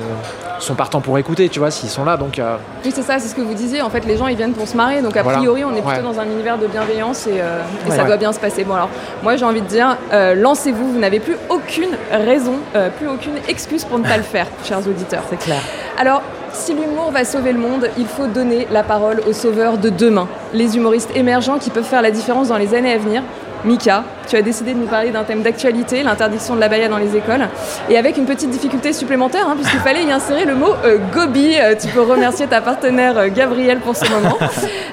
sont 0.59 0.75
partants 0.75 1.01
pour 1.01 1.17
écouter, 1.19 1.49
tu 1.49 1.61
vois, 1.61 1.71
s'ils 1.71 1.89
sont 1.89 2.05
là. 2.05 2.17
Donc 2.17 2.39
euh, 2.41 2.57
Oui, 2.85 2.91
c'est 2.93 3.03
ça, 3.03 3.19
c'est 3.21 3.29
ce 3.29 3.35
que 3.37 3.41
vous 3.41 3.55
disiez. 3.55 3.81
En 3.81 3.91
fait, 3.91 4.05
les 4.07 4.17
gens, 4.17 4.27
ils 4.27 4.37
viennent 4.37 4.53
pour 4.55 4.67
se 4.67 4.77
marrer. 4.77 5.03
Donc, 5.03 5.17
a 5.17 5.23
Voilà. 5.23 5.39
priori, 5.39 5.65
on 5.65 5.71
est 5.71 5.83
plutôt 5.83 5.89
Ouais. 5.89 6.03
dans 6.03 6.19
un 6.19 6.25
univers 6.25 6.59
de 6.59 6.67
bienveillance 6.67 7.29
et, 7.29 7.41
euh, 7.41 7.61
et 7.87 7.91
Ouais. 7.91 7.97
ça 7.97 8.03
Ouais. 8.03 8.09
doit 8.09 8.17
bien 8.17 8.33
se 8.33 8.41
passer. 8.41 8.65
Bon, 8.65 8.75
alors, 8.75 8.89
moi, 9.23 9.37
j'ai 9.37 9.45
envie 9.45 9.61
de 9.61 9.67
dire, 9.69 9.97
euh, 10.13 10.35
lancez-vous. 10.35 10.93
Vous 10.95 10.99
n'avez 10.99 11.21
plus 11.21 11.37
aucune 11.49 11.91
raison, 12.11 12.55
plus 12.99 13.07
aucune 13.09 13.35
excuse 13.49 13.85
pour 13.85 13.99
ne 14.01 14.05
pas 14.05 14.17
le 14.17 14.23
faire, 14.25 14.47
chers 14.65 14.81
auditeurs. 14.81 15.23
C'est 15.31 15.39
clair. 15.39 15.61
Alors, 15.99 16.23
si 16.53 16.75
l'humour 16.75 17.13
va 17.13 17.25
sauver 17.25 17.53
le 17.53 17.61
monde, 17.61 17.89
il 17.97 18.07
faut 18.07 18.27
donner 18.27 18.67
la 18.73 18.83
parole 18.83 19.23
aux 19.29 19.33
sauveurs 19.33 19.79
de 19.79 19.89
demain, 19.89 20.27
les 20.53 20.77
humoristes 20.77 21.11
émergents 21.15 21.59
qui 21.59 21.71
peuvent 21.71 21.85
faire 21.85 22.03
la 22.03 22.11
différence 22.11 22.49
dans 22.49 22.57
les 22.59 22.75
années 22.75 22.93
à 22.93 22.99
venir. 22.99 23.23
Mika, 23.65 24.05
tu 24.29 24.37
as 24.37 24.43
décidé 24.43 24.75
de 24.75 24.79
nous 24.79 24.87
parler 24.87 25.11
d'un 25.11 25.25
thème 25.25 25.43
d'actualité, 25.43 26.03
l'interdiction 26.03 26.55
de 26.55 26.61
la 26.61 26.69
baya 26.69 26.89
dans 26.89 26.99
les 26.99 27.17
écoles, 27.17 27.47
et 27.89 27.99
avec 27.99 28.17
une 28.17 28.25
petite 28.25 28.51
difficulté 28.51 28.93
supplémentaire, 28.93 29.47
hein, 29.49 29.55
puisqu'il 29.55 29.81
fallait 29.81 30.05
y 30.05 30.13
insérer 30.13 30.45
le 30.45 30.55
mot 30.55 30.75
euh, 30.85 30.99
gobi. 31.13 31.55
Euh, 31.59 31.75
tu 31.81 31.89
peux 31.89 32.03
remercier 32.03 32.47
ta 32.47 32.61
partenaire 32.61 33.19
euh, 33.19 33.29
Gabrielle 33.29 33.81
pour 33.81 33.97
ce 33.97 34.11
moment. 34.11 34.39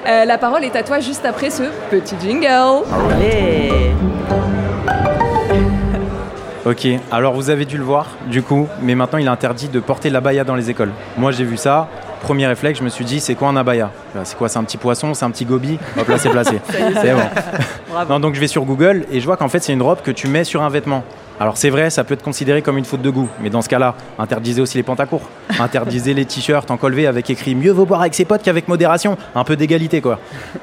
Euh, 0.08 0.24
la 0.24 0.38
parole 0.38 0.64
est 0.64 0.74
à 0.74 0.82
toi 0.82 1.00
juste 1.00 1.26
après 1.26 1.50
ce 1.50 1.64
petit 1.90 2.14
jingle. 2.20 2.84
Allez 3.12 3.92
Ok, 6.64 6.86
alors 7.10 7.32
vous 7.34 7.50
avez 7.50 7.64
dû 7.64 7.78
le 7.78 7.84
voir, 7.84 8.08
du 8.26 8.42
coup, 8.42 8.68
mais 8.82 8.94
maintenant 8.94 9.18
il 9.18 9.26
est 9.26 9.30
interdit 9.30 9.68
de 9.68 9.80
porter 9.80 10.10
l'abaya 10.10 10.44
dans 10.44 10.54
les 10.54 10.68
écoles. 10.70 10.92
Moi 11.16 11.30
j'ai 11.32 11.44
vu 11.44 11.56
ça, 11.56 11.88
premier 12.18 12.46
réflexe, 12.46 12.78
je 12.78 12.84
me 12.84 12.88
suis 12.88 13.04
dit, 13.04 13.20
c'est 13.20 13.34
quoi 13.34 13.48
un 13.48 13.56
abaya 13.56 13.90
C'est 14.24 14.36
quoi 14.36 14.48
C'est 14.48 14.58
un 14.58 14.64
petit 14.64 14.76
poisson 14.76 15.14
C'est 15.14 15.24
un 15.24 15.30
petit 15.30 15.44
gobi 15.44 15.78
Hop 15.98 16.08
là, 16.08 16.18
c'est 16.18 16.30
placé. 16.30 16.60
c'est 16.68 17.14
bon. 17.14 17.20
Non, 18.08 18.20
donc 18.20 18.34
je 18.34 18.40
vais 18.40 18.46
sur 18.46 18.64
Google 18.64 19.06
et 19.10 19.18
je 19.18 19.24
vois 19.26 19.36
qu'en 19.36 19.48
fait 19.48 19.60
c'est 19.60 19.72
une 19.72 19.82
robe 19.82 20.02
que 20.02 20.10
tu 20.12 20.28
mets 20.28 20.44
sur 20.44 20.62
un 20.62 20.68
vêtement. 20.68 21.02
Alors 21.40 21.56
c'est 21.56 21.70
vrai, 21.70 21.88
ça 21.90 22.02
peut 22.02 22.14
être 22.14 22.22
considéré 22.22 22.62
comme 22.62 22.78
une 22.78 22.84
faute 22.84 23.00
de 23.00 23.10
goût, 23.10 23.28
mais 23.40 23.48
dans 23.48 23.62
ce 23.62 23.68
cas-là, 23.68 23.94
interdisez 24.18 24.60
aussi 24.60 24.76
les 24.76 24.82
pantacours. 24.82 25.22
Interdisez 25.60 26.12
les 26.12 26.24
t-shirts 26.24 26.68
en 26.70 26.76
col 26.76 26.94
V 26.94 27.06
avec 27.06 27.30
écrit 27.30 27.54
mieux 27.54 27.70
vaut 27.70 27.86
boire 27.86 28.00
avec 28.00 28.14
ses 28.14 28.24
potes 28.24 28.42
qu'avec 28.42 28.66
modération. 28.66 29.16
Un 29.36 29.44
peu 29.44 29.54
d'égalité 29.54 30.00
quoi. 30.00 30.18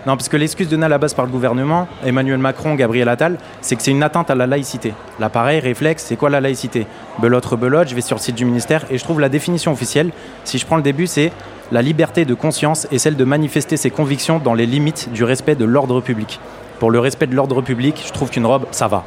Non, 0.06 0.18
parce 0.18 0.28
que 0.28 0.36
l'excuse 0.36 0.68
donnée 0.68 0.86
à 0.86 0.90
la 0.90 0.98
base 0.98 1.14
par 1.14 1.26
le 1.26 1.32
gouvernement, 1.32 1.88
Emmanuel 2.06 2.40
Macron, 2.40 2.76
Gabriel 2.76 3.08
Attal, 3.08 3.38
c'est 3.62 3.78
que 3.78 3.82
c'est 3.82 3.92
une 3.92 4.04
atteinte 4.04 4.30
à 4.30 4.36
la 4.36 4.48
laïcité. 4.48 4.94
Là 5.20 5.30
pareil, 5.30 5.62
réflexe, 5.62 6.04
c'est 6.06 6.18
quoi 6.18 6.30
la 6.30 6.42
laïcité? 6.42 6.88
Belote 7.20 7.46
rebelote, 7.46 7.88
je 7.88 7.96
vais 7.96 8.02
sur 8.02 8.18
le 8.18 8.22
site 8.22 8.36
du 8.36 8.44
ministère 8.44 8.84
et 8.90 8.98
je 8.98 9.04
trouve 9.04 9.22
la 9.22 9.30
définition 9.30 9.72
officielle. 9.72 10.12
Si 10.44 10.58
je 10.58 10.66
prends 10.66 10.76
le 10.76 10.84
début, 10.84 11.08
c'est 11.08 11.32
la 11.72 11.82
liberté 11.82 12.26
de 12.26 12.34
conscience 12.34 12.86
et 12.92 13.00
celle 13.00 13.16
de 13.16 13.24
manifester 13.24 13.78
ses 13.78 13.92
convictions 13.92 14.40
dans 14.40 14.54
les 14.54 14.66
limites 14.66 15.10
du 15.14 15.24
respect 15.24 15.56
de 15.56 15.64
l'ordre 15.64 16.02
public. 16.02 16.40
Pour 16.80 16.92
le 16.92 17.00
respect 17.00 17.28
de 17.28 17.36
l'ordre 17.36 17.62
public, 17.62 18.04
je 18.06 18.12
trouve 18.12 18.30
qu'une 18.30 18.46
robe, 18.46 18.66
ça 18.72 18.90
va. 18.90 19.06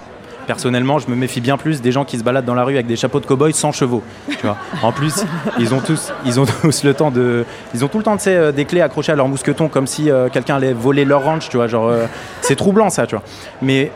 Personnellement, 0.48 0.98
je 0.98 1.10
me 1.10 1.14
méfie 1.14 1.42
bien 1.42 1.58
plus 1.58 1.82
des 1.82 1.92
gens 1.92 2.06
qui 2.06 2.16
se 2.16 2.24
baladent 2.24 2.46
dans 2.46 2.54
la 2.54 2.64
rue 2.64 2.72
avec 2.72 2.86
des 2.86 2.96
chapeaux 2.96 3.20
de 3.20 3.26
cow-boy 3.26 3.52
sans 3.52 3.70
chevaux. 3.70 4.02
Tu 4.30 4.46
vois. 4.46 4.56
En 4.82 4.92
plus, 4.92 5.26
ils 5.58 5.74
ont 5.74 5.80
tous, 5.80 6.10
ils 6.24 6.40
ont 6.40 6.46
tous 6.62 6.84
le 6.84 6.94
temps 6.94 7.10
de, 7.10 7.44
ils 7.74 7.84
ont 7.84 7.88
tout 7.88 7.98
le 7.98 8.04
temps 8.04 8.16
de 8.16 8.20
euh, 8.28 8.50
des 8.50 8.64
clés 8.64 8.80
accrochées 8.80 9.12
à 9.12 9.14
leur 9.14 9.28
mousqueton 9.28 9.68
comme 9.68 9.86
si 9.86 10.10
euh, 10.10 10.30
quelqu'un 10.30 10.56
allait 10.56 10.72
voler 10.72 11.04
leur 11.04 11.22
ranch. 11.22 11.50
Tu 11.50 11.58
vois, 11.58 11.66
genre, 11.66 11.88
euh, 11.88 12.06
c'est 12.40 12.56
troublant 12.56 12.88
ça, 12.88 13.06
tu 13.06 13.14
vois. 13.14 13.22
Mais 13.60 13.92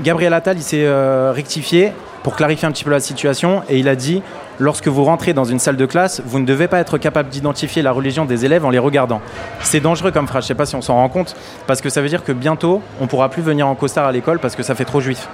Gabriel 0.00 0.34
Attal, 0.34 0.56
il 0.56 0.62
s'est 0.62 0.88
rectifié 1.32 1.92
pour 2.22 2.36
clarifier 2.36 2.68
un 2.68 2.70
petit 2.70 2.84
peu 2.84 2.90
la 2.90 3.00
situation 3.00 3.62
et 3.68 3.80
il 3.80 3.88
a 3.88 3.96
dit 3.96 4.22
lorsque 4.60 4.86
vous 4.86 5.02
rentrez 5.02 5.32
dans 5.32 5.46
une 5.46 5.58
salle 5.58 5.76
de 5.76 5.86
classe, 5.86 6.22
vous 6.24 6.38
ne 6.38 6.46
devez 6.46 6.68
pas 6.68 6.78
être 6.78 6.96
capable 6.98 7.28
d'identifier 7.28 7.82
la 7.82 7.90
religion 7.90 8.24
des 8.24 8.44
élèves 8.44 8.64
en 8.64 8.70
les 8.70 8.78
regardant. 8.78 9.20
C'est 9.62 9.80
dangereux 9.80 10.12
comme 10.12 10.28
phrase, 10.28 10.44
je 10.44 10.48
sais 10.48 10.54
pas 10.54 10.66
si 10.66 10.76
on 10.76 10.82
s'en 10.82 10.94
rend 10.94 11.08
compte, 11.08 11.34
parce 11.66 11.80
que 11.80 11.90
ça 11.90 12.00
veut 12.02 12.08
dire 12.08 12.22
que 12.22 12.30
bientôt, 12.30 12.82
on 13.00 13.08
pourra 13.08 13.30
plus 13.30 13.42
venir 13.42 13.66
en 13.66 13.74
costard 13.74 14.06
à 14.06 14.12
l'école 14.12 14.38
parce 14.38 14.54
que 14.54 14.62
ça 14.62 14.76
fait 14.76 14.84
trop 14.84 15.00
juif. 15.00 15.28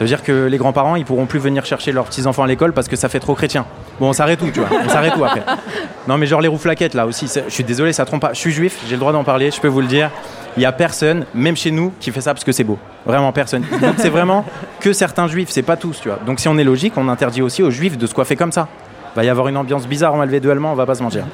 Ça 0.00 0.04
veut 0.04 0.08
dire 0.08 0.22
que 0.22 0.46
les 0.46 0.56
grands-parents, 0.56 0.96
ils 0.96 1.04
pourront 1.04 1.26
plus 1.26 1.38
venir 1.38 1.66
chercher 1.66 1.92
leurs 1.92 2.06
petits-enfants 2.06 2.44
à 2.44 2.46
l'école 2.46 2.72
parce 2.72 2.88
que 2.88 2.96
ça 2.96 3.10
fait 3.10 3.20
trop 3.20 3.34
chrétien. 3.34 3.66
Bon, 4.00 4.08
on 4.08 4.12
s'arrête 4.14 4.40
où, 4.40 4.50
tu 4.50 4.60
vois? 4.60 4.70
On 4.82 4.88
s'arrête 4.88 5.12
où 5.14 5.22
après? 5.22 5.42
Non, 6.08 6.16
mais 6.16 6.24
genre 6.24 6.40
les 6.40 6.48
rouflaquettes, 6.48 6.94
là 6.94 7.04
aussi, 7.04 7.30
je 7.30 7.52
suis 7.52 7.64
désolé, 7.64 7.92
ça 7.92 8.06
trompe 8.06 8.22
pas. 8.22 8.32
Je 8.32 8.38
suis 8.38 8.50
juif, 8.50 8.78
j'ai 8.86 8.94
le 8.94 8.98
droit 8.98 9.12
d'en 9.12 9.24
parler, 9.24 9.50
je 9.50 9.60
peux 9.60 9.68
vous 9.68 9.82
le 9.82 9.86
dire. 9.86 10.10
Il 10.56 10.62
y 10.62 10.64
a 10.64 10.72
personne, 10.72 11.26
même 11.34 11.54
chez 11.54 11.70
nous, 11.70 11.92
qui 12.00 12.12
fait 12.12 12.22
ça 12.22 12.32
parce 12.32 12.44
que 12.44 12.50
c'est 12.50 12.64
beau. 12.64 12.78
Vraiment 13.04 13.30
personne. 13.30 13.62
Donc 13.82 13.96
c'est 13.98 14.08
vraiment 14.08 14.46
que 14.80 14.94
certains 14.94 15.28
juifs, 15.28 15.50
c'est 15.50 15.60
pas 15.60 15.76
tous, 15.76 16.00
tu 16.00 16.08
vois. 16.08 16.18
Donc 16.24 16.40
si 16.40 16.48
on 16.48 16.56
est 16.56 16.64
logique, 16.64 16.94
on 16.96 17.06
interdit 17.06 17.42
aussi 17.42 17.62
aux 17.62 17.70
juifs 17.70 17.98
de 17.98 18.06
se 18.06 18.14
coiffer 18.14 18.36
comme 18.36 18.52
ça. 18.52 18.68
Va 19.14 19.22
y 19.22 19.28
avoir 19.28 19.48
une 19.48 19.58
ambiance 19.58 19.86
bizarre 19.86 20.14
en 20.14 20.16
Malvé 20.16 20.40
allemand, 20.50 20.72
on 20.72 20.76
va 20.76 20.86
pas 20.86 20.94
se 20.94 21.02
mentir. 21.02 21.26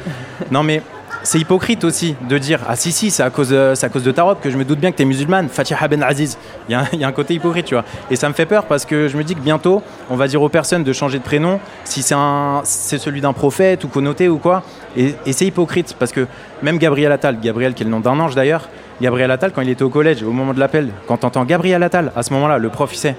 Non, 0.51 0.65
mais 0.65 0.83
c'est 1.27 1.41
hypocrite 1.41 1.83
aussi 1.83 2.15
de 2.29 2.39
dire 2.39 2.61
Ah 2.69 2.77
si, 2.77 2.93
si, 2.93 3.11
c'est 3.11 3.23
à, 3.25 3.31
cause, 3.31 3.53
à 3.53 3.89
cause 3.89 4.05
de 4.05 4.13
ta 4.13 4.23
robe 4.23 4.39
que 4.41 4.49
je 4.49 4.57
me 4.57 4.65
doute 4.65 4.79
bien 4.79 4.93
que 4.93 4.97
tu 4.97 5.03
es 5.03 5.07
musulmane, 5.07 5.49
Fatiha 5.49 5.89
Ben 5.89 6.01
Aziz. 6.05 6.39
Il 6.69 6.73
y, 6.73 6.75
a 7.05 7.09
un- 7.09 7.13
côté 7.13 7.35
hypocrite, 7.35 7.67
tu 7.67 7.75
vois. 7.75 7.85
Et 8.11 8.17
ça 8.17 8.29
me 8.29 8.35
fait 8.35 8.47
peur 8.47 8.65
parce 8.67 8.85
que 8.85 9.09
je 9.09 9.17
me 9.17 9.25
dis 9.25 9.35
que 9.35 9.41
bientôt, 9.41 9.83
on 10.09 10.15
va 10.15 10.29
dire 10.29 10.41
aux 10.41 10.49
personnes 10.49 10.85
de 10.85 10.93
changer 10.93 11.19
de 11.19 11.25
prénom 11.25 11.59
si 11.85 12.03
c'est 12.03 12.99
celui 12.99 13.21
d'un 13.21 13.33
prophète 13.33 13.83
ou 13.83 13.89
connoté 13.89 14.29
ou 14.29 14.39
quoi. 14.39 14.63
Et, 14.97 15.15
et 15.27 15.33
c'est 15.33 15.47
hypocrite 15.47 15.97
parce 15.99 16.13
que 16.13 16.29
même 16.63 16.79
Gabriel 16.79 17.11
Attal, 17.11 17.41
Gabriel 17.41 17.75
qui 17.75 17.83
est 17.83 17.87
le 17.87 17.91
nom 17.91 18.01
d'un 18.01 18.19
ange 18.21 18.37
d'ailleurs, 18.37 18.69
Gabriel 19.03 19.31
Attal, 19.33 19.51
quand 19.53 19.63
il 19.63 19.69
était 19.71 19.83
au 19.83 19.91
collège, 19.91 20.23
au 20.23 20.31
moment 20.31 20.55
de 20.55 20.61
l'appel, 20.61 20.91
quand 21.09 21.17
t'entends 21.19 21.45
Gabriel 21.45 21.83
Attal, 21.83 22.13
à 22.15 22.23
ce 22.23 22.33
moment-là, 22.35 22.59
le 22.59 22.69
prof 22.69 22.91
il 22.95 22.99
sait. 22.99 23.17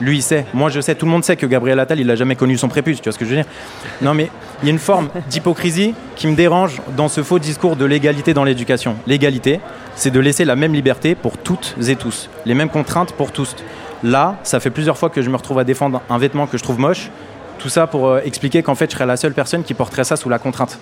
Lui, 0.00 0.18
il 0.18 0.22
sait. 0.22 0.44
Moi, 0.54 0.70
je 0.70 0.80
sais. 0.80 0.94
Tout 0.94 1.06
le 1.06 1.12
monde 1.12 1.24
sait 1.24 1.36
que 1.36 1.46
Gabriel 1.46 1.78
Attal, 1.78 2.00
il 2.00 2.06
n'a 2.06 2.16
jamais 2.16 2.36
connu 2.36 2.58
son 2.58 2.68
prépuce. 2.68 3.00
Tu 3.00 3.04
vois 3.04 3.12
ce 3.12 3.18
que 3.18 3.24
je 3.24 3.30
veux 3.30 3.36
dire? 3.36 3.46
Non, 4.02 4.14
mais 4.14 4.30
il 4.62 4.66
y 4.66 4.68
a 4.68 4.72
une 4.72 4.78
forme 4.78 5.08
d'hypocrisie 5.30 5.94
qui 6.16 6.26
me 6.26 6.34
dérange 6.34 6.80
dans 6.96 7.08
ce 7.08 7.22
faux 7.22 7.38
discours 7.38 7.76
de 7.76 7.84
l'égalité 7.84 8.34
dans 8.34 8.44
l'éducation. 8.44 8.96
L'égalité, 9.06 9.60
c'est 9.94 10.10
de 10.10 10.20
laisser 10.20 10.44
la 10.44 10.56
même 10.56 10.74
liberté 10.74 11.14
pour 11.14 11.38
toutes 11.38 11.76
et 11.86 11.96
tous. 11.96 12.28
Les 12.44 12.54
mêmes 12.54 12.70
contraintes 12.70 13.12
pour 13.12 13.30
tous. 13.30 13.54
Là, 14.02 14.36
ça 14.42 14.60
fait 14.60 14.70
plusieurs 14.70 14.98
fois 14.98 15.10
que 15.10 15.22
je 15.22 15.30
me 15.30 15.36
retrouve 15.36 15.58
à 15.58 15.64
défendre 15.64 16.02
un 16.10 16.18
vêtement 16.18 16.46
que 16.46 16.58
je 16.58 16.62
trouve 16.62 16.78
moche. 16.78 17.10
Tout 17.58 17.68
ça 17.68 17.86
pour 17.86 18.08
euh, 18.08 18.20
expliquer 18.24 18.62
qu'en 18.62 18.74
fait, 18.74 18.90
je 18.90 18.96
serais 18.96 19.06
la 19.06 19.16
seule 19.16 19.32
personne 19.32 19.62
qui 19.62 19.74
porterait 19.74 20.04
ça 20.04 20.16
sous 20.16 20.28
la 20.28 20.38
contrainte. 20.38 20.78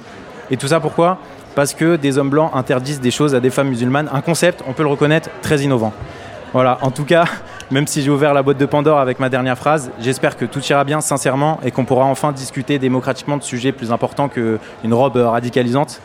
Et 0.51 0.57
tout 0.57 0.69
ça 0.69 0.81
pourquoi? 0.81 1.19
Parce 1.55 1.75
que 1.75 1.97
des 1.97 2.19
hommes 2.19 2.31
blancs 2.31 2.51
interdisent 2.55 3.01
des 3.01 3.11
choses 3.11 3.35
à 3.35 3.41
des 3.41 3.51
femmes 3.51 3.69
musulmanes. 3.69 4.09
Un 4.13 4.23
concept, 4.23 4.65
on 4.67 4.73
peut 4.73 4.83
le 4.83 4.89
reconnaître, 4.89 5.29
très 5.43 5.61
innovant. 5.61 5.93
Voilà, 6.53 6.79
en 6.83 6.91
tout 6.91 7.05
cas, 7.05 7.25
même 7.73 7.87
si 7.87 8.03
j'ai 8.03 8.11
ouvert 8.11 8.35
la 8.35 8.43
boîte 8.43 8.59
de 8.59 8.67
Pandore 8.67 8.99
avec 8.99 9.19
ma 9.19 9.31
dernière 9.31 9.57
phrase, 9.57 9.91
j'espère 9.99 10.37
que 10.37 10.45
tout 10.45 10.61
ira 10.61 10.85
bien 10.85 11.01
sincèrement 11.01 11.59
et 11.65 11.71
qu'on 11.71 11.87
pourra 11.87 12.05
enfin 12.05 12.31
discuter 12.31 12.79
démocratiquement 12.79 13.39
de 13.39 13.43
sujets 13.43 13.73
plus 13.73 13.91
importants 13.91 14.29
qu'une 14.29 14.59
robe 14.93 15.17
radicalisante. 15.17 16.03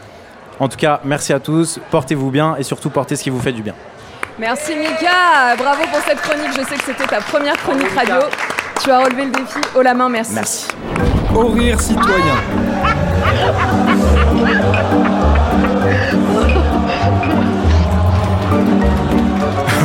En 0.59 0.69
tout 0.69 0.77
cas, 0.77 1.01
merci 1.03 1.33
à 1.33 1.39
tous, 1.39 1.79
portez-vous 1.91 2.31
bien 2.31 2.55
et 2.57 2.63
surtout 2.63 2.89
portez 2.89 3.17
ce 3.17 3.23
qui 3.23 3.29
vous 3.29 3.41
fait 3.41 3.51
du 3.51 3.61
bien. 3.61 3.75
Merci 4.39 4.75
Mika, 4.75 5.55
bravo 5.57 5.83
pour 5.91 5.99
cette 6.07 6.21
chronique. 6.21 6.51
Je 6.57 6.63
sais 6.63 6.75
que 6.75 6.85
c'était 6.85 7.05
ta 7.05 7.19
première 7.19 7.57
chronique 7.57 7.91
radio. 7.95 8.15
Tu 8.81 8.89
as 8.89 8.99
relevé 9.03 9.25
le 9.25 9.31
défi 9.31 9.59
haut 9.75 9.81
la 9.81 9.93
main, 9.93 10.07
merci. 10.07 10.35
Merci. 10.35 10.67
Au 11.35 11.47
rire 11.47 11.81
citoyen. 11.81 12.35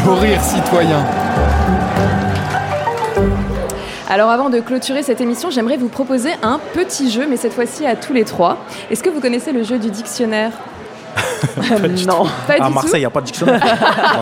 Au 0.08 0.14
rire 0.16 0.40
citoyen. 0.42 1.04
Alors 4.12 4.28
avant 4.28 4.50
de 4.50 4.60
clôturer 4.60 5.02
cette 5.02 5.22
émission, 5.22 5.48
j'aimerais 5.50 5.78
vous 5.78 5.88
proposer 5.88 6.32
un 6.42 6.60
petit 6.74 7.10
jeu, 7.10 7.24
mais 7.26 7.38
cette 7.38 7.54
fois-ci 7.54 7.86
à 7.86 7.96
tous 7.96 8.12
les 8.12 8.24
trois. 8.24 8.58
Est-ce 8.90 9.02
que 9.02 9.08
vous 9.08 9.20
connaissez 9.20 9.52
le 9.52 9.62
jeu 9.62 9.78
du 9.78 9.90
dictionnaire? 9.90 10.50
Non. 12.06 12.24
Pas 12.46 12.54
À 12.54 12.56
du 12.60 12.66
tout. 12.66 12.72
Marseille, 12.72 12.90
il 12.94 12.98
n'y 13.00 13.04
a 13.06 13.10
pas 13.10 13.20
de 13.20 13.26
dictionnaire. 13.26 13.60
Non, 14.14 14.20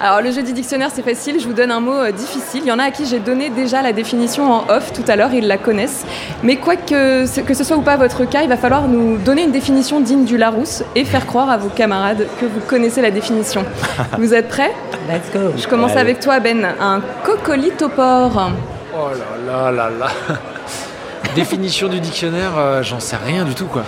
Alors 0.00 0.20
le 0.22 0.30
jeu 0.30 0.42
du 0.42 0.52
dictionnaire 0.52 0.90
c'est 0.94 1.02
facile, 1.02 1.40
je 1.40 1.46
vous 1.46 1.52
donne 1.54 1.70
un 1.70 1.80
mot 1.80 1.92
euh, 1.94 2.12
difficile. 2.12 2.60
Il 2.64 2.68
y 2.68 2.72
en 2.72 2.78
a 2.78 2.84
à 2.84 2.90
qui 2.90 3.04
j'ai 3.06 3.18
donné 3.20 3.48
déjà 3.50 3.80
la 3.82 3.92
définition 3.92 4.52
en 4.52 4.64
off 4.68 4.92
tout 4.92 5.02
à 5.08 5.16
l'heure, 5.16 5.32
ils 5.32 5.46
la 5.46 5.56
connaissent. 5.58 6.04
Mais 6.42 6.56
quoi 6.56 6.76
que, 6.76 7.24
ce- 7.26 7.40
que 7.40 7.54
ce 7.54 7.64
soit 7.64 7.76
ou 7.76 7.82
pas 7.82 7.96
votre 7.96 8.24
cas, 8.26 8.42
il 8.42 8.48
va 8.50 8.56
falloir 8.58 8.86
nous 8.86 9.16
donner 9.18 9.42
une 9.44 9.50
définition 9.52 10.00
digne 10.00 10.24
du 10.24 10.36
Larousse 10.36 10.82
et 10.94 11.04
faire 11.04 11.26
croire 11.26 11.48
à 11.50 11.56
vos 11.56 11.68
camarades 11.70 12.26
que 12.40 12.46
vous 12.46 12.60
connaissez 12.66 13.00
la 13.02 13.10
définition. 13.10 13.64
vous 14.18 14.32
êtes 14.34 14.48
prêts? 14.48 14.72
Let's 15.08 15.30
go. 15.32 15.50
Je 15.56 15.66
commence 15.66 15.92
Allez. 15.92 16.00
avec 16.00 16.20
toi 16.20 16.38
Ben. 16.40 16.66
Un 16.80 17.00
coccolithopore. 17.24 18.52
Oh 18.92 19.10
là 19.10 19.70
là 19.70 19.70
là 19.70 19.90
là. 19.90 20.08
Définition 21.34 21.88
du 21.88 22.00
dictionnaire, 22.00 22.52
euh, 22.58 22.82
j'en 22.82 22.98
sais 22.98 23.16
rien 23.16 23.44
du 23.44 23.54
tout 23.54 23.66
quoi. 23.66 23.82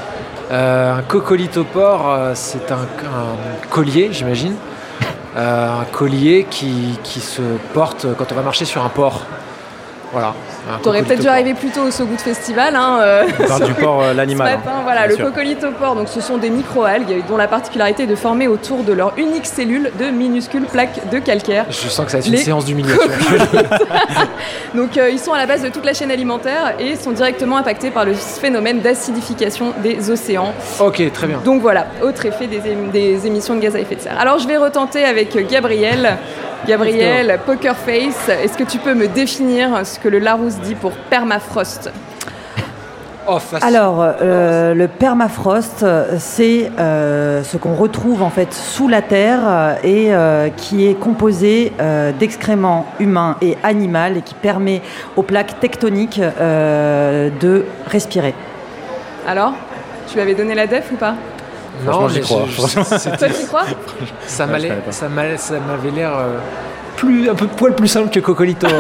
Euh, 0.53 0.95
un 0.97 1.03
coccolithopore, 1.03 2.09
euh, 2.09 2.33
c'est 2.35 2.71
un, 2.71 2.77
un 2.77 3.67
collier, 3.69 4.11
j'imagine. 4.13 4.55
Euh, 5.37 5.81
un 5.81 5.85
collier 5.87 6.47
qui, 6.49 6.99
qui 7.03 7.21
se 7.21 7.43
porte 7.73 8.07
quand 8.17 8.31
on 8.31 8.35
va 8.35 8.43
marcher 8.43 8.65
sur 8.65 8.85
un 8.85 8.91
port. 8.91 9.23
Voilà. 10.13 10.35
T'aurais 10.83 11.03
peut-être 11.03 11.21
dû 11.23 11.29
arriver 11.29 11.55
plus 11.55 11.71
tôt 11.71 11.81
au 11.83 11.91
So 11.91 12.05
Good 12.05 12.21
Festival. 12.21 12.77
Hein, 12.77 12.99
euh, 13.01 13.25
On 13.41 13.47
parle 13.49 13.65
du 13.65 13.73
port, 13.75 14.03
euh, 14.03 14.13
l'animal. 14.15 14.59
Hein. 14.67 14.71
voilà, 14.85 15.07
le 15.07 15.17
sûr. 15.17 15.25
coccolithopore, 15.27 15.95
donc 15.97 16.09
ce 16.09 16.21
sont 16.21 16.37
des 16.37 16.51
microalgues 16.51 17.23
dont 17.29 17.37
la 17.39 17.49
particularité 17.49 18.03
est 18.05 18.07
de 18.07 18.15
former 18.15 18.47
autour 18.47 18.85
de 18.85 18.93
leur 18.93 19.15
unique 19.17 19.47
cellule 19.47 19.91
de 19.99 20.07
minuscules 20.11 20.67
plaques 20.67 21.09
de 21.11 21.19
calcaire. 21.19 21.65
Je 21.71 21.89
sens 21.89 22.05
que 22.05 22.13
ça 22.13 22.19
va 22.19 22.25
être 22.27 22.31
une 22.33 22.37
séance 22.37 22.65
d'humiliation. 22.67 23.01
Donc 24.75 24.97
euh, 24.97 25.11
ils 25.11 25.19
sont 25.19 25.33
à 25.33 25.39
la 25.39 25.47
base 25.47 25.63
de 25.63 25.69
toute 25.69 25.85
la 25.85 25.95
chaîne 25.95 26.11
alimentaire 26.11 26.75
et 26.79 26.97
sont 26.97 27.13
directement 27.13 27.57
impactés 27.57 27.91
par 27.91 28.05
le 28.05 28.15
phénomène 28.15 28.81
d'acidification 28.81 29.73
des 29.83 30.11
océans. 30.11 30.53
ok, 30.81 31.13
très 31.13 31.27
bien. 31.27 31.39
Donc 31.45 31.61
voilà, 31.63 31.87
autre 32.03 32.25
effet 32.27 32.47
des, 32.47 32.59
ém- 32.59 32.91
des 32.93 33.27
émissions 33.27 33.55
de 33.55 33.61
gaz 33.61 33.75
à 33.77 33.81
effet 33.81 33.97
de 33.97 34.01
serre. 34.01 34.19
Alors 34.21 34.39
je 34.39 34.47
vais 34.49 34.57
retenter 34.57 35.05
avec 35.05 35.37
Gabriel. 35.49 36.17
Gabriel, 36.67 37.39
Poker 37.45 37.77
Face, 37.77 38.29
est-ce 38.29 38.57
que 38.57 38.65
tu 38.65 38.79
peux 38.79 38.95
me 38.95 39.09
définir 39.09 39.85
ce 39.85 39.99
que 39.99 40.09
le 40.09 40.19
Larousse 40.19 40.57
dit 40.61 40.75
pour 40.75 40.93
permafrost 40.93 41.91
Oh. 43.29 43.39
Alors, 43.61 43.99
euh, 44.01 44.75
le 44.75 44.89
permafrost, 44.89 45.87
c'est 46.19 46.73
euh, 46.81 47.45
ce 47.45 47.57
qu'on 47.57 47.75
retrouve 47.75 48.21
en 48.21 48.31
fait 48.31 48.53
sous 48.53 48.89
la 48.89 49.01
terre 49.01 49.39
euh, 49.45 49.75
et 49.85 50.13
euh, 50.13 50.49
qui 50.57 50.89
est 50.89 50.95
composé 50.95 51.73
euh, 51.81 52.11
d'excréments 52.11 52.85
humains 52.99 53.37
et 53.41 53.57
animaux 53.63 54.17
et 54.17 54.23
qui 54.23 54.35
permet 54.35 54.83
aux 55.15 55.23
plaques 55.23 55.61
tectoniques 55.61 56.21
euh, 56.21 57.31
de 57.41 57.65
respirer. 57.87 58.35
Alors 59.29 59.53
Tu 60.09 60.15
lui 60.15 60.23
avais 60.23 60.35
donné 60.35 60.57
la 60.57 60.67
def 60.67 60.91
ou 60.93 60.97
pas? 60.97 61.15
Franchement, 61.85 62.09
j'y 62.09 62.21
crois. 62.21 62.45
je- 62.49 63.17
Toi 63.17 63.29
tu 63.29 63.47
crois 63.47 63.65
ça 64.27 65.59
m'avait 65.59 65.91
l'air 65.91 66.13
euh, 66.17 66.39
plus 67.03 67.29
un 67.29 67.35
peu 67.35 67.49
poil 67.49 67.75
plus 67.75 67.89
simple 67.89 68.11
que 68.11 68.21
Cocolito. 68.21 68.69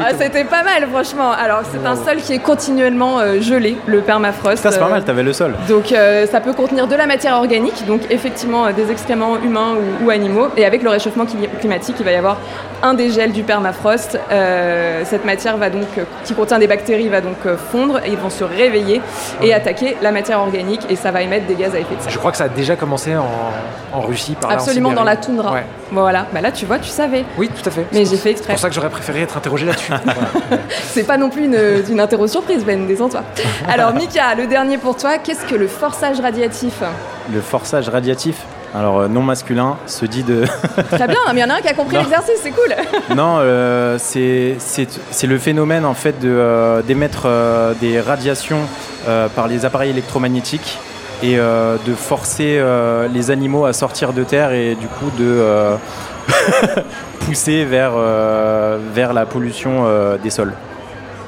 Ah, 0.00 0.10
c'était 0.18 0.44
pas 0.44 0.62
mal, 0.62 0.86
franchement. 0.90 1.30
Alors, 1.32 1.60
c'est 1.70 1.84
un 1.86 1.96
sol 1.96 2.16
qui 2.18 2.32
est 2.34 2.38
continuellement 2.38 3.18
euh, 3.20 3.40
gelé, 3.40 3.76
le 3.86 4.00
permafrost. 4.00 4.56
Putain, 4.58 4.70
c'est 4.70 4.78
pas 4.78 4.86
Euh, 4.86 4.90
mal, 4.90 5.04
t'avais 5.04 5.22
le 5.22 5.32
sol. 5.32 5.54
Donc, 5.68 5.92
euh, 5.92 6.26
ça 6.26 6.40
peut 6.40 6.52
contenir 6.52 6.86
de 6.86 6.94
la 6.94 7.06
matière 7.06 7.34
organique, 7.36 7.86
donc 7.86 8.02
effectivement 8.10 8.66
euh, 8.66 8.72
des 8.72 8.90
excréments 8.90 9.36
humains 9.42 9.74
ou, 10.02 10.06
ou 10.06 10.10
animaux. 10.10 10.48
Et 10.56 10.64
avec 10.66 10.82
le 10.82 10.90
réchauffement 10.90 11.24
cli- 11.24 11.48
climatique, 11.60 11.96
il 11.98 12.04
va 12.04 12.12
y 12.12 12.16
avoir 12.16 12.36
un 12.82 12.94
dégel 12.94 13.32
du 13.32 13.42
permafrost. 13.42 14.18
Euh, 14.30 15.02
cette 15.04 15.24
matière 15.24 15.56
va 15.56 15.70
donc, 15.70 15.86
euh, 15.98 16.04
qui 16.24 16.34
contient 16.34 16.58
des 16.58 16.66
bactéries 16.68 17.08
va 17.08 17.20
donc 17.20 17.36
euh, 17.46 17.56
fondre 17.56 17.98
et 18.04 18.10
ils 18.10 18.18
vont 18.18 18.30
se 18.30 18.44
réveiller 18.44 19.00
et 19.42 19.52
attaquer 19.54 19.96
la 20.02 20.12
matière 20.12 20.40
organique 20.40 20.82
et 20.90 20.96
ça 20.96 21.10
va 21.10 21.22
émettre 21.22 21.46
des 21.46 21.54
gaz 21.54 21.74
à 21.74 21.78
effet 21.78 21.94
de 21.96 22.02
serre. 22.02 22.12
Je 22.12 22.18
crois 22.18 22.30
que 22.30 22.36
ça 22.36 22.44
a 22.44 22.48
déjà 22.48 22.76
commencé 22.76 23.16
en, 23.16 23.26
en 23.92 24.00
Russie. 24.00 24.36
Par 24.40 24.50
là, 24.50 24.56
en 24.56 24.58
Absolument 24.60 24.92
dans 24.92 25.04
la 25.04 25.16
toundra. 25.16 25.52
Ouais. 25.52 25.64
Voilà, 25.90 26.26
bah 26.32 26.40
là 26.42 26.52
tu 26.52 26.66
vois, 26.66 26.78
tu 26.78 26.87
savais. 26.90 27.24
Oui, 27.36 27.48
tout 27.48 27.68
à 27.68 27.70
fait. 27.72 27.86
Mais 27.92 28.04
j'ai 28.04 28.16
fait 28.16 28.30
exprès. 28.30 28.48
C'est 28.48 28.54
pour 28.54 28.60
ça 28.60 28.68
que 28.68 28.74
j'aurais 28.74 28.90
préféré 28.90 29.22
être 29.22 29.36
interrogé 29.36 29.66
là-dessus. 29.66 29.92
C'est 30.90 31.04
pas 31.04 31.16
non 31.16 31.30
plus 31.30 31.44
une, 31.44 31.58
une 31.90 32.00
interro 32.00 32.26
surprise, 32.26 32.64
Ben, 32.64 32.86
détends-toi. 32.86 33.22
Alors, 33.68 33.92
Mika, 33.94 34.34
le 34.36 34.46
dernier 34.46 34.78
pour 34.78 34.96
toi, 34.96 35.18
qu'est-ce 35.18 35.44
que 35.44 35.54
le 35.54 35.68
forçage 35.68 36.20
radiatif? 36.20 36.82
Le 37.32 37.40
forçage 37.40 37.88
radiatif, 37.88 38.36
alors 38.74 39.00
euh, 39.00 39.08
non 39.08 39.22
masculin, 39.22 39.76
se 39.86 40.06
dit 40.06 40.22
de. 40.22 40.44
Très 40.90 41.06
bien, 41.06 41.18
mais 41.34 41.40
il 41.40 41.40
y 41.40 41.44
en 41.44 41.50
a 41.50 41.54
un 41.58 41.60
qui 41.60 41.68
a 41.68 41.74
compris 41.74 41.96
l'exercice, 41.96 42.36
c'est 42.42 42.50
cool. 42.52 42.74
non, 43.14 43.36
euh, 43.40 43.96
c'est 43.98 44.56
c'est- 44.58 44.98
c'est 45.10 45.26
le 45.26 45.38
phénomène 45.38 45.84
en 45.84 45.92
fait 45.94 46.18
de, 46.20 46.28
euh, 46.30 46.80
d'émettre 46.82 47.22
euh, 47.26 47.74
des 47.80 48.00
radiations 48.00 48.60
euh, 49.08 49.28
par 49.28 49.46
les 49.48 49.64
appareils 49.66 49.90
électromagnétiques 49.90 50.78
et 51.22 51.38
euh, 51.38 51.76
de 51.86 51.94
forcer 51.94 52.56
euh, 52.58 53.08
les 53.12 53.30
animaux 53.30 53.64
à 53.66 53.72
sortir 53.74 54.12
de 54.14 54.22
terre 54.24 54.52
et 54.52 54.74
du 54.74 54.86
coup 54.86 55.10
de 55.18 55.42
pousser 57.20 57.64
vers, 57.64 57.92
euh, 57.96 58.78
vers 58.94 59.12
la 59.12 59.26
pollution 59.26 59.84
euh, 59.86 60.16
des 60.18 60.30
sols. 60.30 60.54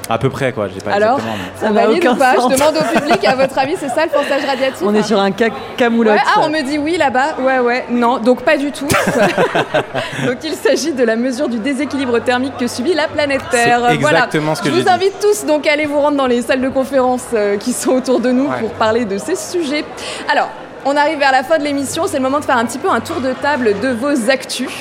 À 0.09 0.17
peu 0.17 0.29
près 0.29 0.51
quoi, 0.51 0.67
j'ai 0.67 0.81
pas 0.81 0.91
Alors, 0.91 1.19
exactement. 1.19 1.37
mais- 1.53 1.67
ça 1.67 1.71
valide 1.87 2.05
ou 2.05 2.15
pas? 2.15 2.35
Sens. 2.35 2.51
Je 2.51 2.57
demande 2.57 2.75
au 2.75 2.99
public, 2.99 3.23
à 3.25 3.35
votre 3.35 3.57
avis, 3.57 3.75
c'est 3.79 3.87
ça 3.87 4.03
le 4.03 4.09
forçage 4.11 4.43
radiatif 4.45 4.81
On 4.85 4.93
est 4.93 5.03
sur 5.03 5.17
un 5.21 5.29
ca- 5.37 5.47
camoulox. 5.77 6.17
Ouais, 6.17 6.23
ah, 6.35 6.41
on 6.43 6.49
me 6.49 6.61
dit 6.63 6.77
oui 6.79 6.97
là-bas. 6.97 7.35
Ouais, 7.39 7.59
ouais, 7.59 7.85
non, 7.89 8.17
donc 8.17 8.41
pas 8.41 8.57
du 8.57 8.73
tout. 8.73 8.87
donc 10.25 10.37
il 10.43 10.53
s'agit 10.55 10.91
de 10.91 11.03
la 11.05 11.15
mesure 11.15 11.47
du 11.47 11.59
déséquilibre 11.59 12.19
thermique 12.19 12.57
que 12.57 12.67
subit 12.67 12.93
la 12.93 13.07
planète 13.07 13.41
Terre. 13.51 13.83
C'est 13.89 13.95
Voilà. 13.99 14.17
exactement 14.17 14.53
ce 14.55 14.61
que 14.63 14.69
Je 14.69 14.73
vous 14.73 14.81
dit. 14.81 14.89
invite 14.89 15.17
tous 15.21 15.45
donc 15.45 15.65
à 15.65 15.71
aller 15.73 15.85
vous 15.85 15.99
rendre 16.01 16.17
dans 16.17 16.27
les 16.27 16.41
salles 16.41 16.61
de 16.61 16.69
conférence 16.69 17.23
euh, 17.33 17.55
qui 17.57 17.71
sont 17.71 17.91
autour 17.91 18.19
de 18.19 18.31
nous 18.31 18.49
Ouais. 18.49 18.59
pour 18.59 18.71
parler 18.71 19.05
de 19.05 19.17
ces 19.17 19.35
sujets. 19.35 19.85
Alors. 20.29 20.49
On 20.83 20.95
arrive 20.95 21.19
vers 21.19 21.31
la 21.31 21.43
fin 21.43 21.59
de 21.59 21.63
l'émission, 21.63 22.07
c'est 22.07 22.17
le 22.17 22.23
moment 22.23 22.39
de 22.39 22.45
faire 22.45 22.57
un 22.57 22.65
petit 22.65 22.79
peu 22.79 22.89
un 22.89 23.01
tour 23.01 23.21
de 23.21 23.33
table 23.33 23.75
de 23.83 23.89
vos 23.89 24.31
actus. 24.31 24.71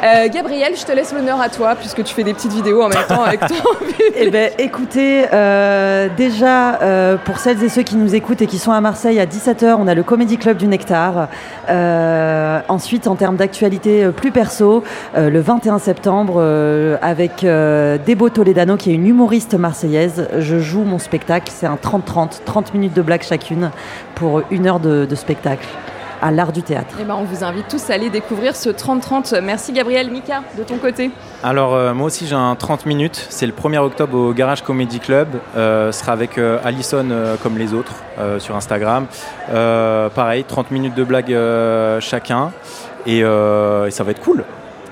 Euh, 0.00 0.28
Gabriel, 0.32 0.74
je 0.76 0.84
te 0.84 0.92
laisse 0.92 1.12
l'honneur 1.12 1.40
à 1.40 1.48
toi 1.48 1.74
puisque 1.74 2.04
tu 2.04 2.14
fais 2.14 2.22
des 2.22 2.34
petites 2.34 2.52
vidéos 2.52 2.82
en 2.82 2.88
même 2.88 3.04
temps 3.08 3.24
avec 3.24 3.40
ton 3.40 3.56
Eh 4.14 4.30
ben, 4.30 4.52
écoutez, 4.58 5.26
euh, 5.32 6.08
déjà, 6.16 6.80
euh, 6.80 7.16
pour 7.16 7.38
celles 7.38 7.64
et 7.64 7.68
ceux 7.68 7.82
qui 7.82 7.96
nous 7.96 8.14
écoutent 8.14 8.42
et 8.42 8.46
qui 8.46 8.58
sont 8.58 8.70
à 8.70 8.80
Marseille, 8.80 9.18
à 9.18 9.26
17h, 9.26 9.74
on 9.76 9.88
a 9.88 9.94
le 9.94 10.04
Comédie 10.04 10.38
Club 10.38 10.56
du 10.56 10.68
Nectar. 10.68 11.28
Ensuite, 12.68 13.08
en 13.08 13.16
termes 13.16 13.36
d'actualité 13.36 14.08
plus 14.16 14.30
perso, 14.30 14.84
le 15.16 15.40
21 15.40 15.80
septembre, 15.80 16.42
avec 17.02 17.42
Debo 17.42 18.28
Toledano, 18.28 18.76
qui 18.76 18.90
est 18.90 18.94
une 18.94 19.06
humoriste 19.06 19.54
marseillaise, 19.54 20.28
je 20.38 20.58
joue 20.58 20.84
mon 20.84 20.98
spectacle. 20.98 21.50
C'est 21.54 21.66
un 21.66 21.76
30-30, 21.76 22.44
30 22.44 22.74
minutes 22.74 22.94
de 22.94 23.02
blague 23.02 23.22
chacune 23.22 23.70
pour 24.14 24.42
une 24.50 24.66
heure 24.66 24.80
de 24.80 25.14
spectacle 25.14 25.39
à 26.22 26.30
l'art 26.30 26.52
du 26.52 26.62
théâtre. 26.62 26.94
Eh 27.00 27.04
ben, 27.04 27.16
on 27.18 27.24
vous 27.24 27.44
invite 27.44 27.68
tous 27.68 27.90
à 27.90 27.94
aller 27.94 28.10
découvrir 28.10 28.54
ce 28.54 28.68
30-30. 28.68 29.40
Merci 29.40 29.72
Gabriel. 29.72 30.10
Mika, 30.10 30.42
de 30.58 30.62
ton 30.62 30.76
côté 30.76 31.10
Alors 31.42 31.74
euh, 31.74 31.94
moi 31.94 32.06
aussi 32.06 32.26
j'ai 32.26 32.34
un 32.34 32.54
30 32.54 32.86
minutes, 32.86 33.26
c'est 33.30 33.46
le 33.46 33.52
1er 33.52 33.78
octobre 33.78 34.16
au 34.16 34.32
Garage 34.32 34.62
Comedy 34.62 35.00
Club, 35.00 35.28
euh, 35.56 35.92
ce 35.92 36.00
sera 36.00 36.12
avec 36.12 36.36
euh, 36.36 36.58
Alison 36.64 37.08
euh, 37.10 37.36
comme 37.42 37.56
les 37.58 37.72
autres 37.72 37.94
euh, 38.18 38.38
sur 38.38 38.56
Instagram. 38.56 39.06
Euh, 39.50 40.08
pareil, 40.10 40.44
30 40.44 40.70
minutes 40.70 40.94
de 40.94 41.04
blague 41.04 41.32
euh, 41.32 42.00
chacun 42.00 42.52
et, 43.06 43.22
euh, 43.22 43.86
et 43.86 43.90
ça 43.90 44.04
va 44.04 44.10
être 44.10 44.20
cool. 44.20 44.44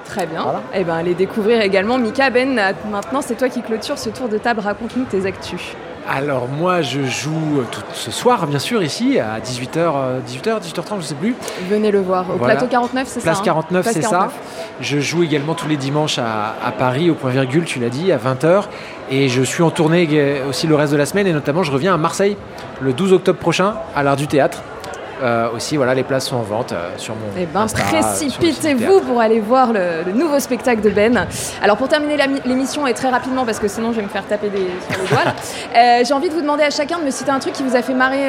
Très 0.06 0.24
bien. 0.26 0.46
Eh 0.74 0.84
ben, 0.84 0.94
allez 0.94 1.12
découvrir 1.12 1.60
également 1.60 1.98
Mika. 1.98 2.30
Ben, 2.30 2.58
maintenant, 2.90 3.20
c'est 3.20 3.34
toi 3.34 3.50
qui 3.50 3.60
clôture 3.60 3.98
ce 3.98 4.08
tour 4.08 4.30
de 4.30 4.38
table. 4.38 4.60
Raconte-nous 4.60 5.04
tes 5.04 5.26
actus. 5.26 5.74
Alors 6.10 6.48
moi 6.48 6.80
je 6.80 7.02
joue 7.04 7.62
tout 7.70 7.82
ce 7.92 8.10
soir 8.10 8.46
bien 8.46 8.58
sûr 8.58 8.82
ici 8.82 9.18
à 9.18 9.40
18h, 9.40 10.22
18h, 10.26 10.60
18h30 10.62 11.00
je 11.00 11.04
sais 11.06 11.14
plus. 11.14 11.34
Venez 11.68 11.90
le 11.90 12.00
voir 12.00 12.24
au 12.30 12.38
Voilà. 12.38 12.54
plateau 12.54 12.66
49, 12.70 13.06
c'est 13.06 13.20
ça 13.20 13.24
Place 13.24 13.38
hein 13.40 13.42
49 13.44 13.82
Place 13.82 13.94
c'est 13.94 14.02
ça. 14.02 14.08
49. 14.10 14.32
Je 14.80 15.00
joue 15.00 15.22
également 15.22 15.54
tous 15.54 15.68
les 15.68 15.76
dimanches 15.76 16.18
à, 16.18 16.54
à 16.64 16.72
Paris 16.72 17.10
au 17.10 17.14
point 17.14 17.30
virgule 17.30 17.64
tu 17.64 17.78
l'as 17.78 17.90
dit 17.90 18.10
à 18.10 18.16
20h 18.16 18.64
et 19.10 19.28
je 19.28 19.42
suis 19.42 19.62
en 19.62 19.70
tournée 19.70 20.08
euh, 20.12 20.48
aussi 20.48 20.66
le 20.66 20.74
reste 20.76 20.92
de 20.92 20.98
la 20.98 21.04
semaine 21.06 21.26
et 21.26 21.32
notamment 21.32 21.62
je 21.62 21.72
reviens 21.72 21.92
à 21.92 21.98
Marseille 21.98 22.36
le 22.80 22.92
12 22.94 23.12
octobre 23.12 23.38
prochain 23.38 23.74
à 23.94 24.02
l'art 24.02 24.16
du 24.16 24.26
théâtre. 24.26 24.62
Euh, 25.22 25.48
aussi 25.50 25.76
voilà 25.76 25.94
les 25.94 26.04
places 26.04 26.26
sont 26.28 26.36
en 26.36 26.42
vente 26.42 26.70
euh, 26.72 26.90
sur 26.96 27.14
mon 27.14 27.22
Eh 27.36 27.46
ben, 27.46 27.66
le 27.66 27.72
précipitez-vous 27.72 29.00
pour 29.00 29.20
aller 29.20 29.40
voir 29.40 29.72
le, 29.72 30.04
le 30.06 30.12
nouveau 30.12 30.38
spectacle 30.38 30.80
de 30.80 30.90
Ben. 30.90 31.26
Alors, 31.62 31.76
pour 31.76 31.88
terminer 31.88 32.16
l'émission, 32.44 32.86
et 32.86 32.94
très 32.94 33.08
rapidement, 33.10 33.44
parce 33.44 33.58
que 33.58 33.66
sinon 33.68 33.90
je 33.92 33.96
vais 33.96 34.02
me 34.02 34.08
faire 34.08 34.24
taper 34.26 34.48
des, 34.48 34.58
sur 34.88 35.02
les 35.02 35.08
doigts, 35.08 35.34
euh, 35.76 36.02
j'ai 36.06 36.14
envie 36.14 36.28
de 36.28 36.34
vous 36.34 36.40
demander 36.40 36.62
à 36.62 36.70
chacun 36.70 36.98
de 36.98 37.04
me 37.04 37.10
citer 37.10 37.30
un 37.30 37.40
truc 37.40 37.52
qui 37.52 37.62
vous 37.64 37.74
a 37.74 37.82
fait 37.82 37.94
marrer 37.94 38.28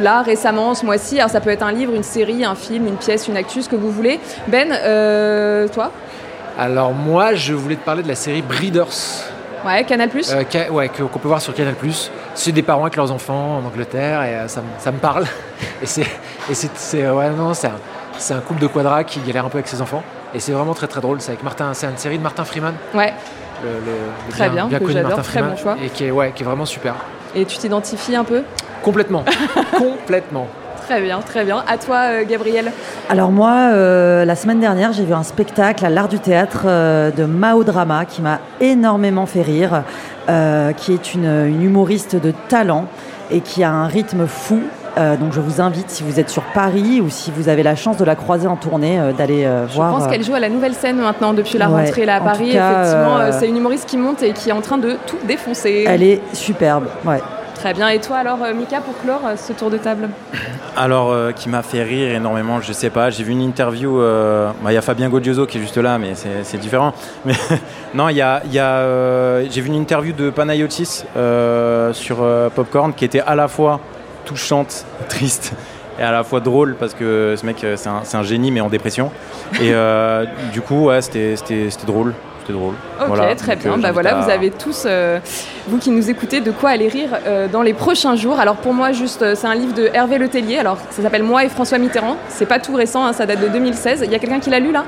là, 0.00 0.22
récemment, 0.22 0.74
ce 0.74 0.84
mois-ci. 0.84 1.18
Alors, 1.18 1.30
ça 1.30 1.40
peut 1.40 1.50
être 1.50 1.62
un 1.64 1.72
livre, 1.72 1.92
une 1.94 2.02
série, 2.04 2.44
un 2.44 2.54
film, 2.54 2.86
une 2.86 2.96
pièce, 2.96 3.26
une 3.28 3.36
actu, 3.36 3.62
ce 3.62 3.68
que 3.68 3.76
vous 3.76 3.90
voulez. 3.90 4.20
Ben, 4.46 4.68
toi? 5.72 5.90
Alors 6.58 6.92
moi 6.92 7.34
je 7.34 7.54
voulais 7.54 7.76
te 7.76 7.84
parler 7.84 8.02
de 8.02 8.08
la 8.08 8.16
série 8.16 8.42
Breeders. 8.42 8.88
Ouais, 9.64 9.84
Canal 9.84 10.08
Plus 10.08 10.32
Euh, 10.32 10.42
ca- 10.50 10.70
ouais, 10.72 10.88
qu'on 10.88 11.18
peut 11.20 11.28
voir 11.28 11.40
sur 11.40 11.54
Canal+. 11.54 11.74
C'est 12.38 12.52
des 12.52 12.62
parents 12.62 12.82
avec 12.82 12.94
leurs 12.94 13.10
enfants 13.10 13.58
en 13.58 13.66
Angleterre 13.66 14.22
et 14.22 14.34
euh, 14.36 14.46
ça, 14.48 14.60
me- 14.60 14.66
ça 14.80 14.92
me 14.92 14.98
parle. 14.98 15.24
Et 15.82 15.86
c'est, 15.86 17.10
ouais, 17.10 17.30
non, 17.30 17.52
un, 18.34 18.38
couple 18.40 18.60
de 18.60 18.68
quadras 18.68 19.02
qui 19.04 19.18
galère 19.20 19.44
un 19.44 19.48
peu 19.48 19.58
avec 19.58 19.66
ses 19.68 19.82
enfants. 19.82 20.02
Et 20.34 20.38
c'est 20.40 20.52
vraiment 20.52 20.72
très 20.74 20.86
très 20.86 21.00
drôle. 21.00 21.20
C'est 21.20 21.32
avec 21.32 21.42
Martin, 21.42 21.74
c'est 21.74 21.86
une 21.86 21.96
série 21.96 22.16
de 22.18 22.22
Martin 22.22 22.44
Freeman, 22.44 22.74
Ouais. 22.94 23.12
le, 23.64 24.30
Très 24.30 24.50
bien, 24.50 24.68
que 24.78 24.84
connu 24.84 24.92
j'adore, 24.92 25.08
Martin 25.16 25.22
très 25.22 25.32
Freeman, 25.40 25.50
bon 25.56 25.60
choix. 25.60 25.76
et 25.82 25.88
qui 25.88 26.04
est, 26.04 26.10
ouais, 26.12 26.30
qui 26.32 26.42
est 26.44 26.46
vraiment 26.46 26.64
super. 26.66 26.94
Et 27.34 27.44
tu 27.44 27.58
t'identifies 27.58 28.14
un 28.14 28.22
peu? 28.24 28.42
Complètement, 28.82 29.24
complètement. 29.76 30.46
Très 30.88 31.02
bien, 31.02 31.20
très 31.20 31.44
bien. 31.44 31.62
À 31.68 31.76
toi, 31.76 31.96
euh, 32.08 32.24
Gabriel. 32.26 32.72
Alors 33.10 33.30
moi, 33.30 33.50
euh, 33.72 34.24
la 34.24 34.34
semaine 34.36 34.58
dernière, 34.58 34.94
j'ai 34.94 35.04
vu 35.04 35.12
un 35.12 35.22
spectacle 35.22 35.84
à 35.84 35.90
l'art 35.90 36.08
du 36.08 36.18
théâtre 36.18 36.62
euh, 36.64 37.10
de 37.10 37.24
Mao 37.24 37.62
Drama 37.62 38.06
qui 38.06 38.22
m'a 38.22 38.38
énormément 38.62 39.26
fait 39.26 39.42
rire, 39.42 39.82
euh, 40.30 40.72
qui 40.72 40.94
est 40.94 41.12
une, 41.12 41.26
une 41.46 41.62
humoriste 41.62 42.16
de 42.16 42.32
talent 42.48 42.86
et 43.30 43.40
qui 43.40 43.64
a 43.64 43.70
un 43.70 43.86
rythme 43.86 44.26
fou. 44.26 44.60
Donc 45.20 45.32
je 45.32 45.38
vous 45.38 45.60
invite, 45.60 45.90
si 45.90 46.02
vous 46.02 46.18
êtes 46.18 46.28
sur 46.28 46.42
Paris 46.42 47.00
ou 47.00 47.08
si 47.08 47.30
vous 47.30 47.48
avez 47.48 47.62
la 47.62 47.76
chance 47.76 47.98
de 47.98 48.04
la 48.04 48.16
croiser 48.16 48.48
en 48.48 48.56
tournée, 48.56 48.98
d'aller 49.16 49.44
euh, 49.44 49.68
Je 49.68 49.74
voir. 49.74 49.92
pense 49.96 50.08
qu'elle 50.08 50.24
joue 50.24 50.34
à 50.34 50.40
la 50.40 50.48
nouvelle 50.48 50.74
scène 50.74 50.96
maintenant 50.96 51.32
depuis 51.34 51.56
la 51.56 51.70
Ouais, 51.70 51.84
rentrée 51.84 52.04
là 52.04 52.16
à 52.16 52.20
Paris. 52.20 52.50
cas, 52.52 52.80
Effectivement, 52.82 53.18
c'est 53.38 53.46
une 53.48 53.58
humoriste 53.58 53.88
qui 53.88 53.96
monte 53.96 54.24
et 54.24 54.32
qui 54.32 54.48
est 54.48 54.52
en 54.52 54.60
train 54.60 54.76
de 54.78 54.96
tout 55.06 55.18
défoncer. 55.24 55.84
Elle 55.86 56.02
est 56.02 56.20
superbe, 56.32 56.86
ouais. 57.06 57.20
Très 57.58 57.74
bien. 57.74 57.88
Et 57.88 57.98
toi 57.98 58.18
alors, 58.18 58.40
euh, 58.44 58.54
Mika, 58.54 58.80
pour 58.80 58.96
clore 59.00 59.20
euh, 59.26 59.34
ce 59.36 59.52
tour 59.52 59.68
de 59.68 59.78
table 59.78 60.08
Alors, 60.76 61.10
euh, 61.10 61.32
qui 61.32 61.48
m'a 61.48 61.62
fait 61.62 61.82
rire 61.82 62.14
énormément, 62.14 62.60
je 62.60 62.72
sais 62.72 62.88
pas. 62.88 63.10
J'ai 63.10 63.24
vu 63.24 63.32
une 63.32 63.42
interview. 63.42 63.98
bah, 63.98 64.70
Il 64.70 64.74
y 64.74 64.76
a 64.76 64.80
Fabien 64.80 65.08
Godioso 65.08 65.44
qui 65.44 65.58
est 65.58 65.60
juste 65.60 65.76
là, 65.76 65.98
mais 65.98 66.12
c'est 66.14 66.58
différent. 66.58 66.92
Non, 67.94 68.10
il 68.10 68.16
y 68.16 68.22
a. 68.22 68.42
J'ai 69.50 69.60
vu 69.60 69.68
une 69.68 69.74
interview 69.74 70.12
de 70.12 70.30
Panayotis 70.30 71.04
sur 71.92 72.16
Popcorn 72.54 72.92
qui 72.94 73.04
était 73.04 73.20
à 73.20 73.34
la 73.34 73.48
fois 73.48 73.80
touchante, 74.24 74.84
triste 75.08 75.54
et 75.98 76.02
à 76.02 76.12
la 76.12 76.22
fois 76.22 76.38
drôle 76.38 76.76
parce 76.78 76.94
que 76.94 77.34
ce 77.36 77.44
mec, 77.44 77.66
c'est 77.76 77.88
un, 77.88 78.02
un 78.12 78.22
génie, 78.22 78.52
mais 78.52 78.60
en 78.60 78.68
dépression. 78.68 79.10
Et 79.60 79.72
du 80.52 80.60
coup, 80.60 80.84
ouais, 80.84 81.00
c'était 81.02 81.34
drôle. 81.86 82.14
C'était 82.48 82.58
drôle. 82.58 82.74
Ok, 83.00 83.06
Voilà. 83.08 83.34
très 83.34 83.56
bien. 83.56 83.72
euh, 83.72 83.76
bah 83.76 83.92
voilà, 83.92 84.16
à- 84.16 84.20
vous 84.22 84.30
avez 84.30 84.50
tous, 84.50 84.84
euh, 84.86 85.18
vous 85.66 85.76
qui 85.78 85.90
nous 85.90 86.08
écoutez, 86.08 86.40
de 86.40 86.50
quoi 86.50 86.70
aller 86.70 86.88
rire 86.88 87.10
euh, 87.26 87.46
dans 87.46 87.60
les 87.62 87.74
prochains 87.74 88.16
jours. 88.16 88.40
Alors 88.40 88.56
pour 88.56 88.72
moi, 88.72 88.92
juste, 88.92 89.34
c'est 89.34 89.46
un 89.46 89.54
livre 89.54 89.74
de 89.74 89.90
Hervé 89.92 90.16
Letellier. 90.18 90.58
Alors 90.58 90.78
ça 90.90 91.02
s'appelle 91.02 91.22
Moi 91.24 91.44
et 91.44 91.48
François 91.50 91.76
Mitterrand. 91.78 92.16
C'est 92.28 92.46
pas 92.46 92.58
tout 92.58 92.74
récent, 92.74 93.04
hein, 93.04 93.12
ça 93.12 93.26
date 93.26 93.40
de 93.40 93.48
2016. 93.48 94.00
Il 94.04 94.10
y 94.10 94.14
a 94.14 94.18
quelqu'un 94.18 94.40
qui 94.40 94.48
l'a 94.48 94.60
lu 94.60 94.72
là? 94.72 94.84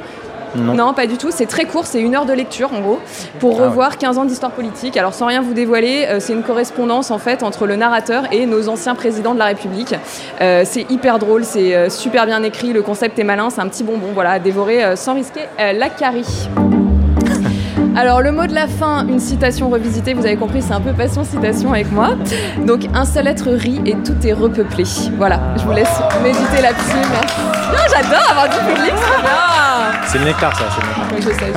Non. 0.57 0.93
pas 0.95 1.07
du 1.07 1.17
tout. 1.17 1.29
C'est 1.31 1.47
très 1.47 1.65
court, 1.65 1.87
c'est 1.87 2.01
une 2.01 2.17
heure 2.17 2.25
de 2.27 2.33
lecture 2.33 2.73
en 2.75 2.81
gros, 2.81 2.99
pour 3.39 3.57
Ah 3.59 3.61
ouais. 3.63 3.69
revoir 3.69 3.99
15 3.99 4.19
ans 4.19 4.25
d'histoire 4.25 4.51
politique. 4.51 4.97
Alors 4.97 5.15
sans 5.15 5.27
rien 5.27 5.43
vous 5.43 5.53
dévoiler, 5.55 6.07
euh, 6.09 6.17
c'est 6.19 6.33
une 6.33 6.43
correspondance 6.43 7.13
en 7.13 7.19
fait 7.19 7.45
entre 7.45 7.67
le 7.67 7.77
narrateur 7.77 8.25
et 8.33 8.47
nos 8.47 8.69
anciens 8.69 8.97
présidents 8.97 9.35
de 9.35 9.39
la 9.39 9.45
République. 9.45 9.95
Euh, 10.41 10.63
c'est 10.65 10.91
hyper 10.91 11.21
drôle, 11.21 11.45
c'est 11.45 11.77
euh, 11.77 11.89
super 11.89 12.27
bien 12.27 12.43
écrit, 12.43 12.73
le 12.73 12.83
concept 12.83 13.17
est 13.21 13.25
malin, 13.25 13.49
c'est 13.51 13.61
un 13.61 13.69
petit 13.69 13.85
bonbon, 13.85 14.09
voilà, 14.13 14.31
à 14.33 14.39
dévorer 14.41 14.97
sans 14.97 15.15
risquer 15.15 15.43
la 15.59 15.89
carie. 15.89 16.49
Alors 18.01 18.23
le 18.23 18.33
mot 18.33 18.47
de 18.47 18.55
la 18.55 18.67
fin, 18.67 19.07
une 19.07 19.21
citation 19.21 19.69
revisitée, 19.69 20.15
vous 20.15 20.25
avez 20.25 20.37
compris, 20.37 20.63
c'est 20.63 20.73
un 20.73 20.81
peu 20.81 20.95
passion 20.95 21.23
citation 21.23 21.75
avec 21.75 21.93
moi. 21.93 22.13
Donc 22.67 22.87
un 22.95 23.05
seul 23.05 23.27
être 23.27 23.51
rit 23.51 23.83
et 23.85 23.93
tout 23.93 24.17
est 24.25 24.33
repeuplé. 24.33 24.85
Voilà, 25.19 25.39
je 25.59 25.65
vous 25.65 25.73
laisse 25.73 26.01
méditer 26.23 26.63
là-dessus. 26.63 26.97
Merci. 26.97 27.41
Non, 27.71 27.85
j'adore 27.91 28.31
avoir 28.31 28.49
du 28.49 28.57
public, 28.57 28.95
c'est 30.07 30.17
le 30.17 30.25
nectar, 30.25 30.57
ça. 30.57 30.65
C'est 30.75 30.81
le 30.81 30.87
nectar. 30.89 31.11
Oui, 31.15 31.21
je 31.21 31.29
sais. 31.29 31.53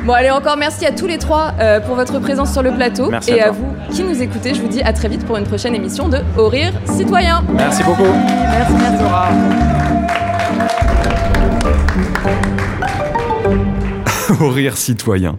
bon, 0.06 0.14
allez, 0.14 0.30
encore 0.30 0.56
merci 0.56 0.86
à 0.86 0.92
tous 0.92 1.06
les 1.06 1.18
trois 1.18 1.52
euh, 1.60 1.80
pour 1.80 1.94
votre 1.96 2.18
présence 2.18 2.52
sur 2.52 2.62
le 2.62 2.72
plateau. 2.72 3.10
Merci 3.10 3.32
et 3.32 3.42
à 3.42 3.50
vous 3.50 3.76
qui 3.90 4.02
nous 4.02 4.22
écoutez, 4.22 4.54
je 4.54 4.62
vous 4.62 4.68
dis 4.68 4.80
à 4.80 4.94
très 4.94 5.08
vite 5.08 5.26
pour 5.26 5.36
une 5.36 5.44
prochaine 5.44 5.74
émission 5.74 6.08
de 6.08 6.20
Au 6.38 6.48
Rire 6.48 6.72
Citoyen. 6.86 7.44
Merci 7.52 7.82
beaucoup. 7.82 8.08
Merci, 8.50 8.72
merci. 12.24 12.61
Au 14.40 14.48
rire 14.48 14.76
citoyen 14.76 15.38